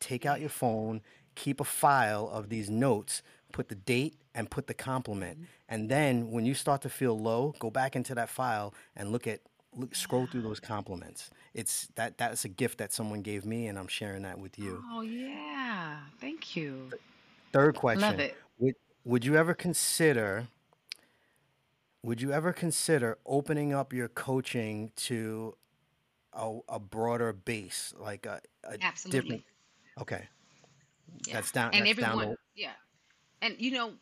take 0.00 0.26
out 0.26 0.40
your 0.40 0.50
phone, 0.50 1.02
keep 1.34 1.60
a 1.60 1.64
file 1.64 2.28
of 2.28 2.48
these 2.48 2.68
notes, 2.70 3.22
put 3.52 3.68
the 3.68 3.74
date 3.74 4.16
and 4.34 4.50
put 4.50 4.66
the 4.66 4.74
compliment. 4.74 5.38
Mhm. 5.40 5.46
And 5.68 5.90
then 5.90 6.30
when 6.30 6.44
you 6.44 6.54
start 6.54 6.82
to 6.82 6.88
feel 6.88 7.18
low, 7.18 7.54
go 7.58 7.70
back 7.70 7.96
into 7.96 8.14
that 8.14 8.28
file 8.28 8.74
and 8.96 9.10
look 9.10 9.26
at 9.26 9.40
look, 9.74 9.94
scroll 9.94 10.26
through 10.26 10.42
those 10.42 10.60
compliments. 10.60 11.30
It's 11.54 11.88
that 11.94 12.18
that's 12.18 12.44
a 12.44 12.48
gift 12.48 12.78
that 12.78 12.92
someone 12.92 13.22
gave 13.22 13.44
me 13.44 13.66
and 13.66 13.78
I'm 13.78 13.88
sharing 13.88 14.22
that 14.22 14.38
with 14.38 14.58
you. 14.58 14.82
Oh, 14.90 15.02
yeah. 15.02 16.00
Thank 16.20 16.56
you. 16.56 16.90
Third 17.52 17.74
question. 17.76 18.10
Love 18.10 18.20
it. 18.20 18.36
Would 18.58 18.74
would 19.04 19.24
you 19.24 19.36
ever 19.36 19.54
consider 19.54 20.48
would 22.02 22.20
you 22.20 22.32
ever 22.32 22.52
consider 22.52 23.18
opening 23.26 23.72
up 23.72 23.92
your 23.92 24.08
coaching 24.08 24.92
to 24.96 25.56
a, 26.32 26.58
a 26.68 26.78
broader 26.78 27.32
base, 27.32 27.92
like 27.98 28.26
a, 28.26 28.40
a 28.64 28.78
different 28.78 28.84
Absolutely. 28.84 29.44
Okay. 30.02 30.28
Yeah. 31.26 31.34
That's 31.34 31.52
down 31.52 31.70
And 31.74 31.86
that's 31.86 31.98
down 31.98 32.10
everyone, 32.10 32.36
the 32.54 32.62
yeah. 32.62 32.72
And 33.42 33.56
you 33.58 33.72
know, 33.72 33.92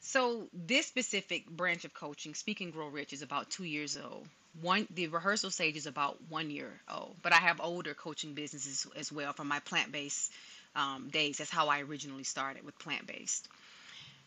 so 0.00 0.48
this 0.52 0.86
specific 0.86 1.48
branch 1.48 1.84
of 1.84 1.94
coaching, 1.94 2.34
Speak 2.34 2.60
and 2.60 2.72
Grow 2.72 2.88
Rich, 2.88 3.12
is 3.12 3.22
about 3.22 3.50
two 3.50 3.64
years 3.64 3.96
old. 3.96 4.26
One, 4.60 4.86
the 4.90 5.06
rehearsal 5.06 5.50
stage 5.50 5.76
is 5.76 5.86
about 5.86 6.18
one 6.28 6.50
year 6.50 6.80
old. 6.92 7.16
But 7.22 7.32
I 7.32 7.36
have 7.36 7.60
older 7.60 7.94
coaching 7.94 8.34
businesses 8.34 8.86
as 8.96 9.10
well 9.10 9.32
from 9.32 9.48
my 9.48 9.60
plant-based 9.60 10.32
um, 10.76 11.08
days. 11.10 11.38
That's 11.38 11.50
how 11.50 11.68
I 11.68 11.80
originally 11.80 12.24
started 12.24 12.64
with 12.64 12.78
plant-based. 12.78 13.48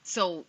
So 0.04 0.46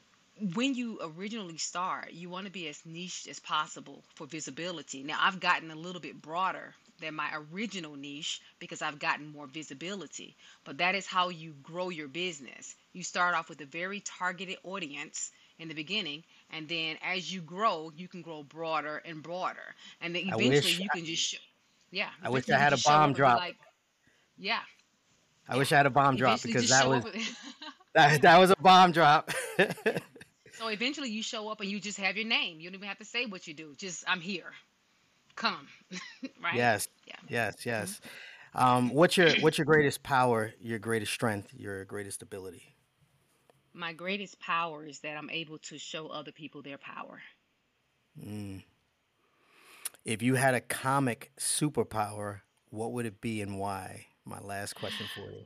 when 0.54 0.74
you 0.74 1.00
originally 1.02 1.58
start, 1.58 2.12
you 2.12 2.28
want 2.30 2.46
to 2.46 2.52
be 2.52 2.68
as 2.68 2.80
niche 2.84 3.26
as 3.28 3.40
possible 3.40 4.02
for 4.14 4.26
visibility. 4.26 5.02
Now, 5.02 5.18
I've 5.20 5.40
gotten 5.40 5.70
a 5.70 5.76
little 5.76 6.00
bit 6.00 6.20
broader 6.20 6.74
than 7.00 7.14
my 7.14 7.30
original 7.52 7.96
niche 7.96 8.40
because 8.58 8.82
I've 8.82 8.98
gotten 8.98 9.28
more 9.28 9.46
visibility. 9.46 10.36
But 10.64 10.78
that 10.78 10.94
is 10.94 11.06
how 11.06 11.28
you 11.28 11.54
grow 11.62 11.88
your 11.90 12.08
business. 12.08 12.74
You 12.92 13.02
start 13.02 13.34
off 13.34 13.48
with 13.48 13.60
a 13.60 13.66
very 13.66 14.00
targeted 14.00 14.58
audience 14.64 15.30
in 15.58 15.68
the 15.68 15.74
beginning, 15.74 16.24
and 16.50 16.68
then 16.68 16.96
as 17.02 17.32
you 17.32 17.40
grow, 17.40 17.90
you 17.96 18.08
can 18.08 18.22
grow 18.22 18.42
broader 18.42 18.98
and 19.04 19.22
broader. 19.22 19.74
And 20.00 20.14
then 20.14 20.22
eventually 20.26 20.72
you 20.74 20.90
can 20.90 21.04
just, 21.04 21.22
sh- 21.22 21.36
yeah, 21.90 22.10
I 22.22 22.28
wish 22.30 22.50
I 22.50 22.58
had 22.58 22.72
a 22.72 22.78
bomb 22.78 23.02
up 23.02 23.16
and 23.16 23.22
be 23.22 23.22
drop. 23.22 23.36
like, 23.36 23.56
yeah, 24.36 24.60
I 25.48 25.54
yeah. 25.54 25.56
wish 25.56 25.72
I 25.72 25.76
had 25.76 25.86
a 25.86 25.90
bomb 25.90 26.16
drop 26.16 26.40
Eventually 26.40 26.52
because 26.52 26.68
that 26.68 26.88
was 26.88 27.04
that, 27.94 28.22
that 28.22 28.38
was 28.38 28.50
a 28.50 28.56
bomb 28.56 28.92
drop. 28.92 29.30
So 30.52 30.68
eventually 30.68 31.10
you 31.10 31.22
show 31.22 31.48
up 31.48 31.60
and 31.60 31.70
you 31.70 31.80
just 31.80 31.98
have 31.98 32.16
your 32.16 32.26
name. 32.26 32.60
You 32.60 32.68
don't 32.68 32.76
even 32.76 32.88
have 32.88 32.98
to 32.98 33.04
say 33.04 33.26
what 33.26 33.46
you 33.46 33.54
do. 33.54 33.74
Just 33.76 34.04
I'm 34.08 34.20
here. 34.20 34.52
Come. 35.36 35.68
right? 36.42 36.54
yes. 36.54 36.88
Yeah. 37.06 37.14
Yes, 37.28 37.54
hmm 37.62 37.68
yes. 37.68 38.00
Um, 38.54 38.88
what's 38.94 39.16
your 39.18 39.30
what's 39.40 39.58
your 39.58 39.66
greatest 39.66 40.02
power, 40.02 40.52
your 40.60 40.78
greatest 40.78 41.12
strength, 41.12 41.52
your 41.54 41.84
greatest 41.84 42.22
ability? 42.22 42.74
My 43.74 43.92
greatest 43.92 44.40
power 44.40 44.86
is 44.86 45.00
that 45.00 45.18
I'm 45.18 45.28
able 45.28 45.58
to 45.58 45.78
show 45.78 46.08
other 46.08 46.32
people 46.32 46.62
their 46.62 46.78
power. 46.78 47.20
Mm. 48.18 48.62
If 50.06 50.22
you 50.22 50.36
had 50.36 50.54
a 50.54 50.60
comic 50.62 51.32
superpower, 51.38 52.40
what 52.70 52.92
would 52.92 53.04
it 53.04 53.20
be 53.20 53.42
and 53.42 53.58
why? 53.58 54.06
My 54.24 54.40
last 54.40 54.74
question 54.74 55.06
for 55.14 55.30
you. 55.30 55.42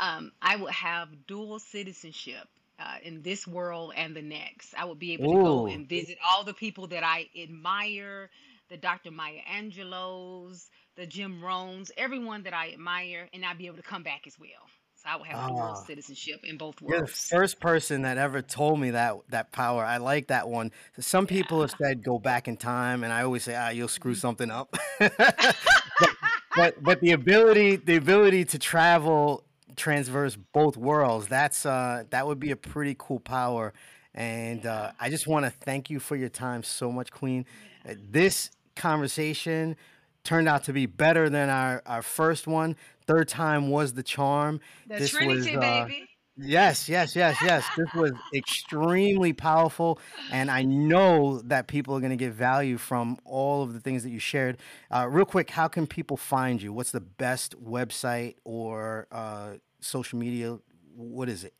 Um, 0.00 0.32
I 0.42 0.56
would 0.56 0.72
have 0.72 1.26
dual 1.26 1.58
citizenship 1.58 2.48
uh, 2.78 2.96
in 3.02 3.22
this 3.22 3.46
world 3.46 3.92
and 3.94 4.16
the 4.16 4.22
next. 4.22 4.74
I 4.76 4.86
would 4.86 4.98
be 4.98 5.12
able 5.12 5.28
to 5.28 5.44
go 5.44 5.66
and 5.66 5.88
visit 5.88 6.18
all 6.28 6.42
the 6.42 6.54
people 6.54 6.86
that 6.88 7.04
I 7.04 7.28
admire, 7.40 8.30
the 8.70 8.76
Dr. 8.78 9.10
Maya 9.10 9.40
Angelous, 9.46 10.68
the 10.96 11.06
Jim 11.06 11.40
Rohns, 11.42 11.90
everyone 11.96 12.42
that 12.44 12.54
I 12.54 12.72
admire, 12.72 13.28
and 13.34 13.44
I'd 13.44 13.58
be 13.58 13.66
able 13.66 13.76
to 13.78 13.82
come 13.82 14.02
back 14.02 14.26
as 14.26 14.38
well. 14.38 14.48
So 14.96 15.08
I 15.10 15.16
would 15.16 15.26
have 15.28 15.46
dual 15.46 15.74
Ah, 15.74 15.74
citizenship 15.74 16.40
in 16.44 16.58
both 16.58 16.80
worlds. 16.82 16.90
you're 16.90 17.00
the 17.06 17.06
first 17.12 17.60
person 17.60 18.02
that 18.02 18.18
ever 18.18 18.42
told 18.42 18.80
me 18.80 18.90
that 18.90 19.16
that 19.28 19.52
power. 19.52 19.84
I 19.84 19.98
like 19.98 20.28
that 20.28 20.48
one. 20.48 20.72
Some 20.98 21.26
people 21.26 21.60
have 21.62 21.72
said 21.80 22.02
go 22.04 22.18
back 22.18 22.48
in 22.48 22.56
time, 22.56 23.04
and 23.04 23.12
I 23.12 23.22
always 23.22 23.44
say, 23.44 23.54
ah, 23.54 23.70
you'll 23.70 23.88
screw 23.88 24.14
Mhm. 24.14 24.16
something 24.16 24.50
up. 24.50 24.76
but 24.98 26.16
but 26.56 26.82
but 26.82 27.00
the 27.00 27.12
ability 27.12 27.76
the 27.76 27.96
ability 27.96 28.44
to 28.46 28.58
travel 28.58 29.44
transverse 29.76 30.36
both 30.52 30.76
worlds 30.76 31.28
that's 31.28 31.64
uh 31.64 32.02
that 32.10 32.26
would 32.26 32.40
be 32.40 32.50
a 32.50 32.56
pretty 32.56 32.94
cool 32.98 33.20
power 33.20 33.72
and 34.14 34.66
uh 34.66 34.90
i 35.00 35.08
just 35.08 35.26
want 35.28 35.44
to 35.44 35.50
thank 35.50 35.88
you 35.88 36.00
for 36.00 36.16
your 36.16 36.28
time 36.28 36.62
so 36.62 36.90
much 36.90 37.10
queen 37.12 37.46
Yeah. 37.86 37.94
this 38.10 38.50
conversation 38.76 39.76
turned 40.24 40.48
out 40.48 40.64
to 40.64 40.72
be 40.72 40.86
better 40.86 41.28
than 41.28 41.48
our 41.48 41.82
our 41.86 42.02
first 42.02 42.46
one 42.46 42.76
third 43.06 43.28
time 43.28 43.70
was 43.70 43.94
the 43.94 44.02
charm 44.02 44.60
The 44.88 44.98
this 44.98 45.12
was 45.12 45.46
Trinity, 45.46 45.56
uh 45.56 45.84
baby. 45.84 46.08
Yes, 46.42 46.88
yes, 46.88 47.14
yes, 47.14 47.36
yes. 47.42 47.66
This 47.76 47.88
was 47.94 48.12
extremely 48.34 49.34
powerful, 49.34 49.98
and 50.32 50.50
I 50.50 50.62
know 50.62 51.42
that 51.42 51.66
people 51.66 51.94
are 51.94 52.00
going 52.00 52.10
to 52.10 52.16
get 52.16 52.32
value 52.32 52.78
from 52.78 53.18
all 53.26 53.62
of 53.62 53.74
the 53.74 53.80
things 53.80 54.04
that 54.04 54.10
you 54.10 54.18
shared. 54.18 54.56
Uh, 54.90 55.06
real 55.10 55.26
quick, 55.26 55.50
how 55.50 55.68
can 55.68 55.86
people 55.86 56.16
find 56.16 56.62
you? 56.62 56.72
What's 56.72 56.92
the 56.92 57.00
best 57.00 57.62
website 57.62 58.36
or 58.44 59.06
uh, 59.12 59.54
social 59.80 60.18
media? 60.18 60.58
What 60.96 61.28
is 61.28 61.44
it? 61.44 61.52